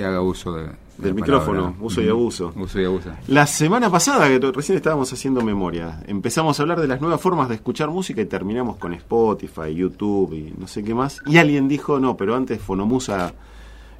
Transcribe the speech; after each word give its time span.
que 0.00 0.06
haga 0.06 0.22
uso 0.22 0.54
de, 0.54 0.66
del 0.96 1.14
micrófono, 1.14 1.76
uso 1.80 2.00
y 2.00 2.08
abuso. 2.08 2.52
Uso 2.56 2.80
y 2.80 2.84
abuso. 2.84 3.10
La 3.28 3.46
semana 3.46 3.90
pasada, 3.90 4.28
que 4.28 4.38
recién 4.50 4.76
estábamos 4.76 5.12
haciendo 5.12 5.42
memoria, 5.42 6.02
empezamos 6.06 6.58
a 6.58 6.62
hablar 6.62 6.80
de 6.80 6.88
las 6.88 7.00
nuevas 7.02 7.20
formas 7.20 7.48
de 7.50 7.56
escuchar 7.56 7.90
música 7.90 8.22
y 8.22 8.24
terminamos 8.24 8.76
con 8.76 8.94
Spotify, 8.94 9.74
YouTube 9.74 10.32
y 10.32 10.54
no 10.58 10.66
sé 10.66 10.82
qué 10.82 10.94
más. 10.94 11.20
Y 11.26 11.36
alguien 11.36 11.68
dijo, 11.68 12.00
no, 12.00 12.16
pero 12.16 12.34
antes 12.34 12.60
Fonomusa 12.62 13.34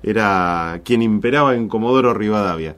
era 0.03 0.81
quien 0.85 1.03
imperaba 1.03 1.55
en 1.55 1.69
Comodoro 1.69 2.15
Rivadavia. 2.15 2.77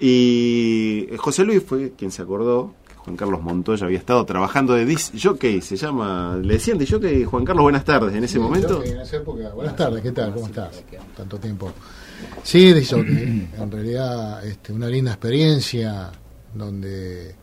Y 0.00 1.08
José 1.18 1.44
Luis 1.44 1.64
fue 1.64 1.92
quien 1.96 2.12
se 2.12 2.22
acordó 2.22 2.74
que 2.88 2.94
Juan 2.94 3.16
Carlos 3.16 3.42
Montoya 3.42 3.86
había 3.86 3.98
estado 3.98 4.24
trabajando 4.24 4.74
de 4.74 4.84
disc 4.84 5.14
jockey, 5.20 5.60
se 5.60 5.76
llama, 5.76 6.38
le 6.40 6.54
decían 6.54 6.78
disc 6.78 6.92
jockey, 6.92 7.24
Juan 7.24 7.44
Carlos, 7.44 7.64
buenas 7.64 7.84
tardes 7.84 8.14
en 8.14 8.22
ese 8.22 8.38
momento. 8.38 8.84
en 8.84 9.00
esa 9.00 9.16
época. 9.16 9.50
Buenas 9.52 9.74
tardes, 9.74 10.00
¿qué 10.00 10.12
tal? 10.12 10.32
¿Cómo 10.32 10.46
estás? 10.46 10.84
Tanto 11.16 11.38
tiempo. 11.38 11.72
Sí, 12.42 12.72
jockey, 12.88 13.48
en 13.58 13.70
realidad 13.70 14.44
este, 14.46 14.72
una 14.72 14.88
linda 14.88 15.12
experiencia 15.12 16.10
donde, 16.54 17.34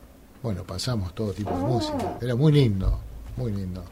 bueno, 0.43 0.63
pasamos 0.63 1.13
todo 1.15 1.31
tipo 1.33 1.51
de 1.51 1.63
música. 1.63 2.17
Era 2.21 2.35
muy 2.35 2.51
lindo, 2.51 2.99
muy 3.37 3.51
lindo. 3.51 3.83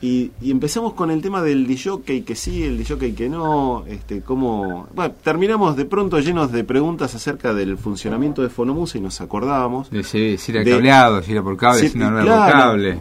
Y, 0.00 0.32
y 0.42 0.50
empezamos 0.50 0.92
con 0.92 1.10
el 1.10 1.22
tema 1.22 1.40
del 1.40 1.66
DJ 1.66 2.22
que 2.24 2.34
sí, 2.34 2.62
el 2.62 2.76
DJ 2.76 3.14
que 3.14 3.28
no, 3.28 3.84
este, 3.86 4.20
cómo... 4.20 4.86
Bueno, 4.94 5.14
terminamos 5.22 5.76
de 5.76 5.86
pronto 5.86 6.18
llenos 6.20 6.52
de 6.52 6.62
preguntas 6.62 7.14
acerca 7.14 7.54
del 7.54 7.78
funcionamiento 7.78 8.42
de 8.42 8.50
Fonomusa 8.50 8.98
y 8.98 9.00
nos 9.00 9.20
acordábamos... 9.22 9.90
De 9.90 10.02
si, 10.04 10.36
si 10.36 10.52
era 10.52 10.62
de- 10.62 10.70
cableado, 10.72 11.22
si 11.22 11.32
era 11.32 11.42
por 11.42 11.56
cable, 11.56 11.88
si 11.88 11.96
no 11.96 12.08
era 12.08 12.22
claro. 12.22 12.42
por 12.44 12.52
cable. 12.52 13.00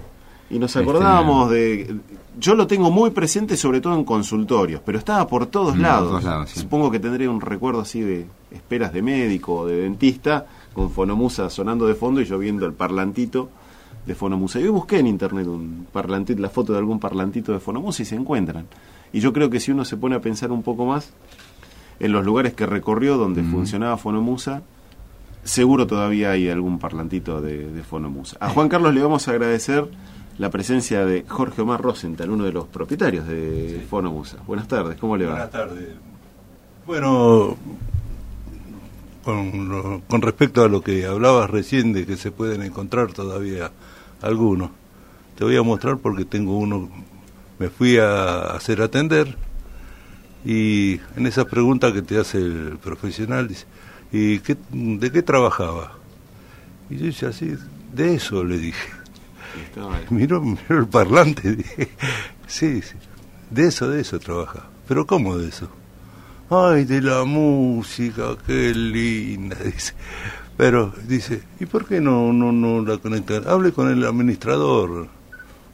Y 0.49 0.59
nos 0.59 0.73
Este, 0.75 0.81
acordábamos 0.81 1.49
de... 1.51 1.93
Yo 2.39 2.55
lo 2.55 2.65
tengo 2.67 2.89
muy 2.89 3.11
presente 3.11 3.55
sobre 3.57 3.79
todo 3.79 3.95
en 3.95 4.03
consultorios, 4.03 4.81
pero 4.85 4.97
estaba 4.97 5.27
por 5.27 5.45
todos 5.45 5.73
Mm, 5.75 5.77
por 5.77 5.81
lados. 5.81 6.09
todos 6.09 6.23
lados, 6.23 6.49
sí. 6.49 6.59
Supongo 6.61 6.89
que 6.91 6.99
tendría 6.99 7.29
un 7.29 7.41
recuerdo 7.41 7.81
así 7.81 8.01
de 8.01 8.25
esperas 8.51 8.91
de 8.93 9.01
médico 9.01 9.53
o 9.59 9.67
de 9.67 9.81
dentista, 9.81 10.45
con 10.73 10.89
Fonomusa 10.89 11.49
sonando 11.49 11.85
de 11.85 11.93
fondo 11.95 12.21
y 12.21 12.25
yo 12.25 12.39
viendo 12.39 12.65
el 12.65 12.73
parlantito 12.73 13.49
de 14.07 14.15
Fonomusa. 14.15 14.59
Yo 14.59 14.73
busqué 14.73 14.97
en 14.99 15.07
internet 15.07 15.45
un 15.47 15.85
parlantito, 15.93 16.41
la 16.41 16.49
foto 16.49 16.73
de 16.73 16.79
algún 16.79 16.99
parlantito 16.99 17.53
de 17.53 17.59
Fonomusa 17.59 18.01
y 18.01 18.05
se 18.05 18.15
encuentran. 18.15 18.65
Y 19.13 19.19
yo 19.19 19.31
creo 19.31 19.49
que 19.51 19.59
si 19.59 19.71
uno 19.71 19.85
se 19.85 19.95
pone 19.97 20.15
a 20.15 20.19
pensar 20.19 20.51
un 20.51 20.63
poco 20.63 20.85
más 20.85 21.11
en 21.99 22.11
los 22.11 22.25
lugares 22.25 22.53
que 22.53 22.65
recorrió 22.65 23.17
donde 23.17 23.43
funcionaba 23.43 23.95
Fonomusa, 23.97 24.63
seguro 25.43 25.85
todavía 25.85 26.31
hay 26.31 26.49
algún 26.49 26.79
parlantito 26.79 27.41
de, 27.41 27.71
de 27.71 27.83
Fonomusa. 27.83 28.37
A 28.39 28.49
Juan 28.49 28.69
Carlos 28.69 28.93
le 28.93 29.03
vamos 29.03 29.27
a 29.27 29.31
agradecer 29.31 29.87
la 30.37 30.49
presencia 30.49 31.05
de 31.05 31.23
Jorge 31.27 31.61
Omar 31.61 31.81
Rosenthal, 31.81 32.29
uno 32.31 32.45
de 32.45 32.51
los 32.51 32.67
propietarios 32.67 33.27
de 33.27 33.85
Fonomusa. 33.89 34.37
Buenas 34.47 34.67
tardes, 34.67 34.97
¿cómo 34.99 35.15
le 35.17 35.25
va? 35.25 35.31
Buenas 35.33 35.51
tardes. 35.51 35.89
Bueno, 36.85 37.55
con, 39.23 39.69
lo- 39.69 40.01
con 40.07 40.21
respecto 40.21 40.63
a 40.63 40.67
lo 40.67 40.81
que 40.81 41.05
hablabas 41.05 41.49
recién 41.49 41.93
de 41.93 42.05
que 42.05 42.17
se 42.17 42.31
pueden 42.31 42.61
encontrar 42.63 43.13
todavía 43.13 43.71
algunos, 44.21 44.71
te 45.37 45.43
voy 45.43 45.55
a 45.55 45.61
mostrar 45.63 45.97
porque 45.97 46.25
tengo 46.25 46.57
uno, 46.57 46.89
me 47.59 47.69
fui 47.69 47.97
a 47.97 48.41
hacer 48.55 48.81
atender 48.81 49.35
y 50.45 50.99
en 51.15 51.25
esa 51.25 51.45
pregunta 51.45 51.93
que 51.93 52.01
te 52.01 52.17
hace 52.19 52.37
el 52.39 52.77
profesional 52.83 53.47
dice, 53.47 53.65
¿y 54.11 54.39
qué, 54.39 54.57
de 54.71 55.11
qué 55.11 55.21
trabajaba? 55.21 55.93
Y 56.89 56.97
yo 56.97 57.05
hice 57.07 57.27
así, 57.27 57.53
de 57.93 58.15
eso 58.15 58.43
le 58.43 58.57
dije. 58.57 58.89
Miró, 60.09 60.41
miró 60.41 60.79
el 60.79 60.87
parlante, 60.87 61.55
dije, 61.55 61.89
sí, 62.47 62.81
sí, 62.81 62.95
de 63.49 63.67
eso, 63.67 63.89
de 63.89 64.01
eso 64.01 64.19
trabaja. 64.19 64.67
¿Pero 64.87 65.05
cómo 65.07 65.37
de 65.37 65.49
eso? 65.49 65.69
Ay, 66.49 66.85
de 66.85 67.01
la 67.01 67.23
música, 67.23 68.35
qué 68.45 68.73
linda, 68.73 69.55
dice. 69.63 69.93
Pero 70.57 70.93
dice, 71.07 71.41
¿y 71.59 71.65
por 71.65 71.87
qué 71.87 71.99
no, 71.99 72.31
no, 72.31 72.51
no 72.51 72.81
la 72.85 72.97
conectan? 72.97 73.47
Hable 73.47 73.71
con 73.71 73.89
el 73.89 74.05
administrador. 74.05 75.07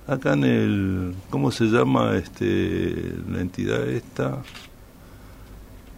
Acá 0.08 0.34
en 0.34 0.44
el, 0.46 1.16
¿cómo 1.30 1.52
se 1.52 1.66
llama 1.66 2.16
este 2.16 3.14
la 3.30 3.42
entidad 3.42 3.88
esta? 3.88 4.42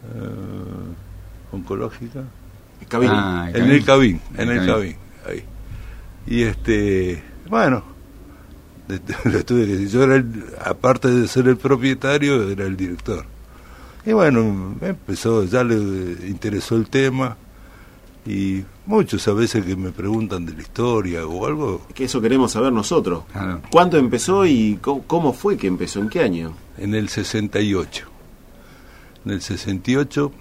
Eh, 0.04 1.52
oncológica. 1.52 2.24
Ah, 2.94 3.50
En 3.54 3.70
el 3.70 3.86
cabín, 3.86 4.20
en 4.36 4.50
El 4.50 4.58
el 4.58 4.66
cabín, 4.68 4.96
ahí. 5.28 5.44
Y 6.26 6.42
este, 6.44 7.24
bueno, 7.52 7.84
le- 8.88 9.32
le 9.32 9.44
tuve 9.44 9.66
que 9.68 9.72
decir, 9.74 9.90
yo 9.90 10.04
era 10.04 10.16
el, 10.16 10.46
aparte 10.66 11.08
de 11.10 11.28
ser 11.28 11.48
el 11.48 11.58
propietario, 11.58 12.50
era 12.50 12.66
el 12.66 12.76
director. 12.76 13.26
Y 14.06 14.14
bueno, 14.14 14.76
empezó, 14.82 15.44
ya 15.44 15.64
le 15.64 15.76
interesó 16.28 16.76
el 16.76 16.88
tema, 16.90 17.38
y 18.26 18.64
muchos 18.86 19.28
a 19.28 19.34
veces 19.34 19.66
que 19.66 19.76
me 19.76 19.92
preguntan 19.92 20.46
de 20.46 20.54
la 20.54 20.62
historia 20.62 21.26
o 21.28 21.46
algo, 21.46 21.86
que 21.94 22.06
eso 22.06 22.22
queremos 22.22 22.52
saber 22.52 22.72
nosotros. 22.74 23.24
Claro. 23.32 23.62
¿Cuánto 23.72 23.98
empezó 23.98 24.46
y 24.46 24.78
cómo, 24.82 25.04
cómo 25.04 25.34
fue 25.34 25.58
que 25.58 25.68
empezó? 25.68 26.00
¿En 26.00 26.10
qué 26.10 26.22
año? 26.22 26.54
en 26.78 26.96
el 26.96 27.10
68. 27.10 28.06
En 29.26 29.32
el 29.34 29.42
68 29.42 30.32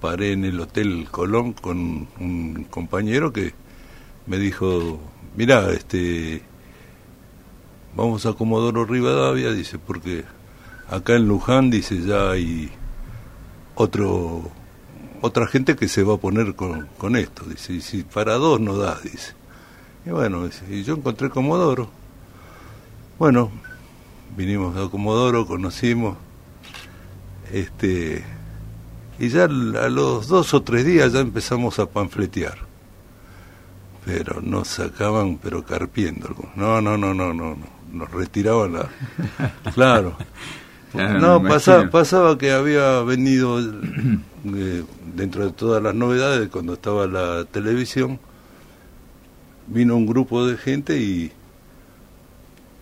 paré 0.00 0.32
en 0.32 0.44
el 0.44 0.58
Hotel 0.58 1.06
Colón 1.10 1.52
con 1.52 2.08
un 2.18 2.66
compañero 2.70 3.32
que 3.32 3.54
me 4.26 4.38
dijo, 4.38 4.98
mira, 5.36 5.70
este, 5.72 6.42
vamos 7.94 8.26
a 8.26 8.32
Comodoro 8.32 8.84
Rivadavia, 8.84 9.52
dice, 9.52 9.78
porque 9.78 10.24
acá 10.88 11.14
en 11.14 11.28
Luján, 11.28 11.70
dice, 11.70 12.02
ya 12.02 12.30
hay 12.30 12.70
otro 13.74 14.50
otra 15.22 15.46
gente 15.46 15.76
que 15.76 15.88
se 15.88 16.02
va 16.02 16.14
a 16.14 16.18
poner 16.18 16.54
con, 16.54 16.88
con 16.96 17.16
esto, 17.16 17.44
dice, 17.44 17.74
y 17.74 17.80
si 17.80 18.02
para 18.02 18.34
dos 18.34 18.60
no 18.60 18.76
da, 18.76 18.98
dice. 19.02 19.34
Y 20.06 20.10
bueno, 20.10 20.48
y 20.70 20.82
yo 20.82 20.94
encontré 20.94 21.28
Comodoro. 21.28 21.90
Bueno, 23.18 23.50
vinimos 24.36 24.76
a 24.76 24.90
Comodoro, 24.90 25.46
conocimos, 25.46 26.16
este, 27.52 28.24
y 29.18 29.28
ya 29.28 29.44
a 29.44 29.48
los 29.48 30.28
dos 30.28 30.54
o 30.54 30.62
tres 30.62 30.86
días 30.86 31.12
ya 31.12 31.20
empezamos 31.20 31.78
a 31.78 31.86
panfletear. 31.86 32.69
Pero 34.04 34.40
nos 34.40 34.68
sacaban, 34.68 35.38
pero 35.38 35.62
carpiendo. 35.64 36.34
No, 36.56 36.80
no, 36.80 36.96
no, 36.96 37.12
no, 37.14 37.32
no, 37.34 37.54
no. 37.54 37.80
Nos 37.92 38.10
retiraban 38.10 38.72
la... 38.74 38.88
Claro. 39.74 40.16
No, 41.20 41.40
pasaba, 41.48 41.78
pasaba 41.90 42.38
que 42.38 42.50
había 42.52 43.00
venido, 43.02 43.60
eh, 43.60 44.84
dentro 45.14 45.44
de 45.46 45.52
todas 45.52 45.80
las 45.82 45.94
novedades, 45.94 46.48
cuando 46.48 46.72
estaba 46.74 47.06
la 47.06 47.44
televisión, 47.44 48.18
vino 49.68 49.94
un 49.96 50.06
grupo 50.06 50.46
de 50.46 50.56
gente 50.56 50.98
y 51.00 51.30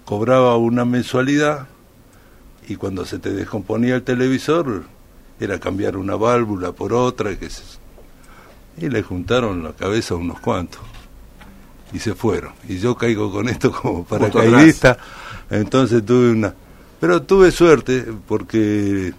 cobraba 0.07 0.57
una 0.57 0.85
mensualidad 0.87 1.67
y 2.67 2.77
cuando 2.77 3.05
se 3.05 3.19
te 3.19 3.31
descomponía 3.33 3.97
el 3.97 4.03
televisor 4.03 4.85
era 5.41 5.59
cambiar 5.61 5.97
una 5.99 6.17
válvula 6.17 6.73
por 6.73 6.95
otra 6.95 7.39
que 7.39 7.51
se- 7.51 7.63
y 8.79 8.89
le 8.89 9.03
juntaron 9.03 9.63
la 9.63 9.73
cabeza 9.73 10.15
a 10.15 10.17
unos 10.17 10.41
cuantos 10.41 10.81
y 11.93 11.99
se 11.99 12.15
fueron. 12.15 12.53
Y 12.69 12.79
yo 12.79 12.97
caigo 12.97 13.31
con 13.31 13.49
esto 13.49 13.71
como 13.73 14.05
paracaidista. 14.05 14.99
entonces 15.51 16.05
tuve 16.05 16.31
una 16.31 16.55
pero 17.01 17.23
tuve 17.23 17.53
suerte 17.53 18.07
porque 18.27 19.13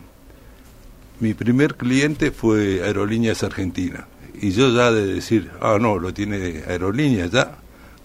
mi 1.19 1.34
primer 1.34 1.75
cliente 1.75 2.31
fue 2.31 2.84
Aerolíneas 2.84 3.44
Argentina. 3.44 4.08
Y 4.41 4.52
yo 4.52 4.69
ya 4.69 4.91
de 4.91 5.06
decir 5.06 5.52
ah 5.62 5.78
no 5.79 5.97
lo 6.00 6.13
tiene 6.13 6.63
Aerolíneas 6.68 7.31
ya 7.31 7.58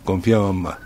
confiaban 0.05 0.57
más 0.57 0.84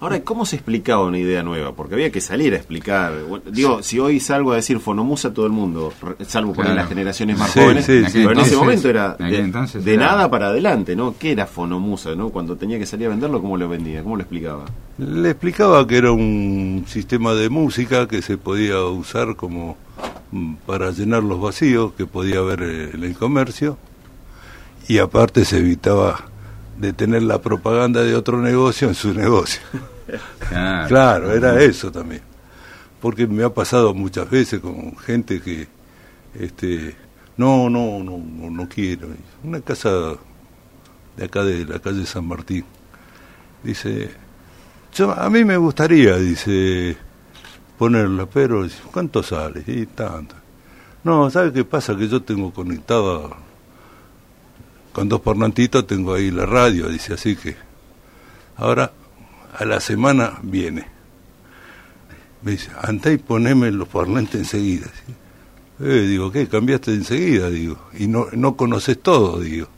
Ahora, 0.00 0.20
¿cómo 0.22 0.46
se 0.46 0.54
explicaba 0.54 1.04
una 1.04 1.18
idea 1.18 1.42
nueva? 1.42 1.72
Porque 1.74 1.94
había 1.94 2.12
que 2.12 2.20
salir 2.20 2.52
a 2.52 2.56
explicar. 2.56 3.12
Digo, 3.50 3.82
si 3.82 3.98
hoy 3.98 4.20
salgo 4.20 4.52
a 4.52 4.54
decir 4.56 4.78
Fonomusa, 4.78 5.34
todo 5.34 5.44
el 5.46 5.50
mundo, 5.52 5.92
salvo 6.24 6.52
por 6.52 6.66
Claro. 6.66 6.76
las 6.80 6.88
generaciones 6.88 7.36
más 7.36 7.50
Sí, 7.50 7.58
jóvenes, 7.58 7.84
sí, 7.84 8.04
sí. 8.04 8.10
pero 8.24 8.30
en 8.32 8.38
ese 8.38 8.54
momento 8.56 8.88
era 8.88 9.14
de, 9.14 9.38
entonces 9.40 9.84
de 9.84 9.94
era- 9.94 10.06
nada 10.06 10.30
para 10.30 10.48
adelante, 10.50 10.94
¿no? 10.94 11.16
¿Qué 11.18 11.32
era 11.32 11.46
Fonomusa, 11.46 12.14
no? 12.14 12.28
Cuando 12.28 12.54
tenía 12.56 12.78
que 12.78 12.86
salir 12.86 13.06
a 13.08 13.10
venderlo, 13.10 13.40
¿cómo 13.40 13.56
lo 13.56 13.68
vendía? 13.68 14.04
¿Cómo 14.04 14.14
lo 14.14 14.22
explicaba? 14.22 14.66
Le 14.98 15.30
explicaba 15.30 15.84
que 15.84 15.96
era 15.96 16.12
un 16.12 16.84
sistema 16.86 17.34
de 17.34 17.48
música 17.48 18.06
que 18.06 18.22
se 18.22 18.38
podía 18.38 18.80
usar 18.84 19.34
como 19.34 19.76
mm, 20.30 20.54
para 20.64 20.92
llenar 20.92 21.24
los 21.24 21.40
vacíos 21.40 21.92
que 21.94 22.06
podía 22.06 22.38
haber 22.38 22.62
eh, 22.62 22.90
en 22.94 23.02
el 23.02 23.14
comercio 23.16 23.76
y 24.86 24.98
aparte 24.98 25.44
se 25.44 25.58
evitaba 25.58 26.26
de 26.78 26.92
tener 26.92 27.22
la 27.22 27.40
propaganda 27.40 28.02
de 28.02 28.14
otro 28.14 28.40
negocio 28.40 28.88
en 28.88 28.94
su 28.94 29.12
negocio. 29.14 29.60
Claro. 30.48 30.88
Claro, 30.88 31.32
era 31.34 31.62
eso 31.62 31.92
también. 31.92 32.22
Porque 32.98 33.26
me 33.26 33.44
ha 33.44 33.52
pasado 33.52 33.92
muchas 33.92 34.30
veces 34.30 34.58
con 34.58 34.96
gente 34.96 35.42
que, 35.42 35.68
este, 36.34 36.96
no, 37.36 37.68
no, 37.68 38.02
no, 38.02 38.16
no, 38.16 38.48
no 38.48 38.68
quiero. 38.70 39.08
Una 39.44 39.60
casa 39.60 40.14
de 41.14 41.24
acá 41.26 41.44
de 41.44 41.66
la 41.66 41.78
calle 41.78 42.06
San 42.06 42.26
Martín. 42.26 42.64
Dice, 43.62 44.10
yo, 44.94 45.12
a 45.12 45.28
mí 45.28 45.44
me 45.44 45.58
gustaría, 45.58 46.16
dice, 46.16 46.96
ponerla, 47.76 48.24
pero 48.24 48.66
¿cuánto 48.90 49.22
sale? 49.22 49.62
Y 49.66 49.84
tanto. 49.84 50.36
No, 51.04 51.28
¿sabe 51.28 51.52
qué 51.52 51.64
pasa? 51.66 51.94
Que 51.94 52.08
yo 52.08 52.22
tengo 52.22 52.50
conectado 52.50 53.36
con 54.98 55.08
dos 55.08 55.86
tengo 55.86 56.14
ahí 56.14 56.32
la 56.32 56.44
radio, 56.44 56.88
dice, 56.88 57.14
así 57.14 57.36
que 57.36 57.54
ahora 58.56 58.90
a 59.56 59.64
la 59.64 59.78
semana 59.78 60.40
viene. 60.42 60.86
Me 62.42 62.50
dice, 62.52 62.72
anda 62.82 63.12
y 63.12 63.18
poneme 63.18 63.70
los 63.70 63.86
parlantes 63.86 64.34
enseguida. 64.34 64.88
Eh, 65.78 66.06
digo, 66.08 66.32
¿qué? 66.32 66.48
Cambiaste 66.48 66.92
enseguida, 66.94 67.48
digo. 67.48 67.78
Y 67.96 68.08
no, 68.08 68.26
no 68.32 68.56
conoces 68.56 69.00
todo, 69.00 69.38
digo. 69.38 69.68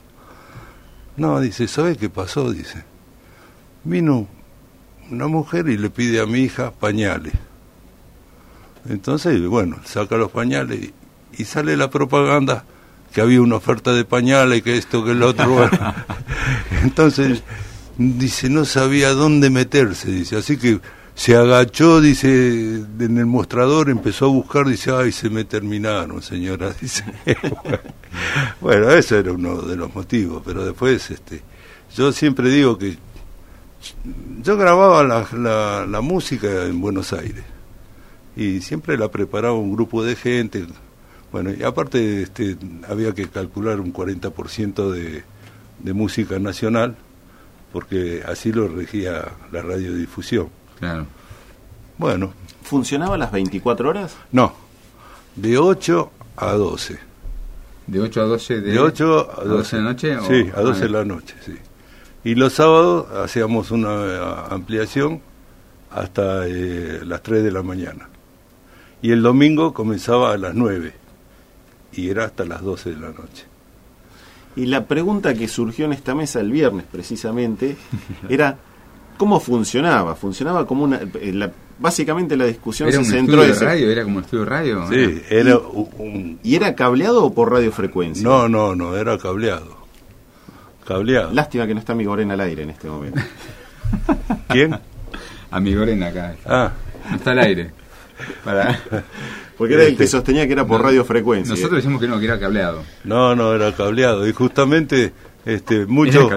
No, 1.19 1.39
dice, 1.39 1.69
¿sabes 1.69 1.99
qué 1.99 2.09
pasó? 2.09 2.51
Dice, 2.51 2.83
vino 3.85 4.27
una 5.11 5.27
mujer 5.27 5.69
y 5.69 5.77
le 5.77 5.91
pide 5.91 6.21
a 6.21 6.25
mi 6.25 6.39
hija 6.39 6.71
pañales. 6.71 7.35
Entonces, 8.89 9.47
bueno, 9.47 9.81
saca 9.85 10.17
los 10.17 10.31
pañales 10.31 10.93
y 11.37 11.45
sale 11.45 11.77
la 11.77 11.91
propaganda 11.91 12.65
que 13.13 13.21
había 13.21 13.41
una 13.41 13.57
oferta 13.57 13.93
de 13.93 14.05
pañales, 14.05 14.63
que 14.63 14.77
esto, 14.77 15.05
que 15.05 15.13
el 15.13 15.23
otro. 15.23 15.49
bueno. 15.55 15.95
Entonces, 16.83 17.43
dice, 17.99 18.49
no 18.49 18.65
sabía 18.65 19.11
dónde 19.11 19.51
meterse, 19.51 20.11
dice, 20.11 20.37
así 20.37 20.57
que 20.57 20.81
se 21.15 21.37
agachó, 21.37 22.01
dice, 22.01 22.29
en 22.29 23.19
el 23.19 23.27
mostrador, 23.27 23.91
empezó 23.91 24.27
a 24.27 24.29
buscar, 24.29 24.67
dice, 24.67 24.91
ay, 24.93 25.13
se 25.13 25.29
me 25.29 25.45
terminaron, 25.45 26.23
señora, 26.23 26.73
dice. 26.81 27.05
bueno, 28.61 28.91
ese 28.91 29.19
era 29.19 29.33
uno 29.33 29.61
de 29.63 29.77
los 29.77 29.95
motivos, 29.95 30.43
pero 30.45 30.65
después, 30.65 31.11
este, 31.11 31.43
yo 31.95 32.13
siempre 32.13 32.49
digo 32.49 32.79
que 32.79 32.97
yo 34.43 34.57
grababa 34.57 35.03
la, 35.05 35.27
la, 35.33 35.87
la 35.87 36.01
música 36.01 36.65
en 36.65 36.81
Buenos 36.81 37.13
Aires 37.13 37.45
y 38.37 38.61
siempre 38.61 38.97
la 38.97 39.11
preparaba 39.11 39.55
un 39.55 39.73
grupo 39.73 40.05
de 40.05 40.17
gente, 40.17 40.67
bueno, 41.33 41.51
y 41.53 41.63
aparte 41.63 42.23
este, 42.23 42.57
había 42.89 43.13
que 43.15 43.29
calcular 43.29 43.81
un 43.81 43.93
40% 43.93 44.91
de, 44.91 45.23
de 45.79 45.93
música 45.93 46.39
nacional, 46.39 46.97
porque 47.73 48.23
así 48.27 48.53
lo 48.53 48.67
regía 48.69 49.29
la 49.53 49.63
radiodifusión. 49.63 50.49
Claro. 50.79 51.07
Bueno, 51.99 52.33
¿Funcionaba 52.63 53.17
las 53.19 53.31
24 53.33 53.89
horas? 53.89 54.17
no, 54.33 54.53
de 55.37 55.59
8 55.59 56.11
a 56.37 56.53
12. 56.53 56.99
¿De 57.87 58.01
8 58.01 58.21
a 58.23 58.25
12 58.25 58.61
de, 58.61 58.73
De 58.73 58.79
8 58.79 59.41
a 59.41 59.45
12, 59.45 59.77
de 59.77 59.83
la 59.83 59.89
noche? 59.91 60.17
o- 60.17 60.25
Sí, 60.27 60.51
a 60.55 60.61
12 60.61 60.81
Ah, 60.81 60.83
de 60.85 60.89
la 60.91 61.05
noche, 61.05 61.35
sí. 61.45 61.55
Y 62.23 62.35
los 62.35 62.53
sábados 62.53 63.07
hacíamos 63.25 63.71
una 63.71 64.45
ampliación 64.47 65.21
hasta 65.91 66.47
eh, 66.47 67.01
las 67.05 67.23
3 67.23 67.43
de 67.43 67.51
la 67.51 67.63
mañana. 67.63 68.09
Y 69.03 69.11
el 69.13 69.23
domingo 69.23 69.73
comenzaba 69.73 70.33
a 70.33 70.37
las 70.37 70.55
9 70.55 70.93
y 71.93 72.09
era 72.11 72.25
hasta 72.25 72.45
las 72.45 72.63
12 72.63 72.91
de 72.91 72.97
la 73.01 73.09
noche. 73.09 73.45
Y 74.57 74.67
la 74.67 74.85
pregunta 74.87 75.33
que 75.35 75.47
surgió 75.49 75.85
en 75.85 75.93
esta 75.93 76.15
mesa 76.15 76.41
el 76.41 76.51
viernes 76.51 76.85
precisamente 76.91 77.77
era 78.29 78.57
cómo 79.17 79.39
funcionaba. 79.41 80.15
Funcionaba 80.17 80.67
como 80.67 80.85
una... 80.85 80.99
eh, 81.21 81.33
la- 81.33 81.53
básicamente 81.79 82.37
la 82.37 82.45
discusión 82.47 82.89
¿Era 82.91 82.99
un 82.99 83.05
se 83.05 83.13
centró 83.13 83.43
estudio 83.43 83.45
en... 83.45 83.49
de 83.51 83.57
ese- 83.57 83.65
radio? 83.65 83.91
¿Era 83.91 84.03
como 84.05 84.17
un 84.19 84.25
estudio 84.25 84.45
de 84.45 84.51
radio? 84.51 84.89
Sí, 84.89 85.23
era 85.31 85.57
un... 85.59 86.39
¿Y 86.43 86.55
era 86.57 86.75
cableado 86.75 87.25
o 87.25 87.33
por 87.35 87.51
radiofrecuencia? 87.53 88.23
No, 88.27 88.49
no, 88.49 88.75
no, 88.75 88.97
era 88.97 89.17
cableado. 89.19 89.79
Cableado. 90.87 91.33
Lástima 91.33 91.67
que 91.67 91.75
no 91.75 91.81
está 91.81 91.95
mi 91.95 92.05
Gorena 92.05 92.35
al 92.35 92.41
aire 92.41 92.65
en 92.65 92.71
este 92.71 92.89
momento. 92.89 93.21
¿Quién? 94.49 94.79
A 95.53 95.59
mi 95.61 95.75
Gorena 95.75 96.09
acá. 96.09 96.37
Ah, 96.47 96.73
No 97.11 97.17
está 97.17 97.31
al 97.33 97.39
aire. 97.41 97.71
Para... 98.45 98.79
Porque 99.61 99.75
era 99.75 99.83
el 99.83 99.89
que 99.95 100.05
Este, 100.05 100.17
sostenía 100.17 100.47
que 100.47 100.55
era 100.55 100.67
por 100.67 100.81
No, 100.81 100.87
radiofrecuencia. 100.87 101.55
Nosotros 101.55 101.77
decimos 101.83 102.01
que 102.01 102.09
no, 102.09 102.19
que 102.19 102.25
era 102.25 102.41
cableado. 102.41 102.83
no, 103.05 103.37
no, 103.37 103.55
era 103.55 103.75
cableado. 103.75 104.27
Y 104.27 104.33
justamente 104.33 105.13
este, 105.45 105.85
muchos, 105.85 106.33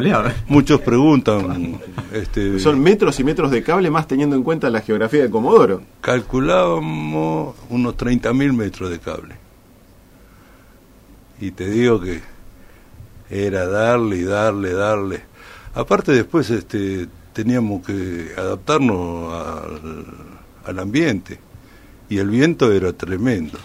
muchos 0.50 0.82
preguntan... 0.82 1.80
Este, 2.12 2.60
Son 2.60 2.82
metros 2.82 3.18
y 3.22 3.24
metros 3.24 3.50
de 3.50 3.64
cable 3.64 3.90
más 3.90 4.10
teniendo 4.10 4.36
en 4.36 4.44
cuenta 4.44 4.70
la 4.70 4.82
geografía 4.82 5.22
de 5.24 5.30
Comodoro. 5.30 5.84
calculábamos 6.02 7.56
unos 7.70 7.96
30.000 7.96 8.52
metros 8.52 8.90
de 8.90 9.00
cable. 9.00 9.36
Y 11.40 11.52
te 11.52 11.70
digo 11.70 12.02
que 12.02 12.20
era 13.30 13.66
darle 13.68 14.18
y 14.18 14.24
darle, 14.24 14.74
darle. 14.74 15.22
Aparte 15.76 16.12
después 16.12 16.50
este, 16.50 17.08
teníamos 17.32 17.86
que 17.86 18.34
adaptarnos 18.38 19.34
al, 19.34 20.04
al 20.66 20.80
ambiente 20.80 21.40
y 22.10 22.18
el 22.18 22.30
viento 22.30 22.72
era 22.72 22.94
tremendo. 22.94 23.58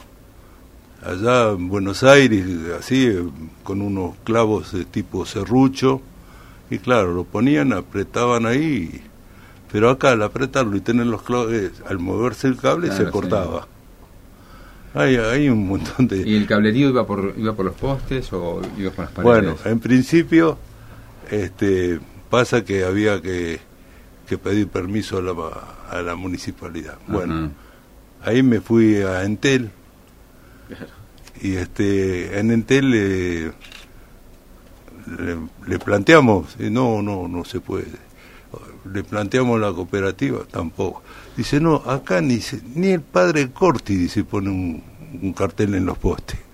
Allá 1.02 1.50
en 1.50 1.68
Buenos 1.68 2.02
Aires, 2.02 2.44
así, 2.78 3.14
con 3.62 3.82
unos 3.82 4.16
clavos 4.24 4.72
de 4.72 4.84
tipo 4.84 5.24
serrucho, 5.24 6.00
y 6.70 6.78
claro, 6.78 7.14
lo 7.14 7.24
ponían, 7.24 7.72
apretaban 7.72 8.46
ahí, 8.46 9.02
pero 9.70 9.90
acá 9.90 10.12
al 10.12 10.22
apretarlo 10.22 10.76
y 10.76 10.80
tener 10.80 11.06
los 11.06 11.22
clavos, 11.22 11.52
eh, 11.52 11.70
al 11.86 11.98
moverse 11.98 12.48
el 12.48 12.56
cable 12.56 12.88
Claro, 12.88 13.04
se 13.04 13.10
cortaba. 13.10 13.68
Hay, 14.94 15.16
hay 15.16 15.48
un 15.48 15.68
montón 15.68 16.08
de... 16.08 16.28
¿Y 16.28 16.34
el 16.34 16.46
cablerío 16.46 16.88
iba 16.88 17.06
por, 17.06 17.34
iba 17.36 17.54
por 17.54 17.66
los 17.66 17.74
postes 17.74 18.32
o 18.32 18.60
iba 18.76 18.90
por 18.90 19.04
las 19.04 19.12
paredes? 19.12 19.22
Bueno, 19.22 19.56
en 19.64 19.78
principio 19.80 20.58
este, 21.30 22.00
pasa 22.30 22.64
que 22.64 22.84
había 22.84 23.20
que, 23.22 23.60
que 24.26 24.38
pedir 24.38 24.68
permiso 24.68 25.18
a 25.18 25.22
la, 25.22 25.32
a 25.90 26.02
la 26.02 26.14
municipalidad. 26.16 26.98
Bueno. 27.06 27.50
Ahí 28.24 28.42
me 28.42 28.60
fui 28.60 28.96
a 28.96 29.24
Entel 29.24 29.70
y 31.40 31.56
este 31.56 32.38
en 32.38 32.50
Entel 32.50 32.90
le, 32.90 33.44
le, 35.16 35.38
le 35.66 35.78
planteamos, 35.78 36.56
y 36.58 36.70
no, 36.70 37.02
no, 37.02 37.28
no 37.28 37.44
se 37.44 37.60
puede. 37.60 38.08
Le 38.92 39.04
planteamos 39.04 39.60
la 39.60 39.72
cooperativa, 39.72 40.40
tampoco. 40.50 41.02
Dice, 41.36 41.60
no, 41.60 41.76
acá 41.76 42.20
ni, 42.20 42.40
ni 42.74 42.88
el 42.88 43.02
padre 43.02 43.50
Corti, 43.50 43.94
dice, 43.94 44.24
pone 44.24 44.48
un, 44.48 44.82
un 45.22 45.32
cartel 45.32 45.74
en 45.74 45.86
los 45.86 45.98
postes. 45.98 46.38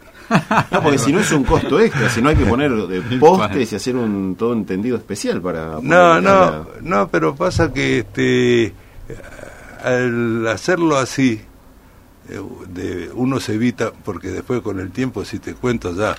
No, 0.72 0.82
porque 0.82 0.98
si 0.98 1.12
no 1.12 1.20
es 1.20 1.30
un 1.32 1.44
costo 1.44 1.78
extra, 1.78 2.08
si 2.08 2.22
no 2.22 2.30
hay 2.30 2.36
que 2.36 2.46
poner 2.46 2.72
de 2.72 3.18
postes 3.20 3.72
y 3.72 3.76
hacer 3.76 3.94
un 3.94 4.34
todo 4.36 4.54
entendido 4.54 4.96
especial 4.96 5.40
para... 5.42 5.78
No, 5.82 6.18
no, 6.18 6.66
no, 6.80 7.08
pero 7.08 7.36
pasa 7.36 7.72
que 7.72 7.98
este 7.98 8.72
al 9.84 10.48
hacerlo 10.48 10.96
así 10.96 11.42
eh, 11.42 11.53
de, 12.68 13.10
uno 13.14 13.38
se 13.40 13.54
evita 13.54 13.92
porque 13.92 14.28
después 14.28 14.60
con 14.62 14.80
el 14.80 14.90
tiempo 14.90 15.24
si 15.24 15.38
te 15.38 15.54
cuento 15.54 15.94
ya 15.94 16.16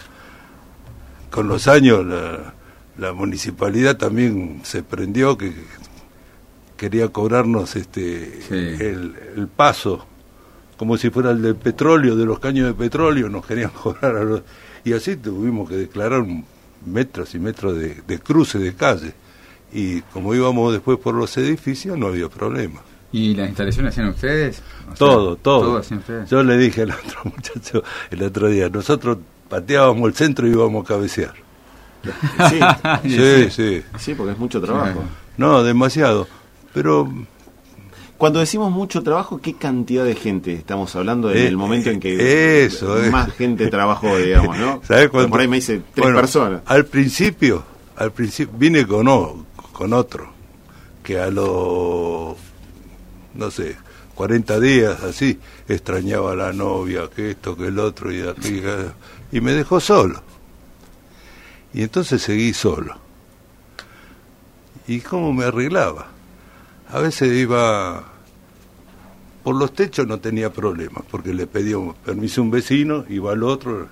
con 1.32 1.48
los 1.48 1.68
años 1.68 2.06
la, 2.06 2.54
la 2.98 3.14
municipalidad 3.14 3.98
también 3.98 4.62
se 4.64 4.84
prendió 4.84 5.38
que 5.38 5.54
quería 6.78 7.08
cobrarnos 7.10 7.76
este 7.76 8.42
Sí. 8.48 8.54
el, 8.56 9.16
el 9.36 9.48
paso 9.48 10.06
como 10.78 10.98
si 10.98 11.10
fuera 11.10 11.32
el 11.32 11.42
del 11.42 11.56
petróleo 11.56 12.16
de 12.16 12.26
los 12.26 12.40
caños 12.40 12.68
de 12.68 12.74
petróleo 12.74 13.30
nos 13.30 13.46
querían 13.46 13.72
cobrar 13.84 14.16
a 14.18 14.24
los- 14.24 14.42
y 14.84 14.94
así 14.94 15.16
tuvimos 15.16 15.68
que 15.70 15.76
declarar 15.78 16.26
metros 16.86 17.34
y 17.34 17.40
metros 17.40 17.78
de, 17.78 18.02
de 18.08 18.20
cruce 18.20 18.60
de 18.60 18.76
calle 18.76 19.14
y 19.74 20.02
como 20.02 20.36
íbamos 20.36 20.72
después 20.74 21.00
por 21.00 21.16
los 21.16 21.36
edificios 21.38 21.98
no 21.98 22.08
había 22.08 22.30
problema 22.30 22.82
¿Y 23.12 23.34
las 23.36 23.48
instalaciones 23.48 23.94
hacían 23.94 24.10
ustedes? 24.10 24.62
O 24.84 24.88
sea, 24.88 24.96
todo 24.96 25.36
todo 25.38 25.62
¿Todo 25.62 25.78
hacían 25.78 26.00
ustedes? 26.00 26.30
yo 26.30 26.44
le 26.44 26.58
dije 26.58 26.82
al 26.84 26.92
otro 26.92 27.20
muchacho 27.36 27.84
el 28.12 28.24
otro 28.24 28.50
día 28.50 28.70
nosotros 28.70 29.18
pateábamos 29.50 30.08
el 30.10 30.16
centro 30.16 30.48
y 30.48 30.52
íbamos 30.52 30.84
a 30.84 30.88
cabecear 30.88 31.34
Sí, 32.50 32.60
sí 33.10 33.50
sí 33.50 33.84
sí, 33.98 34.14
porque 34.16 34.34
es 34.34 34.38
mucho 34.38 34.60
trabajo. 34.62 35.04
no 35.38 35.64
demasiado 35.64 36.28
pero 36.74 37.10
Cuando 38.18 38.40
decimos 38.40 38.72
mucho 38.72 39.02
trabajo, 39.04 39.40
¿qué 39.42 39.54
cantidad 39.56 40.04
de 40.06 40.16
gente 40.16 40.54
estamos 40.54 40.96
hablando 40.96 41.32
en 41.32 41.38
Eh, 41.38 41.48
el 41.48 41.58
momento 41.58 41.90
en 41.90 42.00
que 42.00 42.64
eso, 42.66 43.02
eh. 43.04 43.10
más 43.10 43.32
gente 43.34 43.68
trabajó, 43.68 44.18
digamos, 44.18 44.58
¿no? 44.58 44.82
¿Sabes 44.88 45.10
cuánto? 45.10 45.30
Por 45.30 45.40
ahí 45.42 45.48
me 45.50 45.58
dice 45.58 45.82
tres 45.94 46.04
Bueno, 46.06 46.20
personas. 46.22 46.62
Al 46.66 46.86
principio, 46.86 47.64
al 47.98 48.12
principio 48.12 48.54
vine 48.58 48.86
con, 48.88 49.08
o- 49.10 49.46
con 49.74 49.92
otro, 49.94 50.32
que 51.04 51.20
a 51.20 51.30
los, 51.30 52.38
no 53.36 53.52
sé, 53.52 53.76
40 54.16 54.60
días 54.60 55.04
así, 55.04 55.40
extrañaba 55.68 56.32
a 56.32 56.36
la 56.36 56.54
novia, 56.54 57.10
que 57.14 57.32
esto, 57.32 57.56
que 57.58 57.68
el 57.68 57.80
otro, 57.80 58.12
y, 58.12 58.22
aquello, 58.22 58.94
y 59.32 59.42
me 59.42 59.54
dejó 59.54 59.80
solo. 59.80 60.22
Y 61.74 61.84
entonces 61.84 62.22
seguí 62.22 62.54
solo. 62.54 62.98
¿Y 64.88 65.00
cómo 65.02 65.34
me 65.34 65.46
arreglaba? 65.46 66.08
A 66.90 67.00
veces 67.00 67.34
iba 67.34 68.04
por 69.44 69.56
los 69.56 69.74
techos 69.74 70.08
no 70.08 70.20
tenía 70.20 70.52
problemas, 70.52 71.04
porque 71.12 71.32
le 71.32 71.46
pedía 71.46 71.78
permiso 72.04 72.42
a 72.42 72.46
un 72.46 72.50
vecino, 72.52 73.06
iba 73.10 73.32
al 73.32 73.44
otro. 73.44 73.88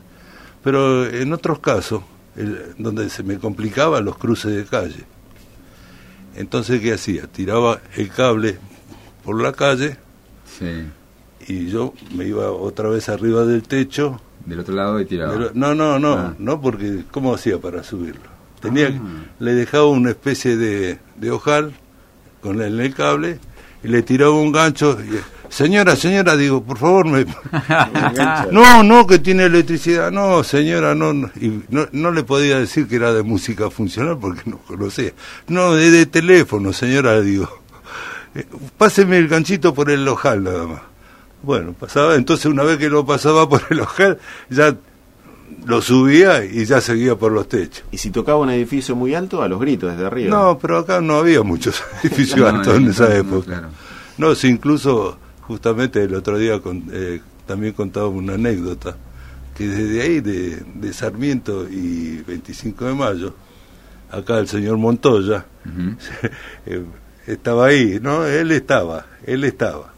Pero 0.63 1.05
en 1.05 1.31
otros 1.31 1.59
casos, 1.59 2.01
el- 2.35 2.73
donde 2.79 3.07
se 3.11 3.21
me 3.21 3.37
complicaba 3.37 4.01
los 4.01 4.17
cruces 4.17 4.55
de 4.55 4.65
calle. 4.65 5.03
Entonces, 6.35 6.81
¿qué 6.81 6.93
hacía? 6.93 7.27
Tiraba 7.27 7.81
el 7.95 8.09
cable 8.09 8.57
por 9.23 9.41
la 9.41 9.51
calle 9.53 9.97
Sí. 10.45 10.83
y 11.47 11.67
yo 11.67 11.93
me 12.15 12.25
iba 12.25 12.51
otra 12.51 12.89
vez 12.89 13.09
arriba 13.09 13.45
del 13.45 13.63
techo 13.63 14.21
del 14.45 14.59
otro 14.59 14.75
lado 14.75 14.99
y 14.99 15.05
tiraba. 15.05 15.51
No, 15.53 15.73
no, 15.73 15.97
no, 15.99 16.13
Ah. 16.13 16.33
no, 16.37 16.59
porque 16.59 17.03
¿cómo 17.11 17.33
hacía 17.33 17.59
para 17.59 17.81
subirlo? 17.83 18.29
Tenía, 18.61 18.93
le 19.39 19.53
dejaba 19.53 19.87
una 19.87 20.09
especie 20.09 20.57
de, 20.57 20.99
de 21.15 21.31
ojal 21.31 21.73
con 22.41 22.61
el, 22.61 22.79
el 22.79 22.93
cable 22.93 23.39
y 23.83 23.87
le 23.87 24.01
tiraba 24.03 24.31
un 24.33 24.51
gancho. 24.51 24.97
Y, 25.01 25.17
señora, 25.51 25.95
señora, 25.95 26.35
digo, 26.35 26.61
por 26.63 26.77
favor, 26.77 27.05
me... 27.05 27.25
No, 28.51 28.83
no, 28.83 29.07
que 29.07 29.19
tiene 29.19 29.45
electricidad, 29.45 30.11
no, 30.11 30.43
señora, 30.43 30.93
no, 30.95 31.13
no. 31.13 31.29
Y 31.39 31.61
no, 31.69 31.87
no 31.91 32.11
le 32.11 32.23
podía 32.23 32.59
decir 32.59 32.87
que 32.87 32.95
era 32.97 33.13
de 33.13 33.23
música 33.23 33.69
funcional 33.69 34.17
porque 34.19 34.41
no 34.49 34.57
conocía. 34.59 35.11
No, 35.47 35.73
de, 35.73 35.89
de 35.91 36.05
teléfono, 36.05 36.73
señora, 36.73 37.19
digo. 37.21 37.49
Eh, 38.35 38.45
Páseme 38.77 39.17
el 39.17 39.27
ganchito 39.27 39.73
por 39.73 39.89
el 39.89 40.07
ojal 40.07 40.43
nada 40.43 40.65
más. 40.67 40.81
Bueno, 41.43 41.73
pasaba, 41.73 42.15
entonces 42.15 42.45
una 42.47 42.63
vez 42.63 42.77
que 42.77 42.89
lo 42.89 43.05
pasaba 43.05 43.47
por 43.49 43.61
el 43.69 43.81
ojal, 43.81 44.17
ya 44.49 44.75
lo 45.65 45.81
subía 45.81 46.43
y 46.45 46.65
ya 46.65 46.81
seguía 46.81 47.15
por 47.15 47.31
los 47.31 47.47
techos. 47.47 47.83
Y 47.91 47.97
si 47.97 48.09
tocaba 48.11 48.39
un 48.39 48.49
edificio 48.49 48.95
muy 48.95 49.13
alto, 49.13 49.41
a 49.41 49.47
los 49.47 49.59
gritos 49.59 49.91
desde 49.91 50.05
arriba. 50.05 50.29
No, 50.35 50.57
pero 50.57 50.79
acá 50.79 50.99
no 51.01 51.15
había 51.17 51.43
muchos 51.43 51.83
edificios 52.03 52.39
No, 52.39 52.47
altos 52.47 52.75
en 52.75 52.85
no, 52.85 52.91
esa 52.91 53.09
no, 53.09 53.15
época. 53.15 53.45
claro. 53.45 53.67
No, 54.17 54.35
sí, 54.35 54.47
incluso 54.47 55.17
justamente 55.41 56.03
el 56.03 56.15
otro 56.15 56.37
día 56.37 56.59
con- 56.59 56.83
eh, 56.91 57.21
también 57.45 57.73
contaba 57.73 58.07
una 58.07 58.33
anécdota, 58.35 58.95
que 59.55 59.67
desde 59.67 60.01
ahí, 60.01 60.21
de, 60.21 60.63
de 60.75 60.93
Sarmiento 60.93 61.67
y 61.69 62.21
25 62.25 62.85
de 62.85 62.93
mayo, 62.93 63.35
acá 64.11 64.39
el 64.39 64.47
señor 64.47 64.77
Montoya 64.77 65.45
eh, 66.65 66.83
estaba 67.27 67.67
ahí, 67.67 67.99
¿no? 68.01 68.25
Él 68.25 68.51
estaba, 68.51 69.05
él 69.25 69.43
estaba. 69.43 69.93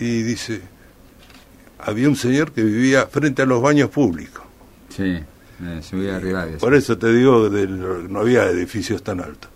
Y 0.00 0.22
dice, 0.22 0.60
había 1.78 2.08
un 2.08 2.16
señor 2.16 2.52
que 2.52 2.62
vivía 2.62 3.06
frente 3.06 3.42
a 3.42 3.46
los 3.46 3.60
baños 3.62 3.90
públicos. 3.90 4.42
Sí, 4.90 5.02
eh, 5.04 5.80
subí 5.82 6.08
a 6.08 6.18
Rivadavia. 6.18 6.58
Por 6.58 6.74
eso 6.74 6.96
te 6.98 7.12
digo, 7.12 7.48
del- 7.50 8.10
no 8.12 8.20
había 8.20 8.44
edificios 8.46 9.02
tan 9.02 9.20
altos. 9.20 9.50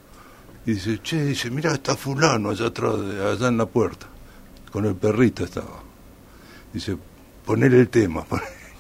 Y 0.67 0.73
dice, 0.75 1.01
che, 1.03 1.25
dice, 1.25 1.51
mira, 1.51 1.73
está 1.73 1.97
fulano 1.97 2.51
allá 2.51 2.67
atrás, 2.67 2.95
de- 3.01 3.25
allá 3.31 3.49
en 3.49 3.59
la 3.59 3.67
puerta. 3.67 4.07
Con 4.71 4.85
el 4.87 4.95
perrito 4.95 5.45
estaba. 5.45 5.83
Dice, 6.73 6.97
poner 7.45 7.75
el 7.75 7.89
tema. 7.89 8.25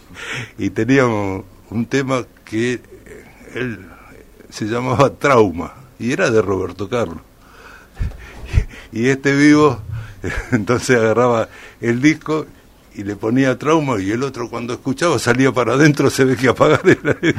y 0.59 0.71
teníamos 0.71 1.45
un 1.71 1.87
tema 1.87 2.25
que 2.45 2.75
eh, 2.75 2.81
él 3.55 3.79
se 4.49 4.67
llamaba 4.67 5.11
Trauma. 5.11 5.75
Y 5.99 6.13
era 6.13 6.31
de 6.31 6.43
Roberto 6.43 6.89
Carlos. 6.89 7.19
Y 8.93 9.09
este 9.09 9.35
vivo, 9.35 9.81
entonces 10.53 10.97
agarraba 10.99 11.49
el 11.81 12.01
disco 12.01 12.47
y 12.95 13.05
le 13.05 13.17
ponía 13.17 13.59
trauma 13.59 13.99
y 14.01 14.11
el 14.11 14.23
otro 14.23 14.51
cuando 14.51 14.75
escuchaba 14.75 15.19
salía 15.19 15.51
para 15.51 15.73
adentro 15.75 16.11
se 16.11 16.25
ve 16.27 16.37
que 16.37 16.49
apagar 16.49 16.83
el 16.85 16.99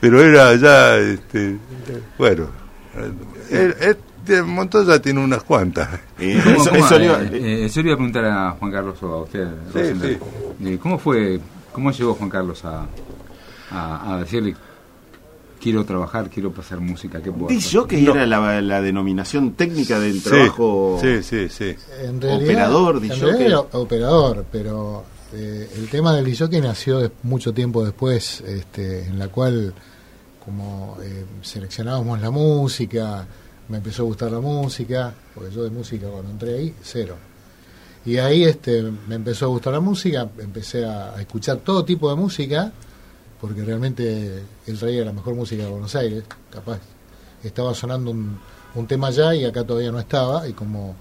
pero 0.00 0.20
era 0.20 0.54
ya 0.56 0.96
este, 0.96 1.56
bueno 2.18 2.48
el, 3.50 3.74
este 3.80 4.42
Montoya 4.42 5.00
tiene 5.00 5.20
unas 5.22 5.42
cuantas 5.44 5.88
Eh, 6.18 6.40
¿Cómo- 6.44 6.56
eso, 6.62 6.70
cómo, 6.70 6.86
eso 6.86 6.98
le 6.98 7.04
iba- 7.04 7.22
eh, 7.22 7.30
eh, 7.32 7.64
eso 7.66 7.80
iba 7.80 7.92
a 7.92 7.96
preguntar 7.96 8.24
a 8.24 8.50
Juan 8.52 8.72
Carlos 8.72 9.02
o 9.02 9.06
a 9.14 9.22
usted. 9.22 9.48
Sí. 9.72 10.18
Eh, 10.64 10.78
¿Cómo 10.80 10.98
fue, 10.98 11.40
cómo 11.72 11.90
llegó 11.92 12.14
Juan 12.14 12.30
Carlos 12.30 12.64
a, 12.64 12.86
a, 13.70 14.14
a 14.14 14.18
decirle 14.20 14.54
quiero 15.62 15.84
trabajar, 15.84 16.28
quiero 16.28 16.50
pasar 16.52 16.80
música, 16.80 17.22
qué 17.22 17.30
puedo 17.30 17.46
hacer? 17.46 17.70
No. 18.02 18.12
era 18.14 18.26
la, 18.26 18.60
la 18.60 18.82
denominación 18.82 19.52
técnica 19.52 20.00
del 20.00 20.14
Sí, 20.20 20.28
trabajo. 20.28 20.98
sí 21.00 21.22
sí 21.22 21.48
sí 21.48 21.74
En 22.02 22.20
realidad, 22.20 22.42
Operador, 22.72 22.96
en 22.96 23.08
realidad 23.20 23.40
era 23.40 23.60
operador, 23.60 24.44
pero 24.50 25.04
eh, 25.34 25.70
el 25.76 25.88
tema 25.88 26.14
del 26.14 26.36
jockey 26.36 26.60
nació 26.60 26.98
de- 26.98 27.10
mucho 27.22 27.54
tiempo 27.54 27.84
después, 27.84 28.40
este, 28.42 29.04
en 29.06 29.18
la 29.18 29.28
cual, 29.28 29.72
como 30.44 30.98
eh, 31.02 31.24
seleccionábamos 31.42 32.20
la 32.20 32.30
música, 32.30 33.26
me 33.68 33.76
empezó 33.78 34.02
a 34.02 34.06
gustar 34.06 34.30
la 34.32 34.40
música, 34.40 35.14
porque 35.34 35.54
yo 35.54 35.62
de 35.62 35.70
música 35.70 36.08
cuando 36.08 36.30
entré 36.30 36.54
ahí, 36.58 36.74
cero. 36.82 37.16
Y 38.04 38.16
ahí 38.18 38.42
este, 38.44 38.82
me 39.06 39.14
empezó 39.14 39.44
a 39.46 39.48
gustar 39.48 39.72
la 39.74 39.80
música, 39.80 40.28
empecé 40.38 40.84
a, 40.84 41.14
a 41.14 41.20
escuchar 41.20 41.58
todo 41.58 41.84
tipo 41.84 42.10
de 42.10 42.16
música, 42.16 42.72
porque 43.42 43.64
realmente 43.64 44.44
él 44.68 44.78
traía 44.78 45.04
la 45.04 45.12
mejor 45.12 45.34
música 45.34 45.64
de 45.64 45.68
Buenos 45.68 45.96
Aires, 45.96 46.22
capaz 46.48 46.78
estaba 47.42 47.74
sonando 47.74 48.12
un, 48.12 48.86
tema 48.86 49.08
allá 49.08 49.34
y 49.34 49.44
acá 49.44 49.64
todavía 49.64 49.90
no 49.90 49.98
estaba, 49.98 50.46
y 50.48 50.52
como 50.52 50.94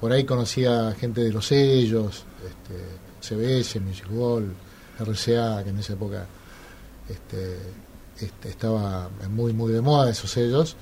por 0.00 0.12
ahí 0.12 0.22
conocía 0.22 0.94
gente 0.96 1.20
de 1.20 1.32
los 1.32 1.48
sellos, 1.48 2.24
este, 2.46 3.34
CBS, 3.34 3.80
Music 3.80 4.06
Hall, 4.16 4.54
RCA, 5.00 5.64
que 5.64 5.70
en 5.70 5.78
esa 5.80 5.94
época 5.94 6.26
este, 7.08 7.58
este, 8.20 8.50
estaba 8.50 9.10
muy 9.28 9.52
muy 9.52 9.72
de 9.72 9.80
moda 9.80 10.10
esos 10.10 10.30
sellos, 10.30 10.76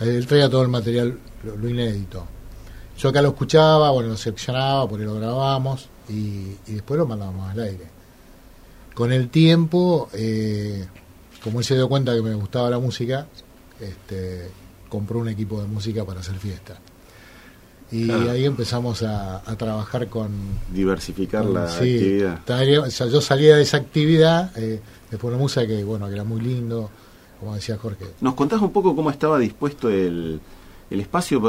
él 0.00 0.26
traía 0.26 0.50
todo 0.50 0.62
el 0.62 0.68
material, 0.68 1.20
lo, 1.44 1.68
inédito. 1.68 2.26
Yo 2.98 3.10
acá 3.10 3.22
lo 3.22 3.28
escuchaba, 3.28 3.90
bueno, 3.90 4.08
lo 4.08 4.16
seleccionaba, 4.16 4.88
por 4.88 4.98
ahí 4.98 5.06
lo 5.06 5.14
grabábamos 5.14 5.88
y, 6.08 6.56
y 6.66 6.72
después 6.74 6.98
lo 6.98 7.06
mandábamos 7.06 7.48
al 7.48 7.60
aire. 7.60 7.97
Con 8.98 9.12
el 9.12 9.28
tiempo, 9.28 10.08
eh, 10.12 10.84
como 11.44 11.60
él 11.60 11.64
se 11.64 11.76
dio 11.76 11.88
cuenta 11.88 12.12
que 12.16 12.20
me 12.20 12.34
gustaba 12.34 12.68
la 12.68 12.80
música, 12.80 13.28
este, 13.80 14.50
compró 14.88 15.20
un 15.20 15.28
equipo 15.28 15.60
de 15.62 15.68
música 15.68 16.04
para 16.04 16.18
hacer 16.18 16.34
fiesta. 16.34 16.80
Y 17.92 18.06
Claro. 18.06 18.32
ahí 18.32 18.44
empezamos 18.44 19.04
a, 19.04 19.36
a 19.48 19.56
trabajar 19.56 20.08
con, 20.08 20.30
Diversificar 20.74 21.44
la 21.44 21.68
Sí, 21.68 21.76
actividad. 21.94 22.34
estaría- 22.38 22.80
o 22.80 22.90
sea, 22.90 23.06
yo 23.06 23.20
salía 23.20 23.54
de 23.54 23.62
esa 23.62 23.76
actividad, 23.76 24.50
eh, 24.58 24.80
después 25.12 25.30
una 25.32 25.40
música 25.40 25.64
que, 25.64 25.84
bueno, 25.84 26.08
que 26.08 26.14
era 26.14 26.24
muy 26.24 26.40
lindo, 26.40 26.90
como 27.38 27.54
decía 27.54 27.78
Jorge. 27.78 28.04
¿Nos 28.20 28.34
contás 28.34 28.60
un 28.60 28.72
poco 28.72 28.96
cómo 28.96 29.10
estaba 29.12 29.38
dispuesto 29.38 29.88
el, 29.90 30.40
el 30.90 31.00
espacio? 31.00 31.42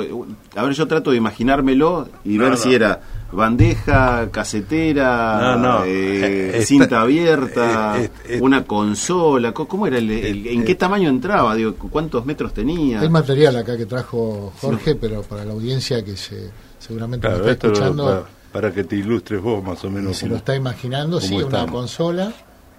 A 0.56 0.64
ver, 0.64 0.74
yo 0.74 0.88
trato 0.88 1.12
de 1.12 1.18
imaginármelo 1.18 2.10
y 2.26 2.38
No, 2.38 2.44
ver 2.44 2.52
no. 2.52 2.58
si 2.58 2.74
era 2.74 3.00
bandeja, 3.32 4.30
casetera, 4.32 5.56
No, 5.58 5.80
no. 5.80 5.84
eh, 5.86 5.90
Eh, 5.90 6.50
está- 6.56 6.66
cinta 6.66 7.02
abierta, 7.02 8.00
eh, 8.00 8.06
eh, 8.26 8.36
eh, 8.36 8.40
una 8.42 8.64
consola. 8.66 9.52
Co- 9.52 9.68
¿Cómo 9.68 9.88
era? 9.88 9.98
El, 9.98 10.10
el- 10.12 10.48
¿En 10.48 10.62
eh, 10.62 10.66
qué 10.66 10.76
tamaño 10.76 11.10
entraba? 11.10 11.56
Digo, 11.56 11.76
¿Cuántos 11.76 12.26
metros 12.26 12.54
tenía? 12.54 13.02
Hay 13.02 13.10
material 13.10 13.56
acá 13.58 13.78
que 13.78 13.86
trajo 13.86 14.52
Jorge, 14.62 14.96
pero 14.96 15.22
para 15.24 15.46
la 15.46 15.54
audiencia 15.54 16.04
que 16.04 16.18
se 16.18 16.50
seguramente 16.80 17.28
claro 17.28 17.44
me 17.46 17.52
esto 17.52 17.68
está 17.68 17.68
lo- 17.68 17.74
escuchando 17.86 18.06
para, 18.52 18.62
para 18.68 18.74
que 18.74 18.84
te 18.84 18.96
ilustres 18.96 19.42
vos 19.42 19.64
más 19.64 19.84
o 19.86 19.90
menos 19.92 20.18
se 20.18 20.26
lo 20.26 20.32
cómo- 20.32 20.38
está 20.38 20.56
imaginando, 20.56 21.20
sí, 21.22 21.36
una 21.36 21.66
consola, 21.68 22.32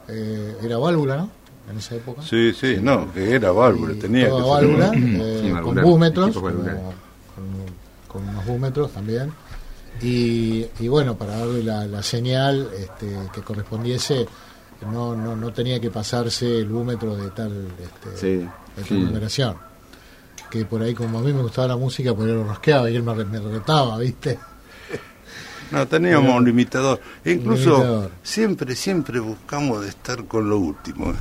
eh, 0.09 0.57
era 0.63 0.79
válvula, 0.79 1.17
¿no? 1.17 1.31
En 1.69 1.79
esa 1.79 1.95
época. 1.97 2.23
sí 2.23 2.53
sí 2.53 2.79
no 2.81 3.13
que 3.13 3.35
era 3.35 3.53
válvula 3.53 3.93
Y 3.93 3.97
tenía 3.97 4.29
toda 4.29 4.61
que 4.61 4.67
ser 4.67 4.77
válvula, 4.79 4.93
eh, 4.97 5.61
con 5.63 5.75
búmetros, 5.83 6.35
como- 6.37 6.51
con, 6.51 7.45
con 8.09 8.29
unos 8.29 8.47
búmetros 8.47 8.93
también. 8.93 9.33
Y, 10.03 10.67
y 10.79 10.89
bueno, 10.89 11.17
para 11.17 11.37
darle 11.39 11.63
la, 11.63 11.87
la 11.87 12.03
señal 12.03 12.71
este, 12.77 13.07
que 13.35 13.43
correspondiese, 13.43 14.27
no, 14.91 15.15
no, 15.15 15.37
no 15.37 15.53
tenía 15.53 15.79
que 15.79 15.91
pasarse 15.91 16.59
el 16.61 16.69
búmetro 16.69 17.15
de 17.17 17.31
tal, 17.31 17.69
este, 17.81 18.17
Sí. 18.17 18.37
de 18.39 18.49
tal 18.77 18.85
Sí. 18.87 18.95
numeración. 18.95 19.57
Que 20.51 20.65
por 20.65 20.83
ahí, 20.83 20.95
como 20.95 21.19
a 21.19 21.23
mí 21.23 21.33
me 21.33 21.43
gustaba 21.43 21.69
la 21.69 21.77
música, 21.77 22.15
por 22.15 22.27
ahí 22.27 22.33
lo 22.35 22.45
rosqueaba 22.45 22.91
y 22.91 22.97
él 22.97 23.03
me, 23.03 23.15
re- 23.15 23.25
me 23.27 23.39
retaba, 23.39 23.99
¿viste? 23.99 24.39
No, 25.71 25.87
teníamos 25.87 26.35
un 26.37 26.45
limitador. 26.45 27.01
Incluso 27.25 27.71
limitador. 27.71 28.11
siempre, 28.23 28.75
siempre 28.77 29.21
buscamos 29.21 29.83
de 29.83 29.89
estar 29.89 30.25
con 30.25 30.49
lo 30.49 30.59
último. 30.59 31.11
¿eh? 31.11 31.15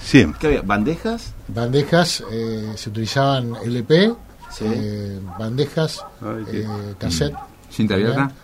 Siempre. 0.00 0.38
¿Qué 0.40 0.46
había? 0.48 0.62
¿Bandejas? 0.62 1.32
Bandejas, 1.48 2.24
eh, 2.30 2.72
se 2.76 2.90
utilizaban 2.90 3.54
LP, 3.64 4.14
Sí. 4.50 4.64
eh, 4.66 5.20
bandejas, 5.38 6.04
Ay, 6.20 6.44
qué- 6.50 6.60
eh, 6.62 6.94
cassette. 6.98 7.34
¿Cinta 7.70 7.94
abierta? 7.94 8.16
también, 8.16 8.36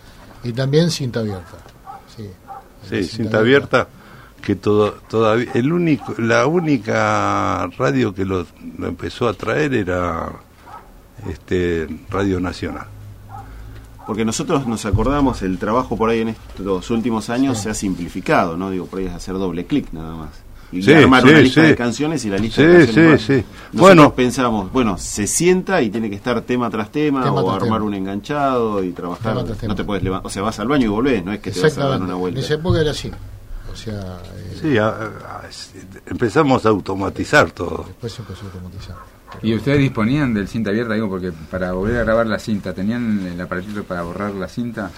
Y 0.43 0.53
también 0.53 0.89
cinta 0.91 1.19
abierta. 1.19 1.57
Sí, 2.15 2.29
Sí, 2.89 3.03
cinta 3.03 3.39
abierta 3.39 3.87
que 4.41 4.55
todo, 4.55 4.93
todavía 5.09 5.51
el 5.53 5.73
único 5.73 6.15
la 6.17 6.47
única 6.47 7.67
radio 7.77 8.13
que 8.13 8.23
lo, 8.23 8.47
lo 8.77 8.87
empezó 8.87 9.27
a 9.27 9.33
traer 9.33 9.73
era 9.73 10.31
este 11.29 11.87
Radio 12.09 12.39
Nacional. 12.39 12.87
Porque 14.09 14.25
nosotros 14.25 14.65
nos 14.65 14.87
acordamos, 14.87 15.43
el 15.43 15.59
trabajo 15.59 15.95
por 15.95 16.09
ahí 16.09 16.21
en 16.21 16.29
estos 16.29 16.89
últimos 16.89 17.29
años 17.29 17.57
Sí. 17.57 17.65
se 17.65 17.69
ha 17.69 17.73
simplificado, 17.75 18.57
¿no? 18.57 18.71
Digo, 18.71 18.87
por 18.87 18.97
ahí 18.97 19.05
es 19.05 19.13
hacer 19.13 19.35
doble 19.35 19.67
clic 19.67 19.93
nada 19.93 20.15
más. 20.15 20.29
Y 20.71 20.81
Sí, 20.81 20.91
armar 20.93 21.21
sí, 21.21 21.29
una 21.29 21.39
lista 21.41 21.61
de 21.61 21.75
canciones 21.75 22.25
y 22.25 22.29
la 22.31 22.37
lista 22.39 22.63
de 22.63 22.85
canciones. 22.85 23.21
sí, 23.21 23.33
va. 23.33 23.39
sí. 23.39 23.45
Nosotros 23.71 23.71
Bueno. 23.73 24.15
pensamos, 24.15 24.71
bueno, 24.71 24.97
se 24.97 25.27
sienta 25.27 25.79
y 25.83 25.91
tiene 25.91 26.09
que 26.09 26.15
estar 26.15 26.41
tema 26.41 26.71
tras 26.71 26.91
tema, 26.91 27.21
Tema 27.23 27.33
o 27.39 27.43
tras 27.43 27.61
armar 27.63 27.77
tema. 27.81 27.85
un 27.85 27.93
enganchado 27.93 28.83
y 28.83 28.93
trabajar. 28.93 29.43
Tema. 29.45 29.67
No 29.67 29.75
te 29.75 29.83
puedes 29.83 30.03
levantar, 30.03 30.25
o 30.25 30.29
sea, 30.31 30.41
vas 30.41 30.59
al 30.59 30.67
baño 30.67 30.85
y 30.85 30.89
volvés, 30.89 31.23
no 31.23 31.31
es 31.31 31.39
que 31.39 31.51
te 31.51 31.61
vas 31.61 31.77
a 31.77 31.87
dar 31.87 32.01
una 32.01 32.13
En 32.13 32.19
vuelta. 32.19 32.39
esa 32.39 32.55
época 32.55 32.81
era 32.81 32.89
así. 32.89 33.11
O 33.71 33.75
sea, 33.75 34.17
eh, 34.35 34.57
Sí, 34.59 34.75
a- 34.79 34.87
a- 34.89 35.41
empezamos 36.07 36.65
a 36.65 36.69
automatizar 36.69 37.51
todo. 37.51 37.83
después 37.87 38.11
se 38.11 38.23
empezó 38.23 38.41
a 38.41 38.45
automatizar. 38.45 38.95
¿Y 39.41 39.53
ustedes 39.55 39.79
disponían 39.79 40.33
del 40.33 40.47
cinta 40.47 40.69
abierta? 40.69 40.93
Digo, 40.93 41.09
porque 41.09 41.31
para 41.51 41.71
volver 41.73 41.97
a 41.97 42.03
grabar 42.03 42.27
la 42.27 42.39
cinta, 42.39 42.73
¿tenían 42.73 43.25
el 43.25 43.39
aparatito 43.39 43.83
para 43.83 44.01
borrar 44.01 44.33
la 44.33 44.47
cinta? 44.47 44.91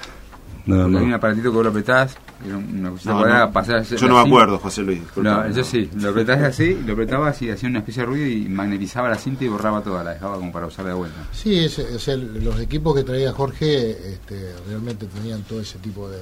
No, 0.66 0.88
no. 0.88 1.00
Hay 1.00 1.06
un 1.06 1.14
aparatito 1.14 1.50
que 1.50 1.56
vos 1.56 1.64
lo 1.64 1.70
apretás 1.72 2.16
Era 2.46 2.56
una 2.56 2.92
cosita 2.92 3.12
No, 3.14 3.18
cuadrada, 3.18 3.46
no. 3.48 3.52
pasar 3.52 3.84
Yo 3.84 4.08
no 4.08 4.22
me 4.22 4.30
acuerdo, 4.30 4.60
José 4.60 4.84
Luis. 4.84 5.02
No, 5.16 5.50
yo 5.50 5.64
sí, 5.64 5.90
lo 5.96 6.10
apretabas 6.10 6.44
así, 6.44 6.80
lo 6.86 6.94
apretabas 6.94 7.42
y 7.42 7.50
hacía 7.50 7.68
una 7.68 7.80
especie 7.80 8.02
de 8.04 8.06
ruido 8.08 8.28
y 8.28 8.48
magnetizaba 8.48 9.10
la 9.10 9.16
cinta 9.16 9.44
y 9.44 9.48
borraba 9.48 9.82
toda, 9.82 10.04
la 10.04 10.12
dejaba 10.14 10.36
como 10.36 10.52
para 10.52 10.68
usarla 10.68 10.92
de 10.92 10.98
vuelta. 10.98 11.18
Sí, 11.32 11.58
es, 11.66 11.80
o 11.80 11.98
sea, 12.00 12.16
los 12.16 12.60
equipos 12.60 12.96
que 12.96 13.04
traía 13.04 13.32
Jorge 13.34 13.92
este, 14.14 14.54
realmente 14.68 15.08
tenían 15.08 15.42
todo 15.44 15.62
ese 15.62 15.80
tipo 15.80 16.08
de, 16.10 16.20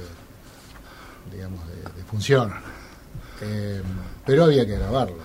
digamos, 1.30 1.60
de, 1.68 1.74
de 1.82 2.04
función. 2.10 2.50
Eh, 3.42 3.82
pero 4.26 4.44
había 4.44 4.66
que 4.66 4.76
grabarlos, 4.76 5.18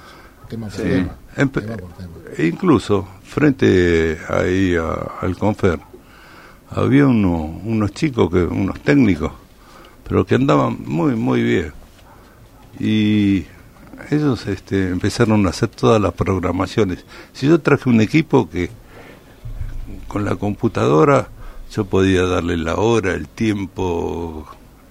tema 0.47 0.67
por 0.67 0.75
Sí. 0.77 0.83
tema. 0.83 1.15
Empe- 1.37 1.61
tema 1.61 1.77
por 1.77 1.91
tema. 1.93 2.09
E 2.37 2.47
incluso, 2.47 3.07
frente 3.23 4.17
ahí 4.29 4.75
a- 4.75 5.11
al 5.21 5.37
Confer, 5.37 5.79
había 6.69 7.07
uno- 7.07 7.61
unos 7.63 7.91
chicos, 7.93 8.29
que 8.31 8.43
unos 8.43 8.79
técnicos, 8.81 9.31
pero 10.07 10.25
que 10.25 10.35
andaban 10.35 10.77
muy, 10.85 11.15
muy 11.15 11.41
bien. 11.43 11.73
Y 12.79 13.45
ellos 14.11 14.45
este, 14.47 14.89
empezaron 14.89 15.45
a 15.47 15.49
hacer 15.49 15.69
todas 15.69 16.01
las 16.01 16.13
programaciones. 16.13 17.05
Si 17.33 17.47
yo 17.47 17.59
traje 17.61 17.89
un 17.89 18.01
equipo 18.01 18.49
que 18.49 18.69
con 20.07 20.25
la 20.25 20.35
computadora 20.35 21.29
yo 21.71 21.85
podía 21.85 22.23
darle 22.25 22.57
la 22.57 22.75
hora, 22.75 23.13
el 23.13 23.27
tiempo, 23.27 24.45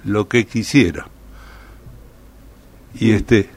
lo 0.04 0.28
que 0.28 0.46
quisiera. 0.46 1.06
Y 2.98 3.10
este, 3.12 3.50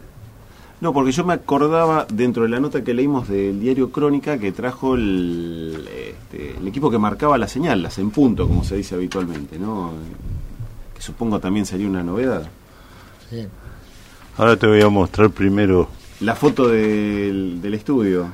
No, 0.80 0.94
porque 0.94 1.12
yo 1.12 1.26
me 1.26 1.34
acordaba 1.34 2.06
dentro 2.12 2.44
de 2.44 2.50
la 2.50 2.60
nota 2.60 2.84
que 2.84 2.94
leímos 2.94 3.28
del 3.28 3.60
diario 3.60 3.90
Crónica 3.92 4.38
que 4.38 4.52
trajo 4.52 4.94
el, 4.94 5.88
este, 6.12 6.56
el 6.60 6.68
equipo 6.68 6.92
que 6.92 7.00
marcaba 7.00 7.38
la 7.40 7.48
señal, 7.48 7.82
las 7.82 7.98
en 7.98 8.12
punto, 8.12 8.48
como 8.48 8.64
se 8.64 8.76
dice 8.76 8.94
habitualmente, 8.94 9.58
¿no? 9.58 9.92
Que 10.96 11.02
supongo 11.02 11.40
también 11.40 11.66
sería 11.66 11.88
una 11.88 12.04
novedad. 12.04 12.48
Sí. 13.30 13.46
ahora 14.38 14.56
te 14.56 14.68
voy 14.68 14.82
a 14.82 14.90
mostrar 14.90 15.32
primero, 15.32 15.90
La 16.22 16.36
foto 16.36 16.68
del, 16.68 17.60
del 17.62 17.74
estudio. 17.74 18.28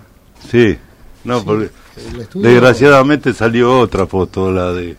sí, 0.47 0.77
no, 1.23 1.39
Sí, 1.39 1.45
porque 1.45 1.69
el 2.13 2.19
estudio- 2.21 2.50
desgraciadamente 2.50 3.33
salió 3.33 3.79
otra 3.79 4.05
foto, 4.05 4.51
la 4.51 4.73
de 4.73 4.97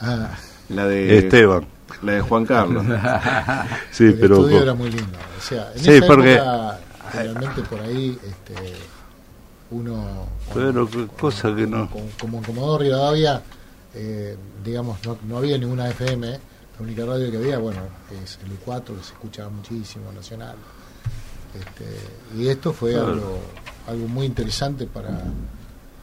Ah, 0.00 0.30
La 0.70 0.86
de 0.86 1.18
Esteban. 1.18 1.66
La 2.02 2.12
de 2.12 2.20
Juan 2.20 2.44
Carlos. 2.46 2.84
Sí, 3.90 4.04
el 4.04 4.18
pero 4.18 4.36
estudio 4.36 4.62
era 4.62 4.74
muy 4.74 4.90
lindo. 4.90 5.18
O 5.38 5.40
sea, 5.40 5.72
en 5.74 5.80
Sí, 5.84 5.90
esa 5.92 6.06
porque- 6.06 6.34
época, 6.34 6.78
realmente 7.14 7.62
por 7.62 7.80
ahí, 7.80 8.18
este, 8.24 8.54
uno. 9.70 10.26
pero 10.52 10.88
qué 10.88 11.06
cosa 11.18 11.54
que 11.54 11.66
no. 11.66 11.88
Como, 11.90 12.06
como 12.20 12.38
en 12.38 12.44
Comodoro 12.44 12.82
Rivadavia, 12.82 13.42
eh, 13.94 14.36
digamos, 14.64 14.98
no, 15.06 15.16
no 15.26 15.38
había 15.38 15.56
ninguna 15.58 15.88
FM. 15.88 16.28
La 16.78 16.82
única 16.84 17.06
radio 17.06 17.30
que 17.30 17.38
había, 17.38 17.58
bueno, 17.58 17.80
es 18.22 18.38
el 18.44 18.52
U4, 18.58 18.84
que 18.98 19.02
se 19.04 19.12
escuchaba 19.14 19.48
muchísimo, 19.48 20.12
nacional. 20.12 20.56
Este, 21.58 21.86
y 22.36 22.48
esto 22.48 22.72
fue 22.74 22.92
Claro. 22.92 23.06
algo, 23.12 23.38
algo 23.88 24.08
muy 24.08 24.26
interesante 24.26 24.86
para, 24.86 25.08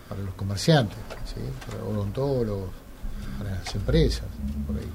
para 0.09 0.21
los 0.23 0.33
comerciantes, 0.33 0.97
¿sí? 1.25 1.41
para 1.69 1.83
odontólogos, 1.83 2.69
para 3.37 3.51
las 3.51 3.75
empresas, 3.75 4.25
por 4.65 4.77
ahí. 4.77 4.89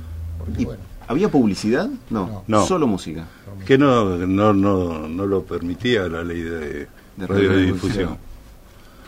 Porque, 0.49 0.63
¿Y 0.63 0.65
bueno, 0.67 0.83
¿Había 1.07 1.31
publicidad? 1.31 1.89
No, 2.11 2.45
No. 2.47 2.67
solo 2.67 2.87
música. 2.87 3.27
Que 3.67 3.79
no, 3.79 4.17
no, 4.19 4.53
no, 4.53 5.09
no 5.09 5.27
lo 5.27 5.43
permitía 5.43 6.07
la 6.09 6.23
ley 6.23 6.41
de, 6.43 6.87
De 7.17 7.27
radiodifusión. 7.27 8.19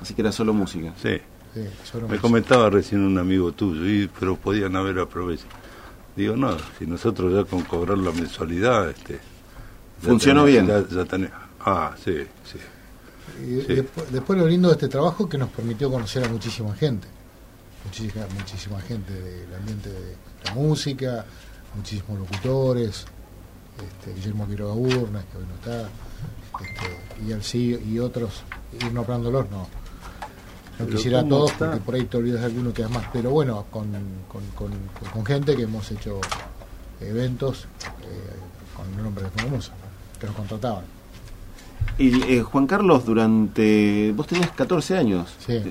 Así 0.00 0.14
que 0.14 0.22
era 0.22 0.32
solo 0.32 0.54
música. 0.54 0.94
Sí. 1.02 1.18
sí, 1.54 1.60
solo 1.84 2.02
Me 2.02 2.08
música. 2.14 2.22
comentaba 2.22 2.70
recién 2.70 3.02
un 3.02 3.18
amigo 3.18 3.52
tuyo, 3.52 3.84
y, 3.86 4.08
pero 4.18 4.36
podían 4.36 4.74
haber 4.76 4.98
aprovechado. 4.98 5.50
Digo, 6.16 6.36
no, 6.36 6.56
si 6.78 6.86
nosotros 6.86 7.32
ya 7.34 7.44
con 7.48 7.62
cobrar 7.62 7.98
la 7.98 8.10
mensualidad, 8.12 8.88
este, 8.90 9.20
Funcionó 10.00 10.44
tenés- 10.46 10.46
bien. 10.52 10.66
ya- 10.66 10.88
ya 10.88 11.04
tenés- 11.04 11.30
ah, 11.60 11.94
sí, 12.02 12.14
sí. 12.44 12.58
Y 13.46 13.60
Sí. 13.60 13.74
después, 13.74 14.10
después 14.12 14.38
lo 14.38 14.46
lindo 14.48 14.68
de 14.68 14.74
este 14.74 14.88
trabajo 14.88 15.24
es 15.24 15.30
que 15.30 15.38
nos 15.38 15.50
permitió 15.50 15.90
conocer 15.90 16.24
a 16.24 16.28
muchísima 16.28 16.74
gente, 16.74 17.06
muchísima, 17.84 18.26
muchísima 18.38 18.80
gente 18.80 19.12
del 19.12 19.54
ambiente 19.54 19.88
de 19.90 20.16
la 20.44 20.54
música, 20.54 21.24
muchísimos 21.74 22.18
locutores, 22.18 23.04
este, 23.78 24.14
Guillermo 24.14 24.46
Quiroga 24.46 24.74
Urnas, 24.74 25.24
que 25.30 25.38
hoy 25.38 25.44
no 25.46 25.54
está, 25.54 25.88
este, 26.60 27.22
y, 27.24 27.30
Alci- 27.30 27.86
y 27.86 27.98
otros, 27.98 28.42
ir 28.80 28.92
nombrándolos, 28.92 29.50
no. 29.50 29.58
No 30.78 30.86
Pero 30.86 30.96
quisiera 30.96 31.18
a 31.18 31.22
¿cómo 31.22 31.36
todos 31.36 31.52
está? 31.52 31.66
porque 31.72 31.84
por 31.84 31.94
ahí 31.94 32.04
te 32.04 32.16
olvidas 32.16 32.40
de 32.40 32.46
alguno 32.46 32.72
que 32.72 32.86
más, 32.88 33.04
pero 33.12 33.30
bueno, 33.30 33.66
con, 33.70 33.90
con, 34.28 34.42
con, 34.54 34.72
con 35.12 35.26
gente 35.26 35.54
que 35.56 35.62
hemos 35.64 35.90
hecho 35.90 36.20
eventos 37.00 37.64
eh, 38.02 38.76
con 38.76 38.86
el 38.96 39.02
nombre 39.04 39.24
de 39.24 39.30
Fonomusa, 39.30 39.72
que 40.18 40.26
nos 40.26 40.36
contrataban. 40.36 40.84
Y 41.98 42.22
eh, 42.34 42.42
Juan 42.42 42.66
Carlos, 42.66 43.04
durante. 43.04 44.12
Vos 44.14 44.26
tenías 44.26 44.50
14 44.52 44.96
años. 44.98 45.34
Sí. 45.46 45.62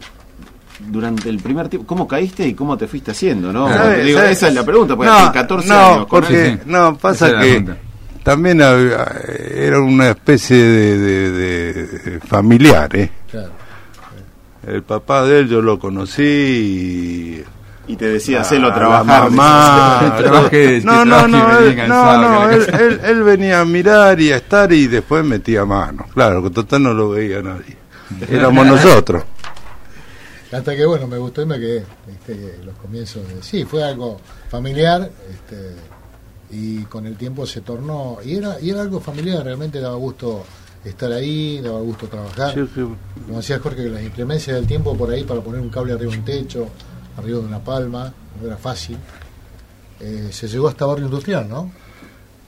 Durante 0.80 1.28
el 1.30 1.39
primer 1.39 1.68
tiempo, 1.68 1.86
¿cómo 1.86 2.08
caíste 2.08 2.48
y 2.48 2.54
cómo 2.54 2.78
te 2.78 2.88
fuiste 2.88 3.12
haciendo? 3.12 3.52
¿no? 3.52 3.68
¿Sabe- 3.68 4.04
Digo, 4.04 4.20
sabe- 4.20 4.32
esa 4.32 4.48
es 4.48 4.54
la 4.54 4.63
pregunta, 4.63 4.96
porque 4.96 5.12
no, 5.12 5.18
hace 5.18 5.32
14 5.34 5.68
no, 5.68 5.76
años. 5.94 6.06
porque, 6.10 6.52
Sí, 6.54 6.60
no, 6.68 6.98
pasa 6.98 7.39
que 7.39 7.65
también 8.24 8.62
había- 8.62 9.06
era 9.56 9.80
una 9.82 10.10
especie 10.10 10.58
de, 10.58 10.98
de- 10.98 11.84
de 11.88 12.20
familiar, 12.22 12.96
¿eh? 12.96 13.12
Claro. 13.30 13.50
El 14.68 14.84
papá 14.84 15.24
de 15.26 15.39
él 15.39 15.50
yo 15.50 15.62
lo 15.62 15.80
conocí 15.80 16.24
y 16.24 17.44
Y 17.92 17.96
te 17.96 18.06
decía, 18.08 18.42
hacelo 18.42 18.70
la 18.70 18.76
trabajar. 18.76 19.30
mamá, 19.32 20.13
Trabaje, 20.18 20.42
no, 20.42 20.50
que 20.50 20.82
no, 20.86 21.06
no, 21.06 21.26
él, 21.26 21.32
no, 21.32 21.76
cansado, 21.76 22.50
él- 22.52 23.02
él 23.04 23.24
venía 23.24 23.62
a 23.62 23.65
mirar 23.65 24.20
y 24.22 24.32
a 24.32 24.38
estar 24.38 24.72
y 24.72 24.88
después 24.88 25.26
metía 25.26 25.65
mano. 25.65 26.06
Claro, 26.13 26.44
que 26.44 26.52
total 26.52 26.84
no 26.84 26.94
lo 26.94 27.10
veía 27.10 27.42
nadie. 27.42 27.76
Éramos 28.30 28.65
nosotros. 28.65 29.24
Hasta 30.52 30.76
que 30.76 30.86
bueno, 30.86 31.08
me 31.08 31.18
gustó 31.18 31.42
y 31.42 31.46
me 31.46 31.60
quedé. 31.60 31.86
¿viste? 32.08 32.60
Los 32.64 32.76
comienzos 32.78 33.28
de. 33.28 33.42
Sí, 33.44 33.66
fue 33.66 33.84
algo 33.84 34.20
familiar. 34.50 35.10
Este, 35.32 35.76
y 36.52 36.84
con 36.86 37.06
el 37.06 37.16
tiempo 37.16 37.46
se 37.46 37.62
tornó. 37.62 38.18
Y 38.24 38.36
era, 38.36 38.60
y 38.60 38.72
era 38.72 38.82
algo 38.82 39.00
familiar, 39.00 39.44
realmente 39.44 39.80
daba 39.80 39.96
gusto 39.98 40.44
estar 40.84 41.12
ahí, 41.12 41.62
daba 41.62 41.80
gusto 41.82 42.08
trabajar. 42.08 42.56
Yo 42.56 42.66
que- 42.74 42.82
Como 43.26 43.38
decía 43.38 43.60
Jorge, 43.60 43.84
que 43.84 43.90
las 43.90 44.02
inclemencias 44.04 44.56
del 44.56 44.66
tiempo 44.66 44.98
por 44.98 45.12
ahí 45.12 45.24
para 45.24 45.42
poner 45.42 45.62
un 45.62 45.70
cable 45.70 45.94
arriba 45.94 46.12
de 46.12 46.18
un 46.18 46.26
techo, 46.26 46.68
arriba 47.18 47.40
de 47.40 47.46
una 47.46 47.64
palma, 47.64 48.12
no 48.42 48.48
era 48.48 48.58
fácil. 48.58 48.98
Eh, 50.00 50.30
se 50.32 50.48
llegó 50.48 50.68
hasta 50.70 50.86
barrio 50.86 51.06
industrial, 51.06 51.48
¿no? 51.50 51.72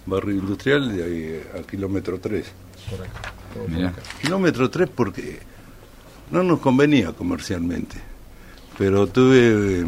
Barrio 0.06 0.34
Industrial 0.36 0.96
de 0.98 1.04
ahí 1.04 1.44
a 1.60 1.62
kilómetro 1.68 2.20
3. 2.20 2.46
Correcto. 2.90 3.20
todo 3.54 3.64
por 3.66 3.72
Mirá. 3.72 3.90
acá. 3.90 4.02
Kilómetro 4.22 4.70
3 4.72 4.90
porque 4.96 5.40
no 6.32 6.44
nos 6.44 6.60
convenía 6.60 7.12
comercialmente. 7.13 7.98
Pero 8.78 9.08
tuve 9.08 9.86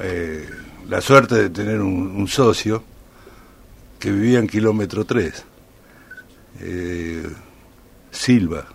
eh, 0.00 0.50
la 0.88 1.00
suerte 1.00 1.34
de 1.36 1.50
tener 1.50 1.80
un, 1.80 2.08
un 2.16 2.28
socio 2.28 2.82
que 3.98 4.10
vivía 4.10 4.38
en 4.38 4.46
kilómetro 4.46 5.04
3. 5.04 5.44
Eh, 6.60 7.26
Silva, 8.10 8.66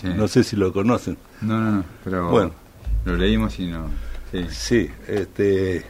Sí. 0.00 0.08
no 0.08 0.26
sé 0.26 0.42
si 0.42 0.56
lo 0.56 0.72
conocen. 0.72 1.16
No, 1.42 1.60
no, 1.60 1.70
no, 1.72 1.84
pero 2.02 2.28
Bueno. 2.30 2.52
lo 3.04 3.16
leímos 3.16 3.56
y 3.60 3.68
no. 3.68 3.88
Sí. 4.32 4.46
Sí, 4.50 4.90
este. 5.06 5.84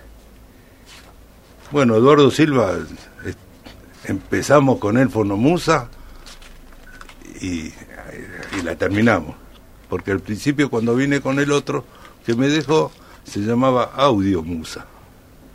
Bueno, 1.70 1.96
Eduardo 1.96 2.30
Silva, 2.30 2.74
empezamos 4.04 4.78
con 4.78 4.98
él 4.98 5.08
Fonomusa 5.08 5.88
y, 7.40 7.72
y 8.58 8.62
la 8.62 8.74
terminamos. 8.76 9.34
Porque 9.88 10.10
al 10.10 10.20
principio, 10.20 10.70
cuando 10.70 10.94
vine 10.94 11.20
con 11.20 11.38
el 11.38 11.52
otro 11.52 11.84
que 12.24 12.34
me 12.34 12.48
dejó, 12.48 12.90
se 13.24 13.40
llamaba 13.40 13.90
Audio 13.96 14.42
Musa. 14.42 14.86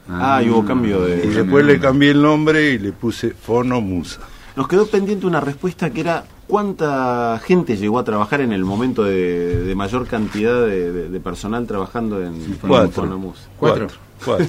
Ah, 0.10 0.42
y 0.42 0.50
hubo 0.50 0.64
cambio 0.66 1.02
de- 1.02 1.26
Y 1.26 1.30
después 1.30 1.66
le 1.66 1.80
cambié 1.80 2.12
el 2.12 2.22
nombre 2.22 2.72
y 2.72 2.80
le 2.80 2.92
puse 2.94 3.32
Fonomusa. 3.32 4.22
Nos 4.56 4.68
quedó 4.68 4.88
pendiente 4.88 5.26
una 5.26 5.42
respuesta 5.42 5.90
que 5.90 6.00
era 6.02 6.24
cuánta 6.48 7.40
gente 7.44 7.76
llegó 7.78 8.00
a 8.00 8.04
trabajar 8.06 8.40
en 8.42 8.54
el 8.54 8.64
momento 8.64 9.04
de, 9.04 9.64
de 9.66 9.76
mayor 9.76 10.08
cantidad 10.08 10.62
de, 10.66 10.92
de- 10.92 11.10
de 11.10 11.20
personal 11.20 11.68
trabajando 11.68 12.24
en 12.24 12.58
Cuatro. 12.62 13.04
Fonomus. 13.04 13.38
Cuatro. 13.60 13.88
Cuatro. 14.24 14.48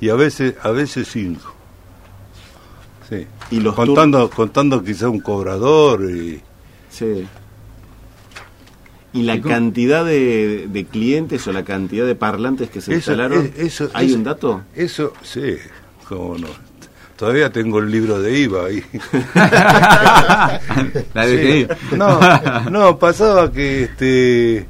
y 0.00 0.08
a 0.10 0.14
veces, 0.16 0.54
a 0.62 0.70
veces 0.70 1.08
cinco. 1.10 1.54
Sí. 3.08 3.26
Y 3.50 3.60
los 3.60 3.74
contando, 3.74 4.28
contando 4.30 4.82
quizá 4.84 5.08
un 5.08 5.20
cobrador 5.20 6.02
y 6.10 6.40
Sí. 6.90 7.26
Y 9.12 9.22
la 9.24 9.40
cantidad 9.40 10.04
de, 10.04 10.68
de 10.70 10.84
clientes 10.84 11.46
o 11.48 11.52
la 11.52 11.64
cantidad 11.64 12.06
de 12.06 12.14
parlantes 12.14 12.70
que 12.70 12.80
se 12.80 12.92
Eso, 12.92 13.10
instalaron. 13.12 13.52
es- 13.56 13.58
eso, 13.58 13.90
¿Hay 13.92 14.06
eso- 14.08 14.16
un 14.16 14.24
dato? 14.24 14.62
Eso, 14.74 15.12
sí, 15.22 15.56
cómo 16.08 16.38
no. 16.38 16.48
Todavía 17.16 17.50
tengo 17.52 17.80
el 17.80 17.90
libro 17.90 18.22
de 18.22 18.38
IVA 18.38 18.66
ahí. 18.66 18.82
La 21.14 21.26
dejé 21.26 21.58
ir. 21.58 21.76
No, 21.96 22.20
no, 22.70 22.98
pasaba 22.98 23.50
que 23.52 23.84
este 23.84 24.66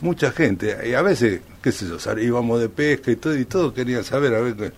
mucha 0.00 0.32
gente, 0.32 0.76
y 0.88 0.94
a 0.94 1.02
veces, 1.02 1.40
qué 1.62 1.70
sé 1.70 1.86
yo, 1.86 1.96
íbamos 2.18 2.60
de 2.60 2.68
pesca 2.68 3.10
y 3.10 3.16
todo, 3.16 3.36
y 3.38 3.44
todos 3.44 3.72
querían 3.72 4.02
saber 4.02 4.34
a 4.34 4.40
ver 4.40 4.72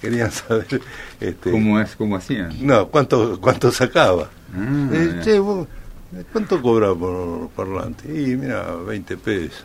querían 0.00 0.30
saber 0.30 0.80
este, 1.20 1.50
¿Cómo, 1.50 1.80
es, 1.80 1.96
¿Cómo 1.96 2.16
hacían? 2.16 2.54
no 2.60 2.86
cuánto 2.88 3.40
cuánto 3.40 3.72
sacaba. 3.72 4.30
Ah, 4.54 4.88
Eh, 4.92 5.20
che, 5.24 5.38
vos, 5.40 5.66
¿cuánto 6.32 6.60
cobras 6.62 6.94
por 6.96 7.48
parlante? 7.50 8.08
Y 8.08 8.36
mira, 8.36 8.74
20 8.76 9.16
pesos. 9.16 9.64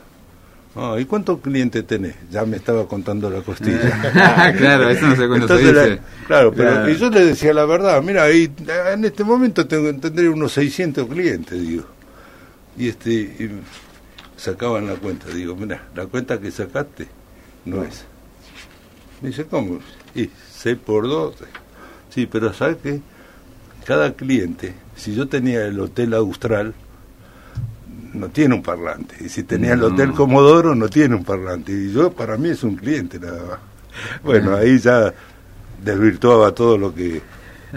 Ah, 0.76 0.96
¿Y 1.00 1.06
cuántos 1.06 1.40
clientes 1.40 1.86
tenés? 1.86 2.16
Ya 2.32 2.46
me 2.46 2.58
estaba 2.58 2.88
contando 2.88 3.30
la 3.30 3.42
costilla. 3.42 4.54
claro, 4.58 4.90
eso 4.90 5.06
no 5.08 5.16
sé 5.16 5.28
cuándo 5.28 5.48
se 5.48 5.58
dice. 5.60 5.74
la- 5.74 6.00
claro, 6.26 6.52
pero 6.52 6.72
Claro. 6.72 6.90
y 6.90 6.96
yo 6.98 7.10
le 7.12 7.26
decía 7.26 7.54
la 7.54 7.66
verdad, 7.66 8.02
mira, 8.02 8.28
en 8.30 9.06
este 9.06 9.24
momento 9.24 9.68
tengo, 9.68 9.94
tendré 10.00 10.28
unos 10.30 10.52
600 10.54 11.08
clientes, 11.08 11.62
digo. 11.62 11.84
Y 12.76 12.88
este 12.90 13.12
y 13.12 13.52
sacaban 14.36 14.88
la 14.88 14.96
cuenta, 14.96 15.28
digo, 15.30 15.56
mira, 15.56 15.84
la 15.96 16.08
cuenta 16.08 16.40
que 16.40 16.50
sacaste 16.50 17.08
no 17.66 17.84
es. 17.84 18.04
Me 19.22 19.30
dice, 19.30 19.46
¿cómo? 19.46 19.78
Y 20.16 20.30
6 20.56 20.78
por 20.84 21.08
2. 21.08 21.36
Sí, 22.10 22.26
pero 22.26 22.52
¿sabes 22.52 22.78
qué? 22.82 23.00
Cada 23.86 24.14
cliente, 24.14 24.74
si 24.96 25.14
yo 25.16 25.28
tenía 25.28 25.66
el 25.66 25.80
Hotel 25.80 26.14
Austral, 26.14 26.74
no 28.14 28.30
tiene 28.30 28.56
un 28.56 28.62
parlante. 28.64 29.16
Y 29.22 29.30
si 29.30 29.44
tenía 29.44 29.74
el. 29.74 29.84
Hotel 29.84 30.12
Comodoro, 30.12 30.76
no 30.76 30.88
tiene 30.90 31.16
un 31.16 31.24
parlante. 31.24 31.72
Y 31.72 31.92
yo, 31.92 32.12
para 32.12 32.38
mí, 32.38 32.50
es 32.50 32.64
un 32.64 32.76
cliente 32.76 33.20
nada 33.20 33.42
más. 33.44 33.60
Bueno, 34.24 34.56
ahí 34.56 34.80
ya 34.80 35.14
desvirtuaba 35.84 36.52
todo 36.54 36.78
lo 36.78 36.94
que 36.96 37.22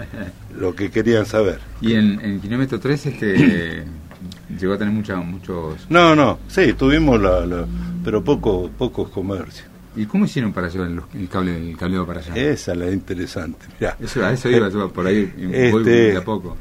lo 0.59 0.73
que 0.75 0.89
querían 0.91 1.25
saber. 1.25 1.59
Y 1.81 1.93
en, 1.93 2.19
en 2.21 2.39
kilómetro 2.39 2.79
3 2.79 3.05
este, 3.07 3.83
llegó 4.59 4.73
a 4.73 4.77
tener 4.77 4.93
mucha, 4.93 5.15
muchos... 5.17 5.85
No, 5.89 6.15
no, 6.15 6.39
sí, 6.47 6.73
tuvimos 6.73 7.19
la, 7.21 7.45
la- 7.45 7.65
pero 8.03 8.23
poco, 8.23 8.69
pocos 8.77 9.09
comercios. 9.09 9.67
¿Y 9.97 10.05
cómo 10.05 10.25
hicieron 10.25 10.53
para 10.53 10.69
llevar 10.69 10.89
el 11.13 11.27
cable 11.27 11.69
el 11.71 11.75
cableo 11.77 12.05
para 12.05 12.19
allá? 12.21 12.35
Esa 12.35 12.71
es 12.73 12.77
la 12.77 12.91
interesante. 12.91 13.65
Mirá, 13.79 13.97
Eso, 13.99 14.23
a 14.23 14.31
eso 14.31 14.49
iba 14.49 14.69
yo 14.69 14.91
por 14.93 15.07
ahí, 15.07 15.33
y 15.37 15.45
voy 15.47 15.55
Este- 15.81 16.11
de 16.11 16.17
a 16.17 16.23
poco. 16.23 16.55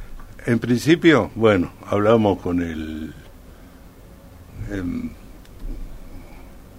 En 0.46 0.58
principio, 0.58 1.30
bueno, 1.34 1.72
hablamos 1.86 2.40
con 2.40 2.62
el... 2.62 3.12
em, 4.72 5.10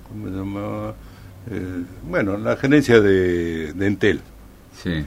¿Cómo 0.10 0.28
se 0.30 0.34
llamaba? 0.36 0.96
Bueno, 2.10 2.38
la 2.38 2.56
gerencia 2.58 3.00
de, 3.02 3.74
de 3.74 3.88
Entel. 3.88 4.22
Sí. 4.74 5.06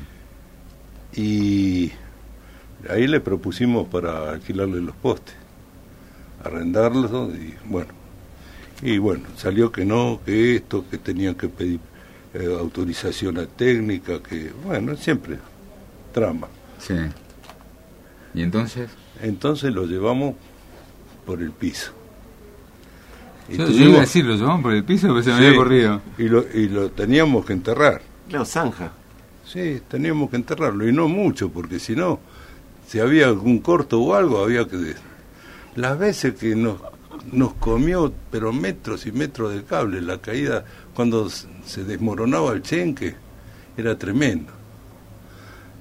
Y 1.21 1.91
ahí 2.89 3.07
le 3.07 3.21
propusimos 3.21 3.89
para 3.89 4.31
alquilarle 4.33 4.81
los 4.81 4.95
postes, 4.97 5.35
arrendarlos 6.45 7.11
y 7.35 7.55
bueno. 7.67 7.89
Y 8.83 8.99
bueno, 8.99 9.25
salió 9.37 9.71
que 9.71 9.85
no, 9.85 10.21
que 10.25 10.57
esto, 10.57 10.85
que 10.91 10.99
tenían 10.99 11.35
que 11.35 11.49
pedir 11.49 11.81
eh, 12.33 12.57
autorización 12.59 13.39
a 13.39 13.47
técnica, 13.47 14.23
que 14.23 14.51
bueno, 14.65 14.97
siempre 14.97 15.39
trama. 16.13 16.49
Sí. 16.79 16.95
¿Y 18.35 18.43
entonces? 18.43 18.89
Entonces 19.23 19.73
lo 19.73 19.85
llevamos 19.85 20.35
por 21.27 21.43
el 21.43 21.51
piso. 21.51 21.93
Y 23.49 23.57
Yo, 23.57 23.69
iba 23.69 23.99
a 23.99 24.01
decir, 24.01 24.25
lo 24.25 24.37
llevamos 24.37 24.63
por 24.63 24.73
el 24.73 24.85
piso, 24.85 25.09
pero 25.09 25.23
se 25.23 25.31
me 25.31 25.37
había 25.37 25.57
corrido. 25.57 26.01
Y 26.19 26.29
lo, 26.29 26.45
y 26.55 26.69
lo 26.69 26.91
teníamos 26.91 27.45
que 27.45 27.53
enterrar. 27.53 28.01
Claro, 28.29 28.45
zanja. 28.45 28.93
Sí, 29.45 29.83
teníamos 29.89 30.31
que 30.31 30.37
enterrarlo, 30.37 30.89
y 30.89 30.93
no 30.93 31.09
mucho, 31.09 31.51
porque 31.51 31.81
si 31.81 31.97
no, 31.97 32.21
si 32.87 33.01
había 33.01 33.27
algún 33.27 33.59
corto 33.59 34.01
o 34.01 34.15
algo, 34.15 34.43
había 34.43 34.67
que... 34.69 34.95
Las 35.75 35.99
veces 35.99 36.35
que 36.35 36.55
nos, 36.55 36.77
nos 37.33 37.55
comió, 37.55 38.13
pero 38.31 38.53
metros 38.53 39.07
y 39.07 39.13
metros 39.13 39.55
de 39.55 39.63
cable, 39.65 40.01
la 40.01 40.19
caída, 40.19 40.65
cuando 40.95 41.29
se 41.31 41.85
desmoronaba 41.85 42.53
el 42.53 42.63
chenque, 42.63 43.15
era 43.77 43.97
tremendo. 43.97 44.53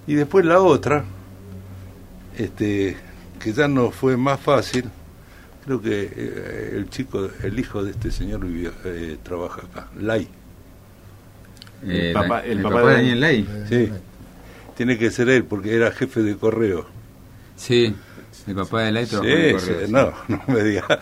Y 0.07 0.15
después 0.15 0.45
la 0.45 0.59
otra, 0.61 1.03
este, 2.37 2.97
que 3.39 3.53
ya 3.53 3.67
no 3.67 3.91
fue 3.91 4.17
más 4.17 4.39
fácil, 4.39 4.85
creo 5.65 5.81
que 5.81 6.09
eh, 6.15 6.73
el 6.75 6.89
chico, 6.89 7.29
el 7.43 7.59
hijo 7.59 7.83
de 7.83 7.91
este 7.91 8.11
señor 8.11 8.45
vivía, 8.45 8.71
eh, 8.85 9.17
trabaja 9.23 9.61
acá, 9.61 9.87
Lai. 9.99 10.27
Eh, 11.85 12.11
papá- 12.13 12.39
la- 12.39 12.45
el 12.45 12.57
el 12.57 12.61
papá 12.63 12.75
papá 12.75 12.89
de 12.89 12.95
Daniel 12.95 13.19
Ley. 13.19 13.47
Sí, 13.69 13.89
tiene 14.75 14.97
que 14.97 15.11
ser 15.11 15.29
él 15.29 15.45
porque 15.45 15.75
era 15.75 15.91
jefe 15.91 16.21
de 16.21 16.35
correo. 16.35 16.85
Sí, 17.55 17.95
el 18.47 18.55
papá 18.55 18.81
de 18.83 18.91
Ley 18.91 19.05
Sí, 19.05 19.17
sí, 19.59 19.71
no, 19.89 20.13
no 20.27 20.41
me 20.47 20.63
diga. 20.63 20.99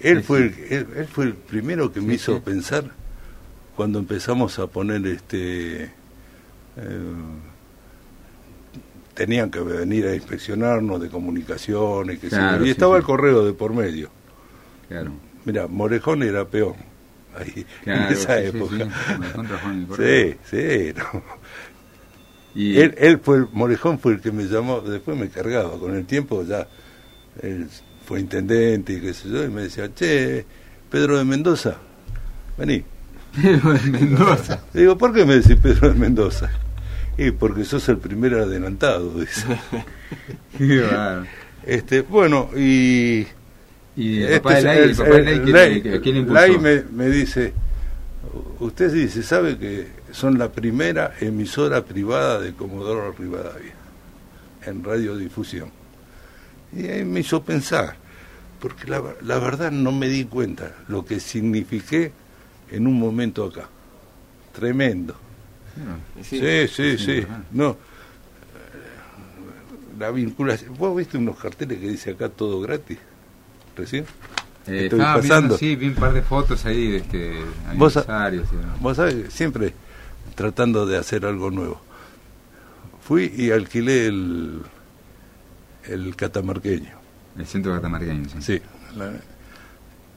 Él 0.00 0.22
fue, 0.22 0.38
el, 0.38 0.54
él, 0.70 0.86
él 0.96 1.06
fue 1.06 1.26
el 1.26 1.34
primero 1.34 1.92
que 1.92 2.00
me 2.00 2.08
Sí, 2.10 2.14
hizo 2.14 2.34
sí. 2.36 2.42
pensar 2.44 2.84
cuando 3.76 3.98
empezamos 3.98 4.58
a 4.58 4.66
poner 4.66 5.06
este. 5.06 5.84
eh, 5.84 5.90
tenían 9.14 9.50
que 9.50 9.60
venir 9.60 10.06
a 10.06 10.14
inspeccionarnos 10.14 11.00
de 11.00 11.08
comunicaciones, 11.08 12.18
que 12.18 12.28
Claro, 12.28 12.66
y 12.66 12.70
estaba 12.70 12.96
el 12.98 13.02
correo 13.02 13.44
de 13.46 13.52
por 13.54 13.72
medio. 13.72 14.10
Claro. 14.88 15.12
Mira, 15.44 15.66
Morejón 15.68 16.22
era 16.22 16.44
peón 16.46 16.74
ahí 17.38 17.64
Claro, 17.84 18.06
en 18.08 18.12
esa 18.12 18.40
época. 18.40 18.76
sí. 18.76 19.14
Morejón 19.18 19.46
trabajó 19.46 19.70
en 19.70 19.80
el 19.80 19.86
correo. 19.88 20.34
Sí, 20.50 20.56
sí, 20.56 20.92
no. 20.96 21.22
Y, 22.56 22.78
Él, 22.80 22.94
él 22.96 23.20
fue, 23.22 23.36
el- 23.36 23.48
Morejón 23.52 23.98
fue 23.98 24.14
el 24.14 24.20
que 24.20 24.32
me 24.32 24.44
llamó, 24.44 24.80
después 24.80 25.16
me 25.16 25.28
cargaba, 25.28 25.78
con 25.78 25.94
el 25.94 26.06
tiempo 26.06 26.42
ya, 26.42 26.66
él 27.42 27.68
fue 28.06 28.18
intendente 28.18 28.94
y 28.94 29.00
qué 29.00 29.12
sé 29.12 29.28
yo, 29.28 29.44
y 29.44 29.48
me 29.50 29.62
decía, 29.62 29.92
che, 29.94 30.46
Pedro 30.90 31.18
de 31.18 31.24
Mendoza, 31.24 31.76
vení. 32.56 32.82
Pero 33.42 33.76
en 33.76 33.92
Mendoza. 33.92 34.62
Le 34.72 34.80
digo, 34.80 34.96
¿por 34.96 35.12
qué 35.12 35.26
me 35.26 35.34
decís 35.34 35.56
Pedro 35.62 35.92
de 35.92 35.98
Mendoza? 35.98 36.50
Y 37.18 37.30
porque 37.30 37.64
sos 37.64 37.86
el 37.90 37.98
primer 37.98 38.32
adelantado, 38.34 39.10
dice. 39.20 39.44
Qué. 40.58 40.82
Este, 41.66 42.00
bueno, 42.00 42.48
y... 42.56 43.26
Y 43.98 44.22
el 44.22 44.24
este 44.24 44.40
papá 44.40 44.54
de 44.54 44.58
es 44.60 44.64
Ley, 44.64 44.90
el 44.90 46.26
papá 46.26 46.42
de 46.42 46.58
me, 46.58 46.82
me 46.90 47.10
dice, 47.10 47.52
usted 48.60 48.92
dice, 48.92 49.22
sabe 49.22 49.56
que 49.56 49.88
son 50.16 50.38
la 50.38 50.50
primera 50.50 51.12
emisora 51.20 51.84
privada 51.84 52.40
de 52.40 52.54
Comodoro 52.54 53.12
Rivadavia 53.12 53.74
en 54.64 54.82
radiodifusión. 54.82 55.70
Y 56.74 56.86
ahí 56.86 57.04
me 57.04 57.20
hizo 57.20 57.42
pensar, 57.42 57.96
porque 58.58 58.86
la, 58.88 59.02
la 59.20 59.38
verdad 59.38 59.70
no 59.70 59.92
me 59.92 60.08
di 60.08 60.24
cuenta 60.24 60.74
lo 60.88 61.04
que 61.04 61.20
signifiqué 61.20 62.12
en 62.70 62.86
un 62.86 62.98
momento 62.98 63.44
acá. 63.44 63.68
Tremendo. 64.54 65.14
Sí, 66.22 66.40
sí, 66.40 66.66
sí. 66.68 66.98
sí. 66.98 67.26
No. 67.52 67.76
La 69.98 70.10
vinculación. 70.10 70.78
¿Vos 70.78 70.96
viste 70.96 71.18
unos 71.18 71.38
carteles 71.38 71.78
que 71.78 71.88
dice 71.88 72.12
acá 72.12 72.30
todo 72.30 72.62
gratis? 72.62 72.98
¿Recién? 73.76 74.06
Eh, 74.66 74.84
Estoy 74.84 74.98
pasando. 74.98 75.28
viendo, 75.30 75.58
sí, 75.58 75.76
vi 75.76 75.88
un 75.88 75.94
par 75.94 76.14
de 76.14 76.22
fotos 76.22 76.64
ahí 76.64 76.92
de 76.92 76.96
este, 76.96 77.34
Vos 77.76 77.98
aniversarios. 77.98 78.48
Vos 78.80 78.96
sabés, 78.96 79.30
siempre 79.32 79.74
tratando 80.36 80.86
de 80.86 80.96
hacer 80.98 81.26
algo 81.26 81.50
nuevo. 81.50 81.80
Fui 83.02 83.32
y 83.36 83.50
alquilé 83.50 84.06
el, 84.06 84.62
el 85.88 86.14
catamarqueño. 86.14 86.90
El 87.36 87.46
centro 87.46 87.74
catamarqueño, 87.74 88.28
sí. 88.28 88.36
Sí. 88.40 88.62
la- 88.96 89.12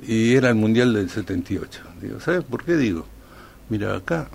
y 0.07 0.33
era 0.35 0.49
el 0.49 0.55
Mundial 0.55 0.93
del 0.93 1.09
78. 1.09 1.81
Digo, 2.01 2.19
¿sabes 2.21 2.43
por 2.45 2.63
qué 2.63 2.77
digo? 2.77 3.05
Mira, 3.69 3.95
acá 3.97 4.29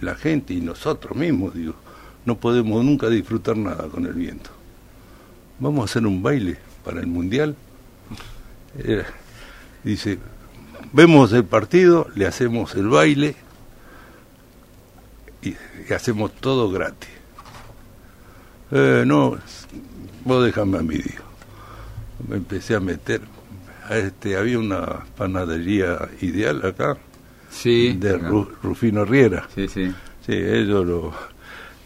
la 0.00 0.14
gente 0.14 0.54
y 0.54 0.60
nosotros 0.62 1.16
mismos, 1.16 1.54
digo, 1.54 1.74
no 2.24 2.36
podemos 2.38 2.82
nunca 2.84 3.08
disfrutar 3.10 3.56
nada 3.58 3.88
con 3.88 4.06
el 4.06 4.14
viento. 4.14 4.50
Vamos 5.58 5.82
a 5.82 5.84
hacer 5.84 6.06
un 6.06 6.22
baile 6.22 6.56
para 6.82 7.00
el 7.00 7.06
Mundial. 7.06 7.54
Era- 8.82 9.04
dice, 9.84 10.18
vemos 10.92 11.32
el 11.34 11.44
partido, 11.44 12.08
le 12.14 12.26
hacemos 12.26 12.74
el 12.74 12.88
baile 12.88 13.36
y, 15.44 15.56
y 15.88 15.92
hacemos 15.92 16.32
todo 16.36 16.70
gratis. 16.70 17.10
Eh, 18.70 19.04
no, 19.06 19.36
vos 20.24 20.44
déjame 20.44 20.78
a 20.78 20.82
mí, 20.82 20.94
digo. 20.96 21.24
Me 22.28 22.36
empecé 22.36 22.74
a 22.74 22.80
meter. 22.80 23.20
Este, 23.90 24.36
había 24.36 24.58
una 24.58 25.04
panadería 25.16 26.08
ideal 26.22 26.64
acá, 26.64 26.96
Sí, 27.50 27.92
de. 27.92 28.18
Ru- 28.18 28.48
Rufino 28.62 29.04
Riera. 29.04 29.46
sí, 29.54 29.68
sí. 29.68 29.92
Sí, 30.24 30.32
ellos 30.32 30.86
lo. 30.86 31.12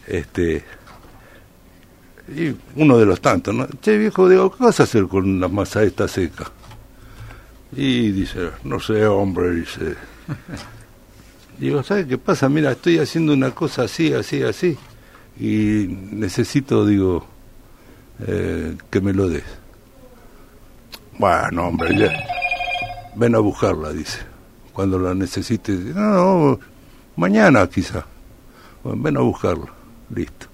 Este. 0.07 0.65
Y 2.35 2.55
uno 2.77 2.99
de 2.99 3.07
los 3.07 3.21
tantos, 3.21 3.55
¿no? 3.55 3.67
Che, 3.81 3.97
viejo, 3.99 4.29
digo, 4.29 4.51
¿qué 4.55 4.63
vas 4.65 4.79
a 4.81 4.85
hacer 4.85 5.07
con 5.09 5.41
la 5.41 5.49
masa 5.49 5.83
esta 5.83 6.07
seca? 6.07 6.45
Y 7.75 8.11
dice, 8.13 8.51
no 8.65 8.79
sé, 8.81 9.05
hombre, 9.07 9.51
dice. 9.57 9.95
Digo, 11.59 11.83
¿sabes 11.83 12.07
qué 12.07 12.19
pasa? 12.19 12.49
Mira, 12.49 12.73
estoy 12.73 12.99
haciendo 12.99 13.33
una 13.33 13.51
cosa 13.51 13.83
así, 13.83 14.13
así, 14.13 14.43
así. 14.43 14.77
Y 15.41 15.87
necesito, 16.13 16.87
digo, 16.87 17.27
eh, 18.27 18.77
que 18.91 19.01
me 19.01 19.13
lo 19.13 19.29
des. 19.29 19.45
Bueno, 21.19 21.67
hombre, 21.67 21.97
ya. 21.99 22.13
Ven 23.17 23.35
a 23.35 23.39
buscarla, 23.41 23.93
dice. 23.93 24.21
Cuando 24.73 25.01
la 25.01 25.15
necesites. 25.15 25.77
No, 25.97 26.03
no, 26.13 26.61
mañana 27.17 27.67
quizá. 27.67 28.07
Bueno, 28.85 29.03
ven 29.03 29.17
a 29.17 29.21
buscarlo. 29.21 29.69
Listo. 30.15 30.47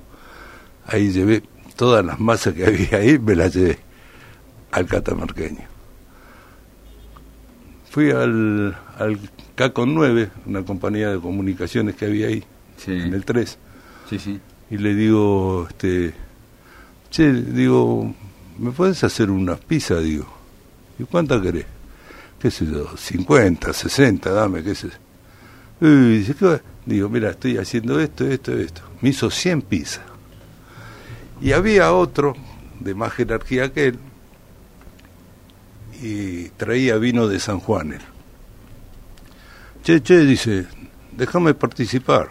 Ahí 0.86 1.10
llevé 1.10 1.42
todas 1.76 2.04
las 2.04 2.18
masas 2.18 2.54
que 2.54 2.64
había 2.66 2.96
ahí, 2.96 3.18
me 3.18 3.36
las 3.36 3.54
llevé 3.54 3.78
al 4.72 4.86
catamarqueño. 4.86 5.73
Fui 7.94 8.10
al, 8.10 8.76
al 8.98 9.20
CACON 9.54 9.94
9, 9.94 10.28
una 10.46 10.64
compañía 10.64 11.10
de 11.10 11.20
comunicaciones 11.20 11.94
que 11.94 12.06
había 12.06 12.26
ahí, 12.26 12.42
Sí. 12.76 12.90
en 12.90 13.14
el 13.14 13.24
3, 13.24 13.56
Sí, 14.10 14.18
sí. 14.18 14.40
y 14.68 14.78
le 14.78 14.96
digo, 14.96 15.68
este, 15.70 16.12
che, 17.08 17.32
digo, 17.32 18.12
¿me 18.58 18.72
puedes 18.72 19.04
hacer 19.04 19.30
unas 19.30 19.60
pizzas? 19.60 20.02
Digo, 20.02 20.26
¿y 20.98 21.04
cuántas 21.04 21.40
querés? 21.40 21.66
¿Qué 22.40 22.50
sé 22.50 22.66
yo? 22.66 22.96
50, 22.96 23.72
60, 23.72 24.28
dame, 24.32 24.64
qué 24.64 24.74
sé 24.74 24.88
yo. 25.80 25.88
Y 25.88 26.18
dice, 26.18 26.34
¿qué 26.34 26.44
va? 26.46 26.60
Digo, 26.84 27.08
mira, 27.08 27.30
estoy 27.30 27.58
haciendo 27.58 28.00
esto, 28.00 28.26
esto, 28.26 28.52
esto. 28.58 28.82
Me 29.02 29.10
hizo 29.10 29.30
100 29.30 29.62
pizzas. 29.62 30.02
Y 31.40 31.52
había 31.52 31.92
otro 31.92 32.34
de 32.80 32.92
más 32.96 33.12
jerarquía 33.12 33.72
que 33.72 33.86
él 33.86 33.98
y 36.02 36.48
traía 36.50 36.96
vino 36.96 37.28
de 37.28 37.38
San 37.38 37.60
Juan. 37.60 37.98
Che, 39.82 40.02
che, 40.02 40.24
dice, 40.24 40.66
déjame 41.12 41.54
participar. 41.54 42.30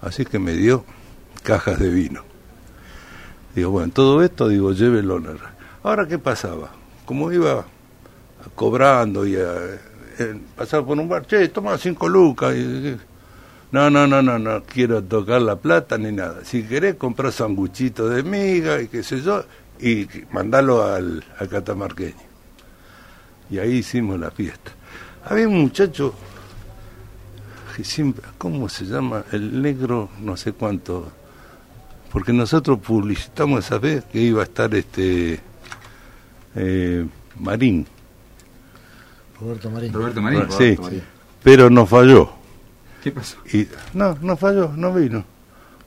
Así 0.00 0.24
que 0.24 0.38
me 0.38 0.52
dio 0.54 0.84
cajas 1.42 1.78
de 1.78 1.90
vino. 1.90 2.22
Digo, 3.54 3.70
bueno, 3.70 3.92
todo 3.92 4.22
esto, 4.22 4.48
digo, 4.48 4.72
llévelo. 4.72 5.22
Ahora, 5.82 6.08
¿qué 6.08 6.18
pasaba? 6.18 6.70
Como 7.04 7.30
iba 7.32 7.64
cobrando 8.54 9.26
y 9.26 9.36
a, 9.36 9.54
eh, 10.18 10.40
pasaba 10.56 10.86
por 10.86 10.98
un 10.98 11.08
bar, 11.08 11.26
che, 11.26 11.48
toma 11.48 11.78
cinco 11.78 12.08
lucas. 12.08 12.54
Y, 12.54 12.96
no, 13.72 13.90
no, 13.90 14.06
no, 14.06 14.22
no, 14.22 14.38
no 14.38 14.62
quiero 14.62 15.02
tocar 15.02 15.42
la 15.42 15.56
plata 15.56 15.98
ni 15.98 16.12
nada. 16.12 16.44
Si 16.44 16.62
querés, 16.62 16.94
comprar 16.94 17.32
sanguchito 17.32 18.08
de 18.08 18.22
miga 18.22 18.80
y 18.80 18.88
qué 18.88 19.02
sé 19.02 19.20
yo, 19.20 19.44
y 19.80 20.06
mandalo 20.30 20.84
al, 20.84 21.24
al 21.38 21.48
catamarqueño. 21.48 22.33
Y 23.54 23.58
ahí 23.60 23.72
hicimos 23.74 24.18
la 24.18 24.32
fiesta. 24.32 24.72
Había 25.26 25.46
un 25.46 25.62
muchacho 25.62 26.12
que 27.76 27.84
siempre, 27.84 28.24
¿cómo 28.36 28.68
se 28.68 28.84
llama? 28.84 29.24
El 29.30 29.62
negro, 29.62 30.08
no 30.20 30.36
sé 30.36 30.54
cuánto. 30.54 31.12
Porque 32.10 32.32
nosotros 32.32 32.80
publicitamos 32.80 33.64
esa 33.64 33.78
vez 33.78 34.02
que 34.06 34.18
iba 34.20 34.40
a 34.40 34.44
estar 34.44 34.74
este 34.74 35.38
eh, 36.56 37.06
Marín. 37.38 37.86
Roberto 39.40 39.70
Marín. 39.70 39.92
Roberto 39.92 40.20
Marín. 40.20 40.42
Ah, 40.48 40.50
sí, 40.50 40.76
Marín. 40.82 41.02
pero 41.40 41.70
nos 41.70 41.88
falló. 41.88 42.32
¿Qué 43.04 43.12
pasó? 43.12 43.36
Y, 43.52 43.68
no, 43.92 44.18
no 44.20 44.36
falló, 44.36 44.72
no 44.76 44.92
vino. 44.92 45.24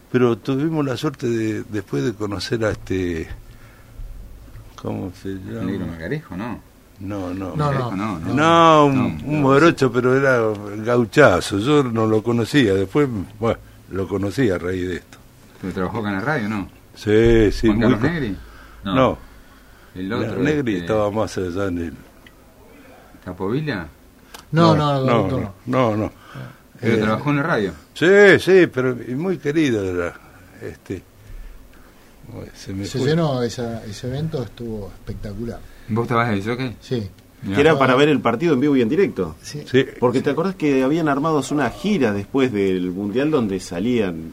Pero 0.10 0.38
tuvimos 0.38 0.86
la 0.86 0.96
suerte 0.96 1.28
de, 1.28 1.64
después 1.64 2.06
de 2.06 2.14
conocer 2.14 2.64
a 2.64 2.72
este. 2.72 3.28
¿Cómo 4.78 5.12
se 5.22 5.32
El 5.32 5.44
negro 5.66 5.80
llama? 5.80 5.88
Margarejo, 5.88 6.38
¿no? 6.38 6.67
No, 7.00 7.34
no. 7.34 7.56
No, 7.56 7.72
no. 7.72 7.92
no. 7.96 8.20
No, 8.20 8.86
un, 8.88 8.96
No, 8.96 9.26
un 9.26 9.42
morocho, 9.42 9.92
pero 9.92 10.18
era 10.18 10.42
gauchazo. 10.84 11.60
Yo 11.60 11.84
no 11.84 12.08
lo 12.08 12.24
conocía. 12.24 12.74
Después, 12.74 13.08
bueno, 13.40 13.60
lo 13.92 14.08
conocí 14.08 14.50
a 14.50 14.58
raíz 14.58 14.88
de 14.88 14.96
esto. 14.96 15.18
Pero 15.62 15.74
trabajó 15.74 16.00
acá 16.00 16.10
en 16.10 16.16
la 16.16 16.22
radio, 16.22 16.50
¿no? 16.50 16.70
Sí, 16.96 17.52
sí. 17.52 17.68
¿Juan 17.68 17.80
muy 17.80 17.92
Carlos 17.92 18.02
Negri? 18.02 18.38
No, 18.84 19.18
El 19.96 20.14
otro. 20.14 20.38
Negri 20.42 20.74
este, 20.74 20.86
estaba 20.86 21.12
más 21.12 21.38
allá 21.38 21.66
en 21.68 21.78
el. 21.78 21.94
¿Capovilla? 23.24 23.88
No, 24.52 24.76
no, 24.76 24.94
no, 24.94 25.06
no, 25.06 25.14
doctor, 25.22 25.42
no. 25.42 25.54
no, 25.92 25.98
no. 25.98 26.12
Pero 26.80 26.94
Eh, 26.96 26.98
trabajó 27.00 27.30
en 27.32 27.36
la 27.38 27.44
radio. 27.44 27.74
Sí, 27.94 28.40
sí, 28.40 28.68
pero 28.68 28.96
muy 29.16 29.38
querido 29.38 29.84
era. 29.84 30.14
Este, 30.62 31.04
se 32.56 32.74
me 32.74 32.86
Se 32.86 32.98
fue. 33.00 33.08
llenó 33.10 33.42
esa, 33.44 33.84
ese 33.86 34.08
evento, 34.08 34.42
estuvo 34.44 34.88
espectacular. 34.88 35.60
¿Vos 35.90 36.04
estabas 36.04 36.30
de 36.30 36.42
jockey? 36.42 36.76
Sí, 36.82 37.04
Que 37.54 37.62
era 37.62 37.78
para 37.78 37.96
ver 37.96 38.10
el 38.10 38.20
partido 38.20 38.54
en 38.54 38.60
vivo 38.60 38.76
y 38.76 38.82
en 38.82 38.90
directo. 38.90 39.36
sí. 39.42 39.62
Sí, 39.70 39.86
Porque 40.00 40.22
te 40.22 40.30
acordás 40.32 40.56
que 40.56 40.84
habían 40.84 41.08
armado 41.08 41.42
una 41.52 41.70
gira 41.70 42.12
después 42.14 42.52
del 42.52 42.92
Mundial 42.92 43.32
donde 43.32 43.60
salían 43.60 44.32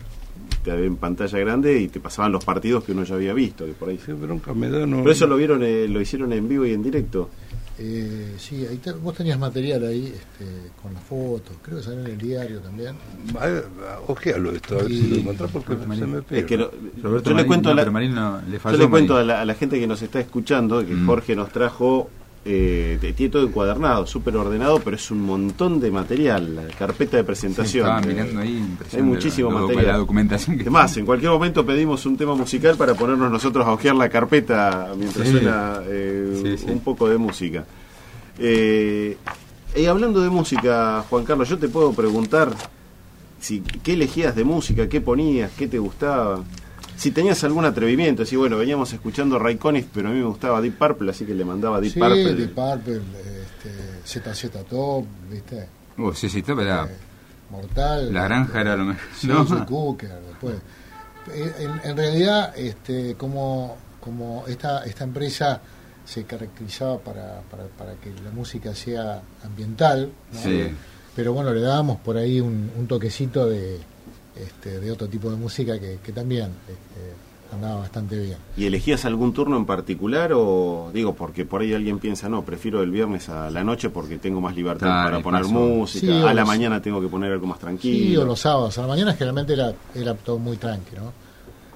te- 0.65 0.71
en 0.87 0.97
pantalla 0.97 1.39
grande 1.39 1.79
y 1.81 1.89
te 1.89 2.01
pasaban 2.01 2.33
los 2.33 2.45
partidos 2.45 2.85
que 2.85 2.93
uno 2.93 3.05
ya 3.05 3.15
había 3.17 3.35
visto. 3.35 3.67
Que 3.67 3.73
por 3.73 3.89
ahí. 3.91 3.99
sí, 3.99 4.13
pero 4.19 4.29
nunca 4.29 4.55
me 4.55 4.71
da. 4.71 4.87
No, 4.87 4.99
Pero 4.99 5.11
eso 5.13 5.27
lo 5.27 5.37
vieron, 5.37 5.63
eh, 5.63 5.87
lo 5.89 6.01
hicieron 6.01 6.33
en 6.33 6.49
vivo 6.49 6.65
y 6.65 6.73
en 6.73 6.83
directo. 6.83 7.29
Eh, 7.77 8.35
sí, 8.39 8.65
ahí 8.71 8.77
te- 8.77 8.93
vos 8.93 9.15
tenías 9.17 9.37
material 9.37 9.85
ahí 9.85 10.07
este, 10.07 10.71
con 10.81 10.95
las 10.95 11.03
fotos, 11.03 11.57
creo 11.61 11.79
que 11.79 11.83
salió 11.83 12.01
en 12.03 12.07
el 12.07 12.19
diario 12.19 12.61
también. 12.61 12.95
A 13.37 13.99
Ojealo 14.07 14.53
esto, 14.53 14.79
a 14.79 14.83
ver 14.83 14.93
Y- 14.93 15.01
si 15.01 15.09
lo 15.09 15.17
encontrás 15.17 15.51
porque 15.51 15.77
se 15.97 16.07
me 16.07 16.19
Es 16.19 16.25
pega. 16.25 16.47
que 16.47 16.57
lo- 16.57 16.71
Roberto 17.03 17.31
yo 17.31 17.37
le 17.37 17.43
Marín, 17.43 17.47
cuento 17.49 17.69
a 17.71 17.73
no, 17.73 17.77
la, 17.77 17.83
pero 17.83 17.93
Marín 17.93 18.15
no- 18.15 18.41
le 18.49 18.59
yo 18.63 18.77
le 18.79 18.89
cuento 18.89 19.17
a 19.17 19.25
la, 19.25 19.41
a 19.41 19.45
la 19.45 19.55
gente 19.55 19.81
que 19.81 19.89
nos 19.89 20.01
está 20.03 20.21
escuchando 20.21 20.87
que 20.87 20.95
Mm. 20.95 21.05
Jorge 21.07 21.35
nos 21.35 21.51
trajo, 21.51 22.09
eh, 22.47 23.13
tiene 23.17 23.33
todo 23.33 23.47
encuadernado, 23.47 24.07
súper 24.07 24.37
ordenado, 24.37 24.79
pero 24.81 24.97
es 24.97 25.11
un 25.11 25.23
montón 25.23 25.81
de 25.81 25.91
material, 25.91 26.55
la 26.57 26.67
carpeta 26.77 27.17
de 27.17 27.23
Sí, 27.23 27.27
presentación. 27.27 27.87
estaba 27.87 28.03
Eh, 28.03 28.07
mirando 28.07 28.41
ahí. 28.41 28.65
hay 28.93 29.03
muchísimo 29.03 29.51
material. 29.51 29.87
La 29.87 29.97
documentación 29.97 30.57
que 30.57 30.63
Además, 30.63 30.97
en 30.99 31.07
cualquier 31.07 31.31
momento 31.33 31.65
pedimos 31.65 32.05
un 32.07 32.17
tema 32.19 32.35
musical 32.35 32.77
para 32.77 32.95
ponernos 32.95 33.31
nosotros 33.31 33.67
a 33.67 33.73
ojear 33.73 33.95
la 33.97 34.09
carpeta 34.11 34.93
mientras 34.97 35.27
Sí. 35.27 35.33
suena 35.33 35.81
eh, 35.87 36.41
Sí, 36.43 36.59
sí. 36.59 36.71
un 36.71 36.81
poco 36.81 37.09
de 37.09 37.17
música. 37.19 37.65
Eh, 38.39 39.17
y 39.77 39.87
hablando 39.87 40.21
de 40.21 40.31
música, 40.31 41.05
Juan 41.09 41.25
Carlos, 41.25 41.49
yo 41.49 41.59
te 41.59 41.69
puedo 41.69 41.93
preguntar 41.93 42.51
si 43.41 43.61
qué 43.61 43.95
elegías 43.95 44.35
de 44.37 44.45
música, 44.45 44.89
qué 44.89 45.01
ponías, 45.01 45.51
qué 45.57 45.67
te 45.67 45.79
gustaba. 45.79 46.41
Si 46.97 47.11
tenías 47.11 47.43
algún 47.45 47.65
atrevimiento, 47.65 48.25
si 48.25 48.37
bueno, 48.37 48.57
veníamos 48.57 48.93
escuchando 48.93 49.39
Ray 49.39 49.57
Conniff, 49.57 49.87
pero 49.93 50.09
a 50.09 50.13
mí 50.13 50.19
me 50.19 50.25
gustaba 50.27 50.61
Deep 50.61 50.79
Purple, 50.79 51.11
así 51.11 51.25
que 51.27 51.35
le 51.35 51.45
mandaba 51.45 51.81
Deep 51.81 51.93
sí, 51.93 51.99
Purple. 51.99 52.35
Deep 52.35 52.55
Purple, 52.55 53.01
este, 54.05 54.33
ZZ 54.33 54.51
Top, 54.69 55.05
¿viste? 55.31 55.69
Oh, 55.99 56.13
sí, 56.15 56.29
sí, 56.29 56.39
está, 56.39 56.55
pero 56.55 56.85
Eh, 56.85 56.97
Mortal. 57.51 58.13
la 58.13 58.25
granja 58.25 58.61
era 58.61 58.77
lo 58.77 58.85
mejor. 58.85 59.03
Sí, 59.17 59.27
No. 59.29 59.45
Joe 59.45 59.65
Cooker, 59.67 60.11
después. 60.29 60.55
Eh, 61.33 61.53
En, 61.61 61.91
en 61.91 61.97
realidad, 61.97 62.53
este, 62.57 63.15
como, 63.17 63.77
como 64.01 64.45
esta, 64.47 64.85
esta 64.85 65.05
empresa 65.05 65.61
se 66.05 66.25
caracterizaba 66.25 66.99
para, 66.99 67.41
para, 67.51 67.65
para 67.79 67.95
que 67.95 68.11
la 68.23 68.31
música 68.31 68.75
sea 68.75 69.23
ambiental, 69.45 70.11
¿no? 70.33 70.41
Sí. 70.41 70.69
pero 71.17 71.33
bueno, 71.33 71.53
le 71.55 71.61
dábamos 71.63 71.99
por 72.01 72.17
ahí 72.19 72.41
un, 72.41 72.71
un 72.77 72.87
toquecito 72.87 73.47
de, 73.49 73.79
este, 74.37 74.81
de 74.81 74.91
otro 74.91 75.09
tipo 75.09 75.31
de 75.31 75.37
música 75.37 75.79
que, 75.79 75.99
que 76.03 76.13
también 76.13 76.51
este, 76.69 77.55
andaba 77.55 77.81
bastante 77.81 78.19
bien. 78.19 78.37
¿Y 78.57 78.67
elegías 78.67 79.05
algún 79.05 79.33
turno 79.33 79.57
en 79.57 79.65
particular 79.65 80.33
o 80.35 80.91
digo 80.93 81.15
porque 81.15 81.45
por 81.45 81.61
ahí 81.61 81.73
alguien 81.73 81.99
piensa, 82.01 82.29
no, 82.29 82.45
prefiero 82.45 82.83
el 82.83 82.91
viernes 82.91 83.29
a 83.29 83.51
la 83.51 83.63
noche 83.63 83.91
porque 83.91 84.19
tengo 84.19 84.41
más 84.41 84.57
libertad 84.57 84.87
Claro, 84.87 85.11
para 85.11 85.23
poner 85.23 85.43
paso. 85.43 85.55
música, 85.55 86.07
Sí, 86.07 86.13
a 86.13 86.33
la 86.33 86.35
los- 86.35 86.47
mañana 86.49 86.83
tengo 86.83 87.01
que 87.01 87.07
poner 87.09 87.31
algo 87.33 87.47
más 87.47 87.59
tranquilo? 87.61 88.07
Sí, 88.07 88.17
o 88.17 88.25
los 88.25 88.41
sábados. 88.41 88.77
A 88.79 88.83
la 88.83 88.89
mañana 88.89 89.13
generalmente 89.13 89.53
era, 89.53 89.73
era 89.95 90.15
todo 90.15 90.39
muy 90.39 90.57
tranquilo, 90.57 91.03
¿no? 91.05 91.25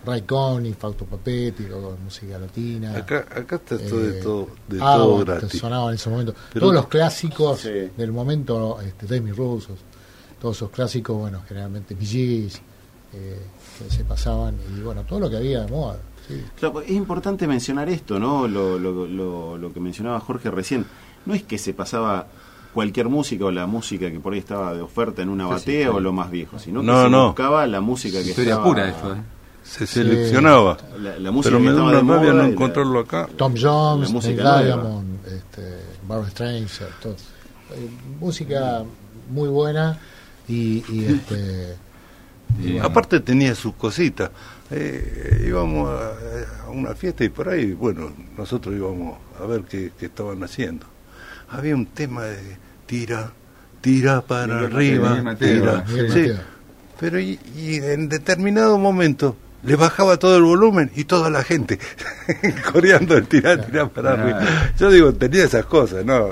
Ray 0.07 0.23
Conniff, 0.23 0.79
Fausto 0.79 1.05
Papetti, 1.05 1.65
luego 1.65 1.97
música 2.03 2.39
latina. 2.39 2.97
Acá, 2.97 3.19
acá 3.31 3.57
está 3.57 3.77
todo 3.77 3.99
de 4.01 4.19
Eh, 4.19 4.23
todo, 4.23 4.49
de 4.67 4.79
ah, 4.81 4.95
todo 4.97 5.19
gratis. 5.25 5.61
sonaban 5.61 5.91
en 5.91 5.95
ese 5.97 6.09
momento. 6.09 6.35
Pero- 6.53 6.61
todos 6.61 6.75
los 6.75 6.87
clásicos 6.89 7.61
Sí. 7.61 7.91
del 7.97 8.11
momento, 8.13 8.81
este, 8.81 9.07
Demi 9.07 9.33
Russo, 9.33 9.75
todos 10.41 10.57
esos 10.57 10.71
clásicos, 10.71 11.17
bueno, 11.17 11.43
generalmente 11.49 11.97
Gees, 12.01 12.61
eh, 13.13 13.41
que 13.79 13.91
se 13.95 14.05
pasaban, 14.05 14.57
y 14.77 14.81
bueno, 14.81 15.03
todo 15.05 15.21
lo 15.21 15.31
que 15.31 15.37
había 15.37 15.65
de 15.65 15.71
moda. 15.71 15.99
sí. 16.27 16.43
Claro, 16.59 16.75
pues, 16.75 16.87
es 16.87 16.93
importante 16.93 17.47
mencionar 17.47 17.89
esto, 17.89 18.19
¿no? 18.19 18.47
Lo, 18.49 18.79
lo, 18.79 19.07
lo, 19.07 19.57
lo 19.59 19.73
que 19.73 19.81
mencionaba 19.81 20.21
Jorge 20.21 20.51
recién. 20.51 20.85
No 21.27 21.35
es 21.35 21.43
que 21.43 21.59
se 21.59 21.73
pasaba 21.75 22.27
cualquier 22.75 23.09
música 23.09 23.47
o 23.47 23.51
la 23.51 23.67
música 23.67 24.11
que 24.11 24.21
por 24.21 24.33
ahí 24.35 24.39
estaba 24.39 24.73
de 24.75 24.81
oferta 24.83 25.23
en 25.23 25.29
una 25.31 25.45
Sí, 25.45 25.51
sí, 25.51 25.55
batea 25.59 25.81
claro. 25.87 25.97
o 25.97 26.01
lo 26.01 26.13
más 26.13 26.31
viejo, 26.31 26.59
sino 26.59 26.81
que 26.81 26.87
No, 26.87 27.05
se 27.05 27.11
no. 27.11 27.27
buscaba 27.29 27.67
la 27.67 27.81
música 27.81 28.23
que 28.23 28.29
Historia 28.31 28.53
estaba... 28.53 28.69
pura 28.69 28.89
esto, 28.89 29.15
¿eh? 29.15 29.19
Se 29.65 29.87
seleccionaba. 29.87 30.79
La, 31.01 31.19
la 31.19 31.31
música 31.31 31.57
Pero 31.57 31.59
que 31.59 31.71
me 31.71 31.73
da 31.73 31.85
estaba 31.91 32.01
una 32.03 32.15
rabia 32.17 32.33
no 32.33 32.45
encontrarlo 32.45 33.01
acá. 33.01 33.29
Tom 33.37 33.55
Jones, 33.61 34.09
La 34.09 34.15
música 34.15 34.43
Neil 34.43 34.67
nueva. 34.69 34.83
Diamond, 34.83 35.27
este, 35.27 35.79
Barbra 36.07 36.31
Streisand, 36.31 36.91
todo. 37.03 37.13
Eh, 37.13 37.91
música 38.21 38.83
muy 39.31 39.49
buena 39.49 39.99
y, 40.49 40.85
y 40.89 41.05
este, 41.07 41.77
Y 42.63 42.73
bueno, 42.73 42.87
Aparte 42.87 43.21
tenía 43.21 43.55
sus 43.55 43.75
cositas. 43.75 44.31
Eh, 44.71 45.45
íbamos 45.47 45.89
a, 45.91 46.65
a 46.67 46.71
una 46.71 46.95
fiesta 46.95 47.23
y 47.25 47.29
por 47.29 47.49
ahí, 47.49 47.73
bueno, 47.73 48.13
nosotros 48.37 48.75
íbamos 48.75 49.19
a 49.41 49.47
ver 49.47 49.63
qué, 49.63 49.93
qué 49.99 50.07
estaban 50.07 50.43
haciendo. 50.43 50.87
Había 51.51 51.75
un 51.75 51.87
tema 51.87 52.25
de 52.25 52.57
tira, 52.87 53.33
tira 53.83 54.23
para 54.23 54.55
Miguel 54.57 54.73
arriba, 54.75 55.23
Mateo, 55.23 55.83
tira. 55.85 56.13
Sí, 56.13 56.33
pero 56.99 57.21
y, 57.21 57.39
y 57.57 57.77
en 57.77 58.09
determinado 58.09 58.79
momento 58.79 59.37
le 59.63 59.77
bajaba 59.77 60.17
todo 60.19 60.37
el 60.37 60.43
volumen 60.43 60.91
y 60.97 61.05
toda 61.05 61.29
la 61.31 61.43
gente 61.45 61.79
coreando 62.73 63.17
el 63.17 63.27
tirar, 63.27 63.65
tirar 63.67 63.91
para 63.91 64.15
Claro. 64.15 64.37
arriba. 64.37 64.73
Yo 64.79 64.91
digo, 64.91 65.13
tenía 65.15 65.45
esas 65.45 65.67
cosas, 65.67 66.05
¿no? 66.05 66.29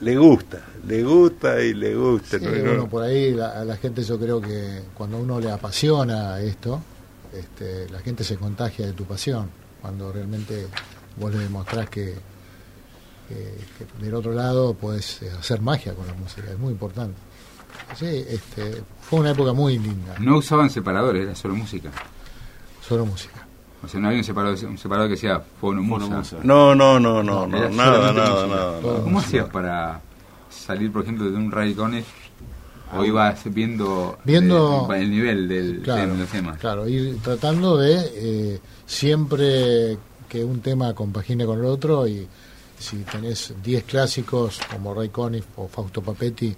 Le 0.00 0.16
gusta, 0.16 0.58
le 0.86 1.02
gusta 1.04 1.60
y 1.62 1.74
le 1.74 1.94
gusta. 1.94 2.38
Sí, 2.38 2.44
¿no? 2.44 2.50
bueno, 2.50 2.88
por 2.88 3.02
ahí 3.02 3.32
la, 3.34 3.60
a 3.60 3.64
la 3.64 3.76
gente 3.76 4.02
yo 4.02 4.18
creo 4.18 4.40
que 4.40 4.82
cuando 4.94 5.18
uno 5.18 5.38
le 5.40 5.50
apasiona 5.50 6.40
esto, 6.40 6.80
este, 7.32 7.88
la 7.90 8.00
gente 8.00 8.24
se 8.24 8.36
contagia 8.36 8.86
de 8.86 8.92
tu 8.92 9.04
pasión. 9.04 9.48
Cuando 9.80 10.12
realmente 10.12 10.66
vos 11.16 11.32
le 11.32 11.38
demostrás 11.40 11.88
que, 11.88 12.14
que- 13.28 13.56
que 13.78 14.04
del 14.04 14.14
otro 14.14 14.32
lado 14.32 14.74
puedes 14.74 15.22
eh, 15.22 15.30
hacer 15.38 15.60
magia 15.60 15.94
con 15.94 16.06
la 16.06 16.14
música, 16.14 16.50
es 16.50 16.58
muy 16.58 16.72
importante. 16.72 17.16
Sí, 17.96 18.06
este, 18.28 18.82
fue 19.00 19.20
una 19.20 19.30
época 19.30 19.52
muy 19.52 19.78
linda, 19.78 20.16
No 20.18 20.38
usaban 20.38 20.70
separadores, 20.70 21.22
era 21.24 21.34
solo 21.34 21.54
música. 21.54 21.90
solo 22.86 23.06
música. 23.06 23.46
O 23.82 23.88
sea, 23.88 23.98
no 24.00 24.08
había 24.08 24.18
un 24.18 24.24
separador, 24.24 24.58
un 24.66 24.76
separador 24.76 25.08
que 25.10 25.16
sea 25.16 25.40
fonomusa. 25.40 26.22
No, 26.42 26.74
no, 26.74 27.00
no, 27.00 27.22
no, 27.22 27.46
No, 27.46 27.68
nada, 27.70 27.70
nada, 27.70 28.12
nada, 28.12 28.46
nada. 28.46 28.80
¿Cómo 29.02 29.20
hacías 29.20 29.48
para 29.48 30.00
salir, 30.50 30.92
por 30.92 31.02
ejemplo, 31.02 31.30
de 31.30 31.36
un 31.36 31.50
Ray 31.50 31.74
Conniff? 31.74 32.06
¿O 32.92 33.04
ibas 33.04 33.40
viendo, 33.44 34.18
Viendo- 34.24 34.92
el 34.92 35.10
nivel 35.10 35.48
del, 35.48 35.80
Claro, 35.82 36.12
de 36.12 36.18
los 36.18 36.28
temas? 36.28 36.58
claro, 36.58 36.88
ir 36.88 37.18
tratando 37.22 37.76
de 37.76 37.94
eh, 38.16 38.60
siempre 38.84 39.96
que 40.28 40.42
un 40.44 40.60
tema 40.60 40.92
compagine 40.92 41.46
con 41.46 41.60
el 41.60 41.66
otro 41.66 42.08
y 42.08 42.26
si 42.78 42.96
tenés 43.04 43.54
10 43.62 43.84
clásicos 43.84 44.58
como 44.72 44.92
Ray 44.92 45.10
Conniff 45.10 45.44
o 45.56 45.68
Fausto 45.68 46.02
Papetti, 46.02 46.52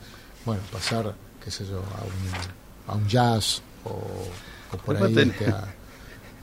bueno, 0.46 0.62
pasar, 0.72 1.14
qué 1.44 1.50
sé 1.50 1.66
yo, 1.66 1.78
a 1.80 2.02
un, 2.04 2.94
a 2.94 2.96
un 2.96 3.06
jazz 3.06 3.60
o, 3.84 3.90
o 3.90 4.76
por 4.78 4.96
ahí 4.96 5.14
este, 5.18 5.46
a, 5.50 5.74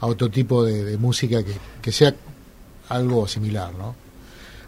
a 0.01 0.05
otro 0.05 0.29
tipo 0.29 0.63
de, 0.63 0.83
de 0.83 0.97
música 0.97 1.43
que, 1.43 1.53
que 1.81 1.91
sea 1.91 2.13
algo 2.89 3.27
similar, 3.27 3.73
¿no? 3.73 3.95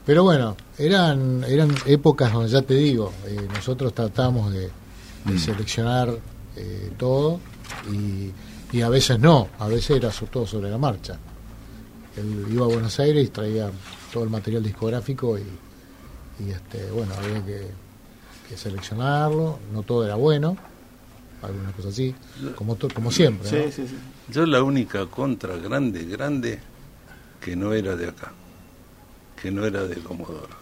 Pero 0.05 0.23
bueno, 0.23 0.57
eran 0.77 1.43
eran 1.47 1.73
épocas 1.85 2.33
donde 2.33 2.49
ya 2.49 2.61
te 2.61 2.73
digo, 2.73 3.11
eh, 3.27 3.47
nosotros 3.53 3.93
tratábamos 3.93 4.51
de, 4.51 4.61
de 4.61 5.33
Mm. 5.33 5.37
seleccionar 5.37 6.09
eh, 6.55 6.91
todo 6.97 7.39
y, 7.91 8.31
y 8.75 8.81
a 8.81 8.89
veces 8.89 9.19
no, 9.19 9.49
a 9.59 9.67
veces 9.67 9.97
era 9.97 10.11
so- 10.11 10.25
todo 10.25 10.47
sobre 10.47 10.69
la 10.71 10.77
marcha. 10.79 11.17
Él 12.17 12.45
iba 12.51 12.65
a 12.65 12.67
Buenos 12.69 12.99
Aires 12.99 13.25
y 13.25 13.29
traía 13.29 13.69
todo 14.11 14.23
el 14.23 14.29
material 14.29 14.63
discográfico 14.63 15.37
y, 15.37 15.43
y 16.43 16.49
este 16.49 16.89
bueno, 16.91 17.13
había 17.15 17.45
que, 17.45 17.67
que 18.49 18.57
seleccionarlo, 18.57 19.59
no 19.71 19.83
todo 19.83 20.03
era 20.03 20.15
bueno, 20.15 20.57
algunas 21.43 21.73
cosas 21.75 21.93
así, 21.93 22.13
como, 22.55 22.75
to- 22.75 22.89
como 22.89 23.11
siempre. 23.11 23.47
Sí, 23.49 23.55
¿no? 23.55 23.71
sí, 23.71 23.87
sí. 23.87 23.95
Yo 24.29 24.45
la 24.45 24.61
única 24.63 25.05
contra 25.05 25.55
grande, 25.57 26.05
grande, 26.05 26.59
que 27.39 27.55
no 27.55 27.73
era 27.73 27.95
de 27.95 28.09
acá, 28.09 28.33
que 29.41 29.51
no 29.51 29.65
era 29.65 29.83
de 29.83 29.95
Comodoro. 29.97 30.61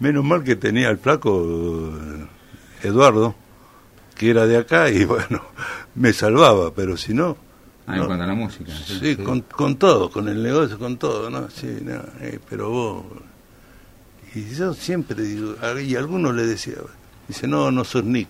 Menos 0.00 0.24
mal 0.24 0.44
que 0.44 0.56
tenía 0.56 0.90
el 0.90 0.98
flaco 0.98 1.92
eh, 1.92 2.86
Eduardo, 2.88 3.34
que 4.16 4.30
era 4.30 4.46
de 4.46 4.56
acá 4.56 4.88
y 4.90 5.04
bueno, 5.06 5.42
me 5.94 6.12
salvaba, 6.12 6.72
pero 6.72 6.96
si 6.96 7.14
no... 7.14 7.36
Ah, 7.86 7.94
en 7.94 8.00
no. 8.02 8.06
cuanto 8.06 8.24
a 8.24 8.26
la 8.26 8.34
música. 8.34 8.72
Sí, 8.76 9.16
Con, 9.16 9.40
con 9.42 9.76
todo, 9.76 10.10
con 10.10 10.28
el 10.28 10.42
negocio, 10.42 10.78
con 10.78 10.98
todo, 10.98 11.30
¿no? 11.30 11.48
Sí, 11.50 11.78
no, 11.82 11.94
eh, 12.20 12.38
pero 12.48 12.70
vos... 12.70 13.04
Y 14.34 14.44
yo 14.54 14.74
siempre 14.74 15.22
digo, 15.22 15.54
a- 15.62 15.80
y 15.80 15.96
algunos 15.96 16.34
le 16.34 16.44
decía, 16.46 16.74
dice, 17.26 17.48
no, 17.48 17.70
no 17.70 17.82
sos 17.84 18.04
Nick. 18.04 18.28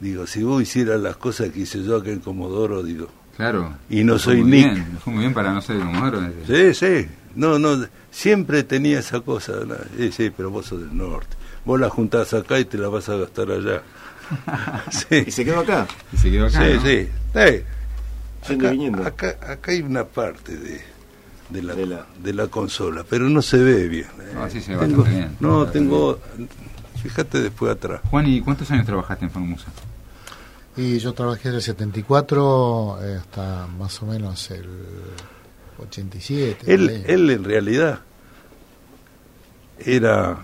Digo, 0.00 0.26
si 0.26 0.42
vos 0.42 0.60
hicieras 0.62 1.00
las 1.00 1.16
cosas 1.16 1.48
que 1.48 1.60
hice 1.60 1.82
yo 1.82 1.96
acá 1.96 2.10
en 2.10 2.20
Comodoro, 2.20 2.82
digo, 2.82 3.08
Claro. 3.36 3.74
Y 3.88 4.04
no 4.04 4.16
soy 4.18 4.42
muy 4.42 4.50
Nick. 4.50 4.74
bien, 4.74 4.98
fue 5.02 5.12
muy 5.14 5.22
bien 5.22 5.34
para 5.34 5.52
no 5.52 5.60
ser 5.62 5.76
de 5.78 5.82
Comodoro. 5.84 6.20
Sí, 6.46 6.74
sí. 6.74 7.08
No, 7.36 7.58
no, 7.58 7.86
siempre 8.10 8.62
tenía 8.64 8.98
esa 9.00 9.20
cosa. 9.20 9.52
¿no? 9.66 9.74
Sí, 9.96 10.12
sí, 10.12 10.30
pero 10.36 10.50
vos 10.50 10.66
sos 10.66 10.80
del 10.80 10.96
norte. 10.96 11.36
Vos 11.64 11.80
la 11.80 11.88
juntás 11.90 12.34
acá 12.34 12.58
y 12.60 12.64
te 12.64 12.76
la 12.78 12.88
vas 12.88 13.08
a 13.08 13.16
gastar 13.16 13.50
allá. 13.50 13.82
Y 14.90 15.24
Sí, 15.24 15.30
se 15.30 15.44
quedó 15.44 15.60
acá, 15.60 15.86
Y 16.12 16.16
se 16.16 16.30
quedó 16.30 16.46
acá, 16.46 16.64
sí, 16.66 16.72
¿no? 16.74 16.80
sí. 16.82 17.08
Eh, 17.34 17.64
y 18.48 18.54
acá, 18.54 18.70
viniendo. 18.70 19.06
acá, 19.06 19.36
acá 19.40 19.70
hay 19.72 19.82
una 19.82 20.04
parte 20.04 20.56
de, 20.56 20.80
de, 21.50 21.62
la, 21.62 21.74
De 21.74 21.86
la- 21.86 22.06
de 22.22 22.32
la 22.32 22.46
consola, 22.48 23.04
pero 23.08 23.28
no 23.28 23.42
se 23.42 23.58
ve 23.58 23.88
bien. 23.88 24.06
eh. 24.20 24.32
No, 24.34 24.48
sí 24.50 24.60
se 24.60 24.76
ve 24.76 24.86
Tengo- 24.86 25.02
bien. 25.04 25.36
No, 25.40 25.66
tengo... 25.66 26.20
Fíjate 27.02 27.40
después 27.42 27.70
atrás. 27.72 28.00
Juan, 28.10 28.26
¿y 28.26 28.40
cuántos 28.40 28.70
años 28.70 28.86
trabajaste 28.86 29.26
en 29.26 29.30
Fonomusa? 29.30 29.66
Y 30.76 30.98
yo 30.98 31.12
trabajé 31.12 31.50
del 31.50 31.60
74 31.62 32.98
eh, 33.02 33.16
hasta 33.20 33.66
más 33.66 34.02
o 34.02 34.06
menos 34.06 34.50
el 34.50 34.66
87. 35.78 36.72
Él, 36.72 37.04
él 37.06 37.30
en 37.30 37.44
realidad 37.44 38.00
era, 39.78 40.38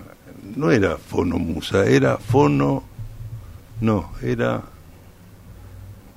no 0.57 0.71
era 0.71 0.97
fonomusa, 0.97 1.85
era 1.87 2.17
fono, 2.19 2.85
no, 3.81 4.13
era, 4.23 4.63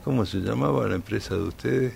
¿cómo 0.04 0.26
se 0.26 0.38
llamaba 0.40 0.88
la 0.88 0.96
empresa 0.96 1.36
de 1.36 1.42
ustedes? 1.44 1.94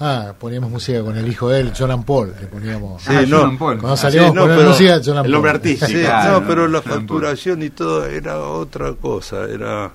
Ah, 0.00 0.34
poníamos 0.38 0.68
música 0.70 1.00
con 1.02 1.16
el 1.16 1.28
hijo 1.28 1.48
de 1.48 1.60
él, 1.60 1.72
Jonan 1.78 2.02
Paul. 2.02 2.34
Le 2.40 2.48
poníamos. 2.48 3.02
Sí, 3.02 3.10
Ah, 3.14 3.22
no. 3.28 3.36
Jordan 3.38 3.58
Paul. 3.58 3.78
Cuando 3.78 3.92
Ah, 3.92 3.96
salíamos 3.96 4.30
sí, 4.32 4.36
no, 4.36 4.46
pero 4.46 4.68
música, 4.70 4.94
Jonan 5.04 5.08
el 5.08 5.22
Paul. 5.22 5.30
nombre 5.30 5.50
artístico. 5.52 5.86
Sí, 5.86 6.00
claro, 6.00 6.40
no, 6.40 6.46
pero 6.48 6.66
la 6.68 6.82
facturación 6.82 7.62
y 7.62 7.70
todo 7.70 8.06
era 8.06 8.40
otra 8.40 8.94
cosa, 8.94 9.44
era... 9.44 9.92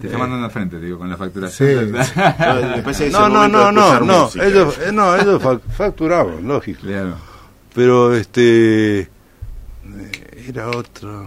Te 0.00 0.06
está 0.06 0.16
eh, 0.16 0.20
mandando 0.20 0.44
al 0.46 0.50
frente, 0.50 0.78
digo, 0.80 0.98
con 0.98 1.08
la 1.08 1.16
facturación. 1.16 1.94
Sí. 2.04 2.12
No, 3.12 3.28
No, 3.28 3.48
no, 3.48 3.70
no, 3.70 3.72
no, 3.72 3.92
escuchar 3.94 4.02
no, 4.04 4.30
ellos, 4.44 4.78
eh, 4.78 4.92
no, 4.92 5.16
ellos 5.16 5.42
fac- 5.42 5.60
facturaban, 5.76 6.46
lógico. 6.46 6.80
Claro. 6.82 7.14
pero 7.74 8.14
este 8.14 9.00
eh, 9.00 9.08
era 10.48 10.68
otro 10.68 11.26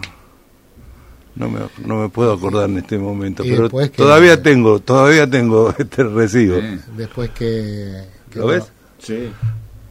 no 1.34 1.48
me, 1.48 1.60
no 1.86 2.00
me 2.02 2.08
puedo 2.08 2.32
acordar 2.32 2.68
en 2.68 2.78
este 2.78 2.98
momento 2.98 3.44
Y 3.44 3.50
pero 3.50 3.68
que- 3.70 3.88
todavía 3.90 4.42
tengo 4.42 4.80
todavía 4.80 5.28
tengo 5.28 5.72
este 5.78 6.02
recibo 6.04 6.58
Sí. 6.60 6.78
Después 6.96 7.30
que. 7.30 8.04
que 8.30 8.38
¿Lo 8.40 8.46
ves? 8.48 8.64
Sí. 8.98 9.30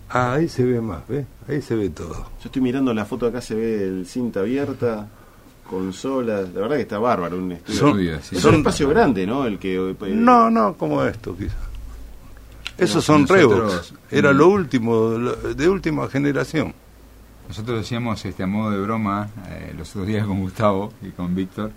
ah 0.09 0.33
ahí 0.33 0.49
se 0.49 0.63
ve 0.63 0.81
más 0.81 1.07
¿ves? 1.07 1.25
ahí 1.47 1.61
se 1.61 1.75
ve 1.75 1.89
todo 1.89 2.13
Yo 2.13 2.45
estoy 2.45 2.61
mirando 2.61 2.93
la 2.93 3.05
foto 3.05 3.25
acá, 3.27 3.39
se 3.41 3.55
ve 3.55 3.83
el 3.83 4.05
cinta 4.05 4.41
abierta, 4.41 5.07
consolas, 5.67 6.49
la 6.53 6.61
verdad 6.61 6.75
que 6.77 6.81
está 6.83 6.97
bárbaro 6.99 7.37
un 7.37 7.51
estudio. 7.51 7.79
Son- 7.79 7.99
sí. 8.23 8.35
es 8.35 8.41
son- 8.41 8.53
un 8.55 8.59
espacio 8.61 8.89
grande, 8.89 9.27
¿no? 9.27 9.45
El 9.45 9.59
que 9.59 9.75
eh, 9.75 9.95
no 10.15 10.49
no 10.49 10.73
como 10.75 11.03
esto 11.03 11.35
quizás 11.37 11.55
esos 12.77 13.03
son 13.03 13.27
Revox 13.27 13.93
era 14.11 14.31
lo 14.33 14.47
último 14.49 15.09
lo- 15.17 15.35
de 15.35 15.67
última 15.67 16.07
generación 16.09 16.73
Nosotros 17.47 17.79
decíamos 17.79 18.23
este, 18.25 18.43
a 18.43 18.47
modo 18.47 18.69
de 18.71 18.79
broma 18.81 19.29
eh, 19.49 19.73
los 19.77 19.89
otros 19.91 20.05
días 20.07 20.25
con 20.27 20.41
Gustavo 20.41 20.93
y 21.01 21.09
con 21.09 21.33
Víctor 21.33 21.71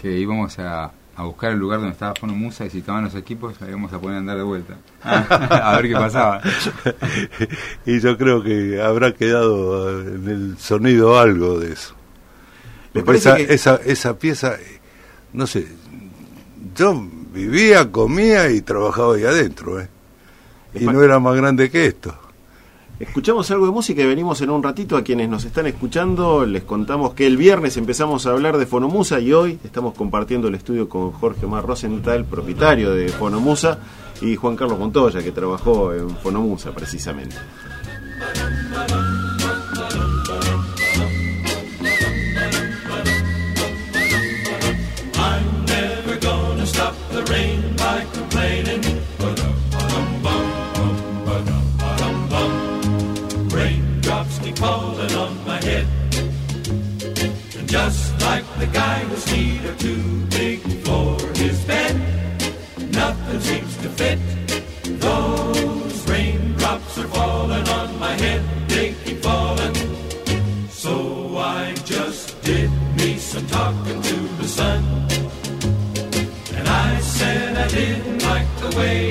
que 0.00 0.18
íbamos 0.18 0.58
a, 0.58 0.92
a 1.16 1.22
buscar 1.24 1.52
el 1.52 1.58
lugar 1.58 1.80
donde 1.80 1.92
estaba 1.92 2.14
Fonomusa 2.14 2.64
y 2.64 2.70
si 2.70 2.78
estaban 2.78 3.04
los 3.04 3.14
equipos 3.16 3.54
íbamos 3.60 3.92
a 3.92 3.98
poder 3.98 4.16
andar 4.16 4.38
de 4.38 4.42
vuelta 4.44 4.76
a 5.02 5.76
ver 5.76 5.88
qué 5.88 5.94
pasaba. 5.94 6.40
y 7.84 8.00
yo 8.00 8.16
creo 8.16 8.42
que 8.42 8.80
habrá 8.80 9.12
quedado 9.12 10.00
en 10.00 10.26
el 10.28 10.58
sonido 10.58 11.18
algo 11.18 11.58
de 11.58 11.72
eso 11.74 11.94
Me 12.94 13.02
Porque 13.02 13.20
parece 13.20 13.28
esa, 13.30 13.36
que- 13.36 13.54
esa, 13.54 13.76
esa 13.84 14.18
pieza, 14.18 14.56
no 15.32 15.46
sé, 15.46 15.66
yo 16.76 17.06
vivía, 17.32 17.90
comía 17.90 18.50
y 18.50 18.60
trabajaba 18.62 19.14
ahí 19.14 19.24
adentro, 19.24 19.80
¿eh? 19.80 19.88
Y 20.74 20.84
no 20.84 21.02
era 21.02 21.18
más 21.18 21.36
grande 21.36 21.70
que 21.70 21.86
esto. 21.86 22.14
Escuchamos 22.98 23.50
algo 23.50 23.64
de 23.66 23.72
música 23.72 24.02
y 24.02 24.06
venimos 24.06 24.40
en 24.42 24.50
un 24.50 24.62
ratito 24.62 24.94
a 24.96 25.02
quienes 25.02 25.28
nos 25.28 25.44
están 25.46 25.66
escuchando. 25.66 26.44
Les 26.44 26.64
contamos 26.64 27.14
que 27.14 27.26
el 27.26 27.36
viernes 27.38 27.76
empezamos 27.78 28.26
a 28.26 28.30
hablar 28.30 28.58
de 28.58 28.66
Fonomusa 28.66 29.18
y 29.20 29.32
hoy 29.32 29.58
estamos 29.64 29.94
compartiendo 29.94 30.48
el 30.48 30.54
estudio 30.54 30.86
con 30.88 31.10
Jorge 31.12 31.46
Omar 31.46 31.64
Rosenthal, 31.66 32.24
propietario 32.26 32.90
de 32.94 33.08
Fonomusa, 33.08 33.78
y 34.20 34.36
Juan 34.36 34.54
Carlos 34.54 34.78
Montoya, 34.78 35.22
que 35.22 35.32
trabajó 35.32 35.94
en 35.94 36.10
Fonomusa 36.18 36.72
precisamente. 36.72 37.36
Whose 59.20 59.32
feet 59.32 59.64
are 59.64 59.76
too 59.76 60.26
big 60.30 60.60
for 60.84 61.16
his 61.36 61.64
bed, 61.64 61.96
nothing 62.92 63.40
seems 63.40 63.76
to 63.78 63.88
fit. 63.88 64.18
Those 65.00 66.08
raindrops 66.08 66.98
are 66.98 67.08
falling 67.08 67.68
on 67.68 67.98
my 67.98 68.12
head, 68.12 68.42
they 68.68 68.94
keep 69.04 69.22
falling. 69.22 69.74
So 70.68 71.36
I 71.36 71.74
just 71.84 72.40
did 72.42 72.70
me 72.96 73.16
some 73.16 73.46
talking 73.46 74.00
to 74.02 74.16
the 74.40 74.48
sun. 74.48 74.84
And 76.54 76.68
I 76.68 77.00
said 77.00 77.56
I 77.56 77.68
didn't 77.68 78.22
like 78.22 78.48
the 78.60 78.76
way 78.76 79.09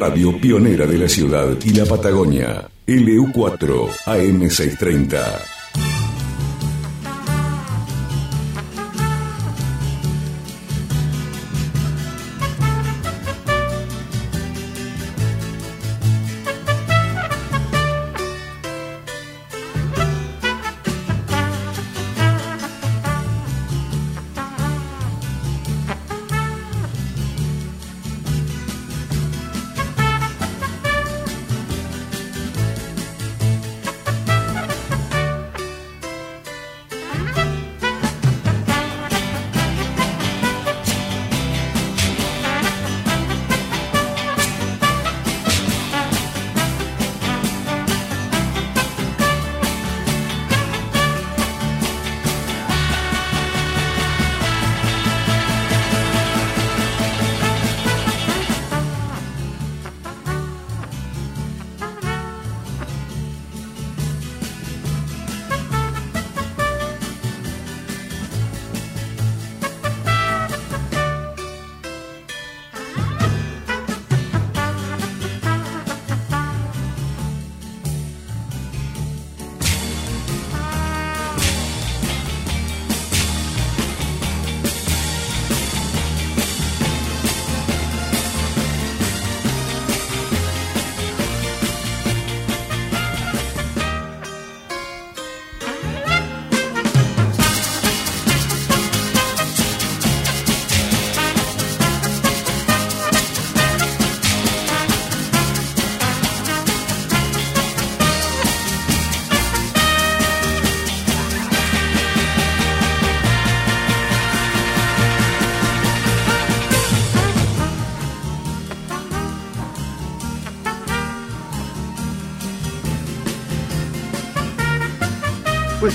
radio 0.00 0.34
pionera 0.40 0.86
de 0.86 0.96
la 0.96 1.08
ciudad 1.08 1.58
y 1.62 1.74
la 1.74 1.84
Patagonia. 1.84 2.66
LU4 2.86 3.86
AM630. 4.06 5.49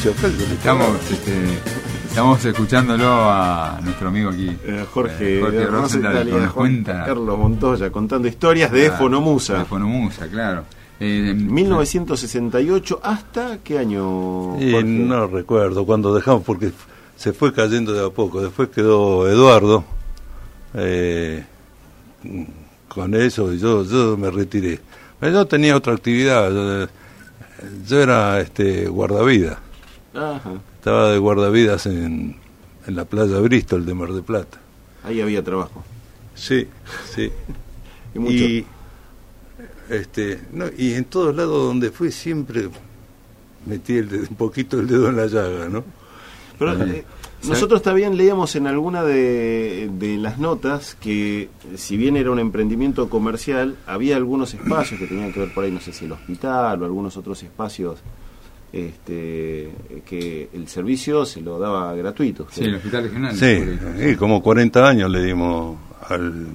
Estamos, 0.05 1.11
este, 1.11 1.31
estamos 2.07 2.45
escuchándolo 2.45 3.07
a 3.09 3.79
nuestro 3.83 4.09
amigo 4.09 4.29
aquí. 4.29 4.55
Eh, 4.63 4.85
Jorge, 4.93 5.39
eh, 5.39 5.41
Jorge 5.41 5.57
de 5.57 5.65
Rosenthal, 5.65 6.29
nos 6.29 6.53
cuenta. 6.53 7.05
Carlos 7.05 7.39
Montoya 7.39 7.89
contando 7.89 8.27
historias 8.27 8.71
de 8.71 8.81
Claro, 8.85 8.97
Fonomusa. 8.97 9.57
De 9.57 9.65
Fonomusa, 9.65 10.27
claro. 10.27 10.65
Eh, 10.99 11.33
1968 11.35 12.99
hasta 13.01 13.57
qué 13.63 13.79
año? 13.79 14.55
No 14.55 15.25
recuerdo 15.25 15.87
cuando 15.87 16.13
dejamos, 16.13 16.43
porque 16.43 16.71
se 17.15 17.33
fue 17.33 17.51
cayendo 17.51 17.91
de 17.91 18.05
a 18.05 18.09
poco. 18.11 18.41
Después 18.43 18.69
quedó 18.69 19.27
Eduardo 19.27 19.85
eh, 20.75 21.43
con 22.89 23.15
eso 23.15 23.51
y 23.51 23.57
yo, 23.57 23.83
yo 23.83 24.17
me 24.17 24.29
retiré. 24.29 24.79
Pero 25.19 25.31
yo 25.33 25.45
tenía 25.47 25.75
otra 25.75 25.93
actividad. 25.93 26.51
Yo, 26.51 26.87
yo 27.87 28.01
era 28.03 28.39
este 28.39 28.85
guardavidas. 28.85 29.65
Ajá. 30.15 30.53
Estaba 30.75 31.11
de 31.11 31.17
guardavidas 31.17 31.85
en, 31.87 32.37
en 32.87 32.95
la 32.95 33.05
playa 33.05 33.39
Bristol 33.39 33.85
de 33.85 33.93
Mar 33.93 34.11
de 34.13 34.21
Plata. 34.21 34.59
Ahí 35.03 35.21
había 35.21 35.43
trabajo. 35.43 35.83
Sí, 36.35 36.67
sí. 37.13 37.31
Y 38.15 38.19
mucho. 38.19 38.33
Y, 38.33 38.65
este, 39.89 40.39
no, 40.53 40.65
y 40.77 40.93
en 40.93 41.03
todos 41.05 41.35
lados 41.35 41.63
donde 41.67 41.91
fui 41.91 42.11
siempre 42.11 42.69
metí 43.65 43.97
el 43.97 44.09
dedo- 44.09 44.29
un 44.29 44.35
poquito 44.37 44.79
el 44.79 44.87
dedo 44.87 45.09
en 45.09 45.17
la 45.17 45.27
llaga, 45.27 45.67
¿no? 45.69 45.83
Pero, 46.57 46.81
eh, 46.85 47.03
nosotros 47.43 47.81
también 47.81 48.15
leíamos 48.15 48.55
en 48.55 48.67
alguna 48.67 49.03
de, 49.03 49.89
de 49.99 50.17
las 50.17 50.37
notas 50.39 50.95
que, 50.95 51.49
si 51.75 51.97
bien 51.97 52.15
era 52.15 52.31
un 52.31 52.39
emprendimiento 52.39 53.09
comercial, 53.09 53.75
había 53.85 54.15
algunos 54.15 54.53
espacios 54.53 54.97
que 54.99 55.07
tenían 55.07 55.33
que 55.33 55.41
ver 55.41 55.53
por 55.53 55.65
ahí, 55.65 55.71
no 55.71 55.81
sé 55.81 55.91
si 55.91 56.05
el 56.05 56.13
hospital 56.13 56.81
o 56.81 56.85
algunos 56.85 57.17
otros 57.17 57.43
espacios 57.43 57.99
este, 58.75 59.71
que 60.05 60.49
el 60.53 60.67
servicio 60.67 61.25
se 61.25 61.39
lo 61.39 61.57
daba 61.57 61.93
gratuito. 61.93 62.47
sí, 62.51 62.65
el 62.65 62.75
hospital 62.75 63.03
regional. 63.03 63.35
Sí, 63.35 64.15
como 64.17 64.43
40 64.43 64.87
años 64.87 65.09
le 65.09 65.23
dimos 65.23 65.77
al, 66.09 66.47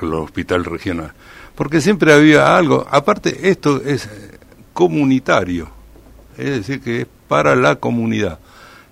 al 0.00 0.14
hospital 0.14 0.64
regional. 0.64 1.12
Porque 1.54 1.80
siempre 1.80 2.12
había 2.12 2.56
algo, 2.56 2.84
aparte 2.90 3.50
esto 3.50 3.80
es 3.84 4.08
comunitario, 4.72 5.68
es 6.36 6.50
decir, 6.50 6.80
que 6.80 7.02
es 7.02 7.06
para 7.28 7.54
la 7.54 7.76
comunidad. 7.76 8.40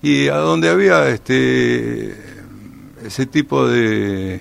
Y 0.00 0.28
a 0.28 0.36
donde 0.36 0.68
había 0.68 1.08
este 1.08 2.14
ese 3.04 3.26
tipo 3.26 3.66
de, 3.66 4.40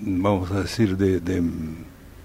vamos 0.00 0.50
a 0.50 0.62
decir, 0.62 0.96
de, 0.96 1.20
de, 1.20 1.42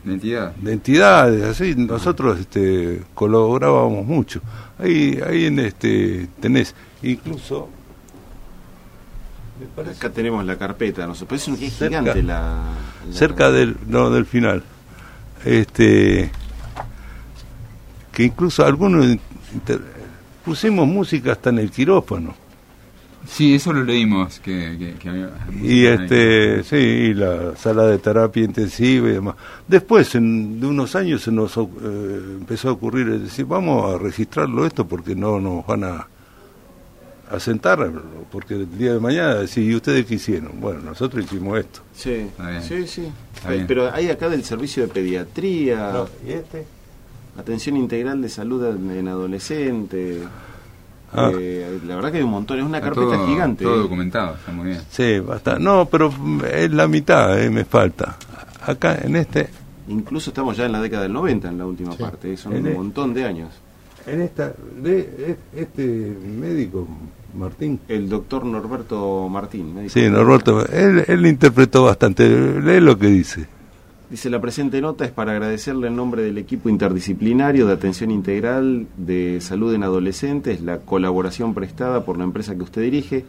de 0.03 0.13
entidad. 0.13 0.53
de 0.55 0.73
entidades, 0.73 1.43
así, 1.43 1.75
nosotros 1.75 2.39
este, 2.39 3.01
colaborábamos 3.13 4.05
mucho. 4.05 4.41
Ahí, 4.79 5.19
ahí 5.25 5.45
en 5.45 5.59
este 5.59 6.27
tenés 6.39 6.75
incluso 7.01 7.69
me 9.59 9.67
parece 9.67 9.95
Acá 9.97 10.09
tenemos 10.09 10.43
la 10.45 10.57
carpeta, 10.57 11.07
pero 11.07 11.35
es, 11.35 11.47
un- 11.47 11.53
es 11.61 11.73
Cerca. 11.73 11.99
gigante 11.99 12.23
la, 12.23 12.73
la- 13.07 13.13
cerca 13.13 13.51
del 13.51 13.77
no 13.87 14.09
del 14.09 14.25
final 14.25 14.63
este 15.45 16.31
que 18.11 18.23
incluso 18.23 18.65
algunos 18.65 19.05
inter- 19.53 19.81
pusimos 20.43 20.87
música 20.87 21.31
hasta 21.33 21.49
en 21.49 21.59
el 21.59 21.71
quirófano 21.71 22.35
Sí, 23.27 23.55
eso 23.55 23.71
lo 23.73 23.83
leímos. 23.83 24.39
Que, 24.39 24.75
que, 24.77 24.93
que 24.95 25.09
había 25.09 25.29
y 25.61 25.85
este 25.85 26.63
sí 26.63 26.75
y 26.75 27.13
la 27.13 27.55
sala 27.55 27.85
de 27.85 27.97
terapia 27.97 28.43
intensiva 28.43 29.09
y 29.09 29.13
demás 29.13 29.35
después 29.67 30.13
en, 30.15 30.59
de 30.59 30.67
unos 30.67 30.95
años 30.95 31.21
se 31.21 31.31
nos 31.31 31.55
eh, 31.57 31.61
empezó 32.39 32.69
a 32.69 32.71
ocurrir 32.73 33.07
es 33.09 33.21
decir 33.23 33.45
vamos 33.45 33.93
a 33.93 33.97
registrarlo 33.97 34.65
esto 34.65 34.85
porque 34.85 35.15
no 35.15 35.39
nos 35.39 35.65
van 35.65 35.83
a 35.85 36.07
a 37.33 37.39
sentar, 37.39 37.91
porque 38.31 38.53
el 38.53 38.77
día 38.77 38.93
de 38.93 38.99
mañana, 38.99 39.47
si 39.47 39.61
¿y 39.61 39.73
ustedes 39.73 40.05
qué 40.05 40.15
hicieron? 40.15 40.59
Bueno, 40.61 40.81
nosotros 40.81 41.25
hicimos 41.25 41.57
esto. 41.57 41.79
Sí, 41.95 42.27
sí, 42.61 42.87
sí. 42.87 43.11
Pero 43.67 43.91
hay 43.91 44.09
acá 44.09 44.29
del 44.29 44.43
servicio 44.43 44.83
de 44.83 44.93
pediatría, 44.93 46.05
¿Y 46.27 46.31
este? 46.31 46.65
atención 47.35 47.77
integral 47.77 48.21
de 48.21 48.29
salud 48.29 48.63
en 48.65 49.07
adolescente. 49.07 50.19
Ah. 51.15 51.31
Eh, 51.37 51.79
la 51.85 51.95
verdad 51.95 52.11
que 52.11 52.17
hay 52.17 52.23
un 52.23 52.31
montón, 52.31 52.57
es 52.59 52.65
una 52.65 52.77
Está 52.79 52.89
carpeta 52.89 53.15
todo, 53.17 53.27
gigante. 53.27 53.63
Todo 53.63 53.75
eh. 53.75 53.79
documentado, 53.83 54.35
está 54.35 54.51
muy 54.51 54.67
bien. 54.67 54.81
Sí, 54.89 55.19
basta. 55.19 55.59
No, 55.59 55.85
pero 55.85 56.11
es 56.51 56.71
la 56.71 56.87
mitad, 56.87 57.39
eh, 57.41 57.49
me 57.49 57.65
falta. 57.65 58.17
Acá, 58.65 58.97
en 59.01 59.15
este, 59.15 59.49
Incluso 59.89 60.29
estamos 60.29 60.55
ya 60.55 60.65
en 60.65 60.71
la 60.71 60.79
década 60.81 61.03
del 61.03 61.11
90 61.13 61.49
en 61.49 61.57
la 61.57 61.65
última 61.65 61.91
Sí. 61.91 61.97
parte, 62.01 62.37
son 62.37 62.53
En 62.53 62.61
un 62.61 62.67
el- 62.67 62.75
montón 62.75 63.13
de 63.13 63.25
años. 63.25 63.49
en 64.07 64.21
esta, 64.21 64.53
de, 64.81 65.37
este 65.55 65.83
médico, 65.85 66.87
Martín. 67.37 67.79
El 67.87 68.07
doctor 68.09 68.45
Norberto 68.45 69.27
Martín. 69.29 69.73
médico. 69.75 69.93
Sí, 69.93 70.09
Norberto, 70.09 70.65
él, 70.67 71.03
él 71.07 71.25
interpretó 71.25 71.83
bastante. 71.83 72.27
Lee 72.61 72.79
lo 72.79 72.97
que 72.97 73.07
dice. 73.07 73.45
Dice, 74.09 74.29
la 74.29 74.41
presente 74.41 74.79
nota 74.81 75.05
es 75.05 75.11
para 75.11 75.31
agradecerle 75.31 75.87
en 75.87 75.95
nombre 75.95 76.21
del 76.21 76.37
equipo 76.37 76.69
interdisciplinario 76.69 77.65
de 77.65 77.73
atención 77.73 78.11
integral 78.11 78.85
de 78.97 79.39
salud 79.41 79.73
en 79.73 79.83
adolescentes 79.83 80.61
la 80.61 80.79
colaboración 80.79 81.53
prestada 81.53 82.05
por 82.05 82.17
la 82.17 82.23
empresa 82.23 82.55
que 82.55 82.63
usted 82.63 82.81
dirige. 82.81 83.25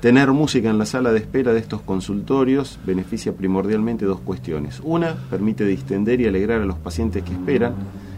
Tener 0.00 0.30
música 0.32 0.68
en 0.68 0.76
la 0.76 0.84
sala 0.84 1.12
de 1.12 1.20
espera 1.20 1.54
de 1.54 1.60
estos 1.60 1.80
consultorios 1.80 2.78
beneficia 2.84 3.32
primordialmente 3.32 4.04
dos 4.04 4.20
cuestiones. 4.20 4.80
Una, 4.84 5.14
permite 5.30 5.64
distender 5.64 6.20
y 6.20 6.26
alegrar 6.26 6.60
a 6.60 6.66
los 6.66 6.76
pacientes 6.76 7.22
que 7.22 7.32
esperan. 7.32 7.74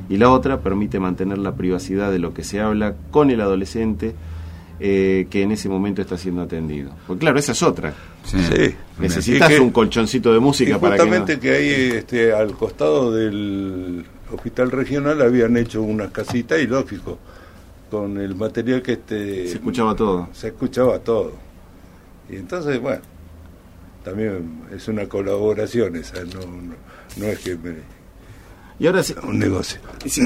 Y 0.08 0.16
la 0.16 0.30
otra, 0.30 0.60
permite 0.60 0.98
mantener 0.98 1.38
la 1.38 1.54
privacidad 1.54 2.10
de 2.10 2.18
lo 2.18 2.34
que 2.34 2.42
se 2.42 2.60
habla 2.60 2.94
con 3.12 3.30
el 3.30 3.40
adolescente 3.40 4.14
eh, 4.80 5.26
que 5.30 5.42
en 5.42 5.52
ese 5.52 5.68
momento 5.68 6.02
está 6.02 6.16
siendo 6.16 6.42
atendido. 6.42 6.90
Porque 7.06 7.20
claro, 7.20 7.38
esa 7.38 7.52
es 7.52 7.62
otra. 7.62 7.94
Sí. 8.30 8.38
Sí. 8.42 8.74
Necesitas 8.98 9.48
que- 9.48 9.60
un 9.60 9.70
colchoncito 9.70 10.30
de 10.32 10.38
Y 10.38 10.40
música 10.40 10.78
para 10.78 10.96
que... 10.96 11.02
no- 11.02 11.08
justamente 11.08 11.38
que, 11.40 11.50
ahí, 11.52 11.96
este, 11.98 12.32
al 12.32 12.52
costado 12.54 13.12
del 13.12 14.04
hospital 14.32 14.70
regional, 14.70 15.22
habían 15.22 15.56
hecho 15.56 15.80
unas 15.82 16.10
casitas 16.10 16.60
y 16.60 16.66
lógico, 16.66 17.18
con 17.90 18.18
el 18.18 18.34
material 18.34 18.82
que 18.82 18.92
este 18.92 19.48
Se 19.48 19.54
escuchaba 19.54 19.94
todo. 19.96 20.28
se 20.32 20.48
escuchaba 20.48 20.98
todo. 20.98 21.32
Y 22.28 22.36
entonces, 22.36 22.78
bueno, 22.80 23.00
también 24.04 24.62
es 24.74 24.86
una 24.88 25.06
colaboración 25.06 25.96
esa, 25.96 26.22
no, 26.24 26.40
no, 26.40 26.74
no 27.16 27.24
es 27.26 27.38
que 27.38 27.56
me- 27.56 27.98
Y 28.80 28.86
ahora, 28.86 29.02
se- 29.02 29.18
un 29.20 29.38
negocio. 29.38 29.80
Sí, 30.06 30.22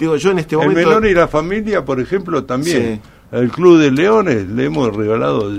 digo, 0.00 0.16
yo 0.16 0.30
en 0.32 0.40
este 0.40 0.56
El 0.56 0.62
momento. 0.68 0.88
menor 0.88 1.06
y 1.06 1.14
la 1.14 1.28
familia, 1.28 1.84
por 1.84 2.00
ejemplo, 2.00 2.44
también. 2.44 3.00
Sí. 3.30 3.36
Al 3.36 3.50
Club 3.50 3.78
de 3.78 3.90
Leones 3.90 4.48
le 4.48 4.64
hemos 4.64 4.94
regalado 4.96 5.50